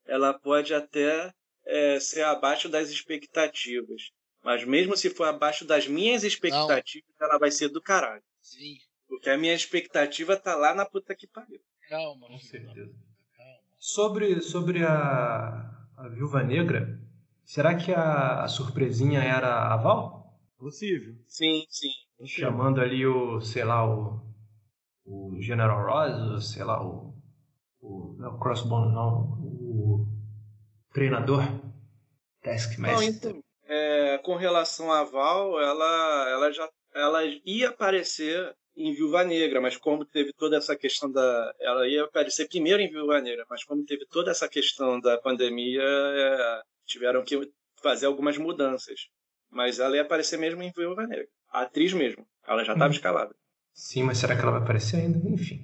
ela 0.07 0.32
pode 0.32 0.72
até 0.72 1.32
é, 1.66 1.99
ser 1.99 2.22
abaixo 2.22 2.68
das 2.68 2.91
expectativas. 2.91 4.11
Mas 4.43 4.64
mesmo 4.64 4.97
se 4.97 5.11
for 5.11 5.24
abaixo 5.24 5.66
das 5.66 5.86
minhas 5.86 6.24
expectativas, 6.24 7.09
Não. 7.18 7.28
ela 7.28 7.38
vai 7.38 7.51
ser 7.51 7.68
do 7.68 7.82
caralho. 7.82 8.22
Sim. 8.41 8.78
Porque 9.09 9.28
a 9.28 9.36
minha 9.36 9.55
expectativa 9.55 10.36
tá 10.36 10.55
lá 10.55 10.74
na 10.74 10.86
puta 10.86 11.14
que 11.14 11.26
pariu. 11.26 11.61
Calma, 11.91 12.26
com 12.26 12.38
certeza. 12.38 12.95
Calma. 13.36 13.59
Sobre, 13.78 14.41
sobre 14.41 14.82
a, 14.86 15.70
a 15.99 16.09
Viúva 16.09 16.43
Negra, 16.43 16.99
Será 17.51 17.74
que 17.74 17.91
a, 17.93 18.45
a 18.45 18.49
surpresinha 18.49 19.18
era 19.24 19.74
a 19.74 19.76
Val? 19.76 20.38
Possível. 20.57 21.16
Sim, 21.26 21.64
sim. 21.68 21.91
Chamando 22.24 22.80
ali 22.80 23.05
o, 23.05 23.41
sei 23.41 23.64
lá, 23.64 23.84
o, 23.84 24.22
o 25.05 25.36
General 25.41 25.84
Ross, 25.84 26.53
sei 26.53 26.62
lá, 26.62 26.80
o, 26.80 27.12
o 27.80 28.14
não, 28.20 28.38
Crossbone 28.38 28.95
não, 28.95 29.32
o 29.43 30.07
treinador, 30.95 31.43
Taskmaster. 32.41 32.95
Não, 32.95 33.03
então, 33.03 33.45
é, 33.64 34.18
com 34.18 34.36
relação 34.36 34.93
à 34.93 35.03
Val, 35.03 35.61
ela, 35.61 36.30
ela 36.30 36.53
já 36.53 36.70
ela 36.95 37.24
ia 37.45 37.70
aparecer 37.70 38.57
em 38.76 38.92
Viúva 38.94 39.24
Negra, 39.24 39.60
mas 39.60 39.76
como 39.76 40.04
teve 40.04 40.32
toda 40.32 40.56
essa 40.56 40.76
questão 40.76 41.10
da. 41.10 41.54
Ela 41.60 41.88
ia 41.88 42.04
aparecer 42.04 42.48
primeiro 42.48 42.80
em 42.80 42.90
Viúva 42.90 43.20
Negra, 43.20 43.44
mas 43.48 43.64
como 43.64 43.84
teve 43.84 44.06
toda 44.06 44.30
essa 44.30 44.48
questão 44.48 45.00
da 45.00 45.18
pandemia, 45.18 45.82
é, 45.82 46.62
tiveram 46.86 47.24
que 47.24 47.50
fazer 47.82 48.06
algumas 48.06 48.38
mudanças. 48.38 49.08
Mas 49.50 49.78
ela 49.78 49.96
ia 49.96 50.02
aparecer 50.02 50.38
mesmo 50.38 50.62
em 50.62 50.72
Viúva 50.72 51.06
Negra. 51.06 51.26
A 51.50 51.62
atriz 51.62 51.92
mesmo. 51.92 52.26
Ela 52.46 52.64
já 52.64 52.72
estava 52.72 52.90
hum. 52.90 52.94
escalada. 52.94 53.34
Sim, 53.72 54.04
mas 54.04 54.18
será 54.18 54.36
que 54.36 54.42
ela 54.42 54.52
vai 54.52 54.62
aparecer 54.62 54.96
ainda? 54.96 55.18
Enfim. 55.28 55.60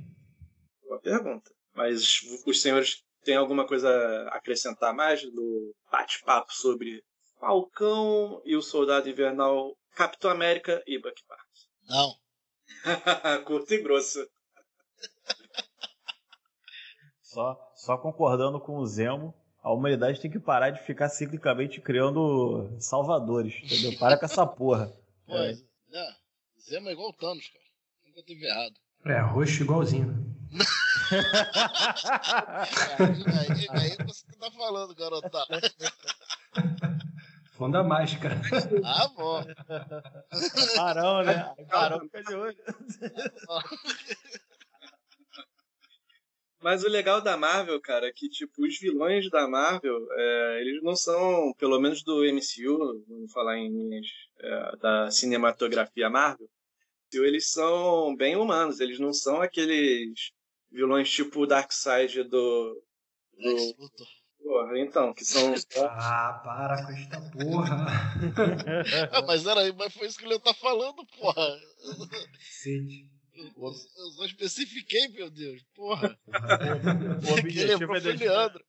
Boa 0.83 1.01
pergunta. 1.01 1.51
Mas 1.75 2.21
os 2.47 2.63
senhores 2.63 3.03
têm 3.23 3.37
alguma 3.37 3.67
coisa 3.67 3.89
a 4.31 4.37
acrescentar 4.37 4.95
mais 4.95 5.23
do 5.23 5.75
bate-papo 5.91 6.53
sobre 6.53 7.03
Falcão 7.39 8.41
e 8.45 8.57
o 8.57 8.63
Soldado 8.63 9.09
Invernal, 9.09 9.77
Capitão 9.95 10.31
América 10.31 10.83
e 10.87 10.99
Bucky 10.99 11.23
Barnes? 11.29 11.69
Não. 11.89 12.26
Curto 13.47 13.75
e 13.75 13.83
grosso. 13.83 14.27
Só, 17.21 17.73
só 17.75 17.99
concordando 17.99 18.59
com 18.61 18.79
o 18.79 18.87
Zemo, 18.87 19.35
a 19.63 19.73
humanidade 19.73 20.21
tem 20.21 20.31
que 20.31 20.39
parar 20.39 20.71
de 20.71 20.81
ficar 20.83 21.09
ciclicamente 21.09 21.81
criando 21.81 22.71
salvadores, 22.81 23.55
entendeu? 23.63 23.99
Para 23.99 24.17
com 24.19 24.25
essa 24.25 24.47
porra. 24.47 24.93
Pô, 25.27 25.37
é. 25.37 25.51
é. 25.51 26.15
Zema 26.61 26.89
é 26.89 26.93
igual 26.93 27.11
o 27.11 27.13
Thanos, 27.13 27.49
cara. 27.49 27.65
Nunca 28.07 28.23
teve 28.23 28.47
errado. 28.47 28.75
É, 29.05 29.21
roxo 29.21 29.63
igualzinho. 29.63 30.25
aí, 32.99 33.67
aí, 33.69 33.91
aí 33.91 34.07
você 34.07 34.25
tá 34.39 34.51
falando, 34.53 34.95
garota. 34.95 35.47
Fundo 37.57 37.79
a 37.79 37.83
máscara. 37.83 38.41
Ah, 38.85 39.09
bom. 39.09 39.43
Parão, 40.77 41.23
né? 41.23 41.55
Parão 41.71 42.01
fica 42.01 42.23
de 42.23 42.35
olho. 42.35 42.57
Mas 46.61 46.85
o 46.85 46.89
legal 46.89 47.21
da 47.21 47.37
Marvel, 47.37 47.81
cara, 47.81 48.09
é 48.09 48.13
que, 48.13 48.29
tipo, 48.29 48.67
os 48.67 48.79
vilões 48.79 49.31
da 49.31 49.47
Marvel, 49.47 50.07
é, 50.11 50.61
eles 50.61 50.83
não 50.83 50.97
são, 50.97 51.55
pelo 51.59 51.79
menos 51.79 52.03
do 52.03 52.25
MCU, 52.25 53.05
vamos 53.07 53.33
falar 53.33 53.57
em 53.57 53.69
linhas 53.69 54.07
é, 54.41 54.77
da 54.77 55.11
cinematografia 55.11 56.11
Marvel, 56.11 56.49
eles 57.15 57.51
são 57.51 58.15
bem 58.17 58.37
humanos, 58.37 58.81
eles 58.81 58.99
não 58.99 59.13
são 59.13 59.41
aqueles 59.41 60.33
vilões 60.71 61.11
tipo 61.11 61.47
Darkseid 61.47 62.25
do. 62.25 62.83
do... 63.39 63.77
Porra, 64.47 64.79
então, 64.79 65.13
que 65.13 65.25
são. 65.25 65.53
Ah, 65.77 66.41
para 66.45 66.87
com 66.87 66.93
esta 66.93 67.21
porra! 67.33 67.87
ah, 69.11 69.23
mas 69.23 69.45
era 69.45 69.73
mas 69.75 69.93
foi 69.93 70.07
isso 70.07 70.19
que 70.19 70.25
ele 70.25 70.39
tá 70.39 70.55
falando, 70.55 71.05
porra! 71.19 71.59
Cacete. 72.33 73.11
Eu 73.35 73.73
só 74.13 74.25
especifiquei, 74.25 75.09
meu 75.09 75.29
Deus. 75.29 75.63
Porra. 75.75 76.17
O 77.29 77.39
objetivo 77.39 77.97
é 77.97 78.01
deixar... 78.01 78.25
Leandro. 78.25 78.65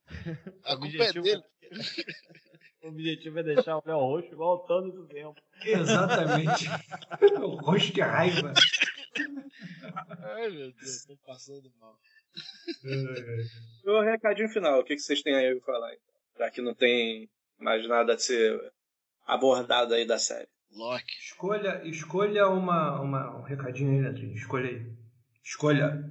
A 0.64 0.76
culpa 0.76 1.04
é 1.04 1.12
dele. 1.12 1.42
O 2.80 2.90
objetivo 2.90 3.40
é 3.40 3.42
deixar 3.42 3.76
o 3.76 3.82
Léo 3.84 3.98
roxo 3.98 4.32
igual 4.32 4.54
o 4.54 4.58
Thanos 4.60 4.94
do 4.94 5.08
tempo. 5.08 5.34
Exatamente. 5.64 6.64
o 7.42 7.56
roxo 7.56 7.92
de 7.92 8.00
raiva. 8.00 8.52
Ai, 10.22 10.48
meu 10.48 10.72
Deus, 10.72 11.04
tô 11.04 11.16
passando 11.26 11.72
mal. 11.80 11.98
O 13.84 14.00
recadinho 14.02 14.48
final, 14.48 14.80
o 14.80 14.84
que 14.84 14.98
vocês 14.98 15.22
têm 15.22 15.34
aí 15.34 15.54
pra 15.56 15.74
falar? 15.74 15.92
Então? 15.92 16.14
Já 16.38 16.50
que 16.50 16.60
não 16.60 16.74
tem 16.74 17.28
mais 17.58 17.86
nada 17.88 18.14
a 18.14 18.18
ser 18.18 18.60
abordado 19.26 19.94
aí 19.94 20.06
da 20.06 20.18
série. 20.18 20.48
Loki. 20.70 21.12
Escolha, 21.20 21.82
escolha 21.84 22.48
uma, 22.48 23.00
uma, 23.00 23.36
um 23.38 23.42
recadinho 23.42 23.90
aí, 23.90 24.00
Netrinho. 24.00 24.34
Escolha 24.34 24.68
aí. 24.68 24.86
Escolha. 25.42 26.04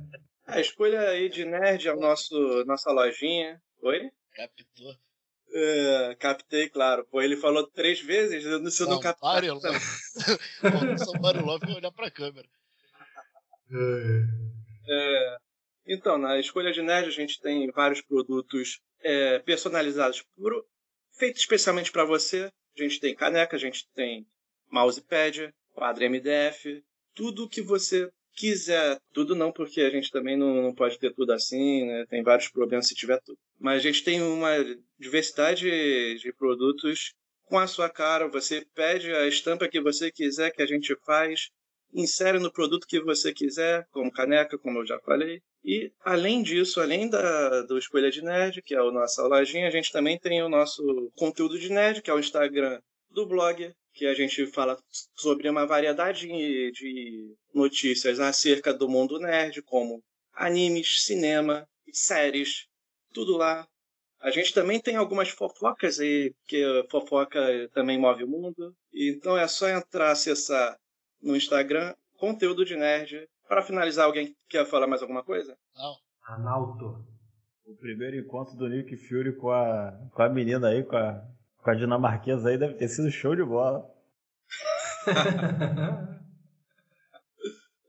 A 0.46 0.60
escolha 0.60 1.02
aí 1.10 1.30
de 1.30 1.46
nerd 1.46 1.88
é 1.88 1.94
o 1.94 2.00
nosso, 2.00 2.36
nossa 2.66 2.92
lojinha. 2.92 3.62
Oi? 3.82 4.10
Captou. 4.34 4.92
Uh, 5.50 6.16
captei, 6.20 6.70
claro. 6.70 7.06
Pô, 7.06 7.22
ele 7.22 7.38
falou 7.38 7.66
três 7.68 8.02
vezes, 8.02 8.46
eu 8.46 8.60
não 8.60 8.70
sei 8.70 8.86
não 8.86 9.00
captar. 9.00 9.34
Mario 9.34 9.54
Love. 9.54 9.80
São 11.00 11.22
Mario 11.22 11.46
Love 11.46 11.66
vai 11.66 11.76
olhar 11.76 11.92
pra 11.92 12.12
câmera. 12.12 12.48
É, 14.90 15.38
então, 15.88 16.18
na 16.18 16.40
escolha 16.40 16.72
de 16.72 16.82
nerd 16.82 17.08
a 17.08 17.12
gente 17.12 17.40
tem 17.40 17.70
vários 17.72 18.02
produtos 18.02 18.80
é, 19.02 19.40
personalizados 19.40 20.24
feitos 21.18 21.42
especialmente 21.42 21.92
para 21.92 22.06
você. 22.06 22.52
A 22.78 22.84
gente 22.84 23.00
tem 23.00 23.16
caneca, 23.16 23.56
a 23.56 23.60
gente 23.60 23.88
tem 23.94 24.28
mousepad, 24.70 25.54
quadro 25.74 26.10
MDF, 26.10 26.84
tudo 27.16 27.50
que 27.50 27.62
você 27.62 28.10
quiser. 28.36 29.00
Tudo 29.12 29.36
não, 29.36 29.52
porque 29.52 29.82
a 29.82 29.90
gente 29.90 30.12
também 30.12 30.38
não, 30.38 30.62
não 30.62 30.74
pode 30.74 31.00
ter 31.00 31.14
tudo 31.14 31.34
assim, 31.34 31.86
né? 31.86 32.06
Tem 32.08 32.22
vários 32.22 32.48
problemas 32.50 32.88
se 32.88 32.96
tiver 32.96 33.20
tudo. 33.22 33.38
Mas 33.60 33.80
a 33.80 33.84
gente 33.84 34.04
tem 34.04 34.22
uma 34.22 34.52
diversidade 35.00 36.20
de 36.20 36.34
produtos 36.34 37.16
com 37.46 37.58
a 37.58 37.66
sua 37.66 37.90
cara. 37.90 38.28
Você 38.28 38.66
pede 38.76 39.12
a 39.12 39.28
estampa 39.28 39.68
que 39.68 39.82
você 39.82 40.12
quiser 40.12 40.52
que 40.52 40.62
a 40.62 40.68
gente 40.68 40.96
faz, 41.06 41.50
insere 41.94 42.40
no 42.40 42.52
produto 42.52 42.88
que 42.88 43.00
você 43.02 43.34
quiser, 43.34 43.88
como 43.92 44.12
caneca, 44.12 44.58
como 44.58 44.80
eu 44.80 44.86
já 44.86 45.00
falei. 45.00 45.42
E 45.64 45.92
além 46.02 46.42
disso, 46.44 46.80
além 46.80 47.10
da 47.10 47.62
do 47.64 47.78
Escolha 47.78 48.10
de 48.10 48.22
Nerd, 48.22 48.62
que 48.62 48.76
é 48.76 48.80
a 48.80 48.92
nossa 48.92 49.24
lojinha, 49.28 49.68
a 49.68 49.72
gente 49.72 49.92
também 49.92 50.18
tem 50.18 50.42
o 50.42 50.50
nosso 50.50 51.12
conteúdo 51.16 51.60
de 51.60 51.70
nerd, 51.70 52.02
que 52.02 52.10
é 52.10 52.14
o 52.14 52.20
Instagram 52.20 52.80
do 53.10 53.26
blog, 53.26 53.74
que 53.94 54.06
a 54.06 54.14
gente 54.14 54.46
fala 54.48 54.78
sobre 55.16 55.50
uma 55.50 55.66
variedade 55.66 56.28
de 56.28 57.36
notícias 57.54 58.20
acerca 58.20 58.74
do 58.74 58.88
mundo 58.88 59.20
nerd, 59.20 59.62
como 59.64 60.04
animes, 60.34 61.04
cinema, 61.04 61.68
séries, 61.92 62.68
tudo 63.14 63.36
lá. 63.36 63.68
A 64.20 64.32
gente 64.32 64.54
também 64.54 64.80
tem 64.80 64.96
algumas 64.96 65.30
fofocas 65.30 66.00
aí, 66.00 66.34
que 66.48 66.64
fofoca 66.90 67.40
também 67.74 68.00
move 68.00 68.24
o 68.24 68.28
mundo. 68.28 68.76
Então 68.94 69.38
é 69.38 69.48
só 69.48 69.68
entrar, 69.68 70.12
acessar 70.12 70.78
no 71.22 71.36
Instagram, 71.36 71.94
conteúdo 72.18 72.66
de 72.66 72.76
nerd. 72.76 73.28
Para 73.48 73.62
finalizar, 73.62 74.06
alguém 74.06 74.36
quer 74.50 74.66
falar 74.66 74.88
mais 74.88 75.02
alguma 75.02 75.24
coisa? 75.24 75.58
Não. 75.76 75.96
Analto. 76.28 77.06
O 77.66 77.76
primeiro 77.76 78.18
encontro 78.18 78.56
do 78.56 78.68
Nick 78.68 78.96
Fury 78.96 79.36
com 79.36 79.52
a, 79.52 79.92
com 80.14 80.22
a 80.22 80.30
menina 80.30 80.70
aí, 80.70 80.84
com 80.84 80.96
a, 80.96 81.22
com 81.58 81.70
a 81.70 81.76
dinamarquesa 81.76 82.50
aí, 82.50 82.58
deve 82.58 82.76
ter 82.76 82.88
sido 82.88 83.12
show 83.12 83.36
de 83.36 83.44
bola. 83.44 83.90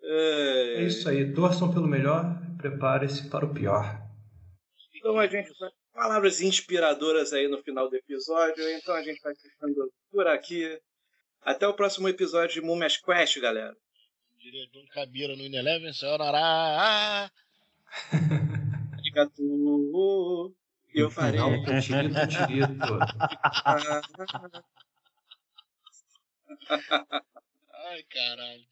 é 0.03 0.83
isso 0.83 1.09
aí, 1.09 1.33
torçam 1.33 1.73
pelo 1.73 1.87
melhor, 1.87 2.41
prepare-se 2.57 3.29
para 3.29 3.47
o 3.47 3.55
pior. 3.55 4.03
Então 4.95 5.19
a 5.19 5.27
gente 5.27 5.53
palavras 5.99 6.41
inspiradoras 6.41 7.33
aí 7.33 7.49
no 7.49 7.61
final 7.63 7.91
do 7.91 7.97
episódio. 7.97 8.63
Então 8.71 8.95
a 8.95 9.03
gente 9.03 9.21
vai 9.21 9.35
ficando 9.35 9.93
por 10.13 10.27
aqui. 10.29 10.81
Até 11.43 11.67
o 11.67 11.75
próximo 11.75 12.09
episódio 12.09 12.61
de 12.61 12.67
Mumias 12.67 12.97
Quest, 12.97 13.39
galera. 13.41 13.77
Diria 14.39 14.67
John 14.73 14.87
Cabira 14.93 15.35
no 15.37 15.43
Ineleven, 15.43 15.93
senhora. 15.93 17.31
Arigato. 18.99 20.55
Eu 20.95 21.11
farei. 21.11 21.41
Não, 21.41 21.63
tirito, 21.81 22.27
tirito. 22.29 22.99
Ai, 27.73 28.03
caralho. 28.05 28.65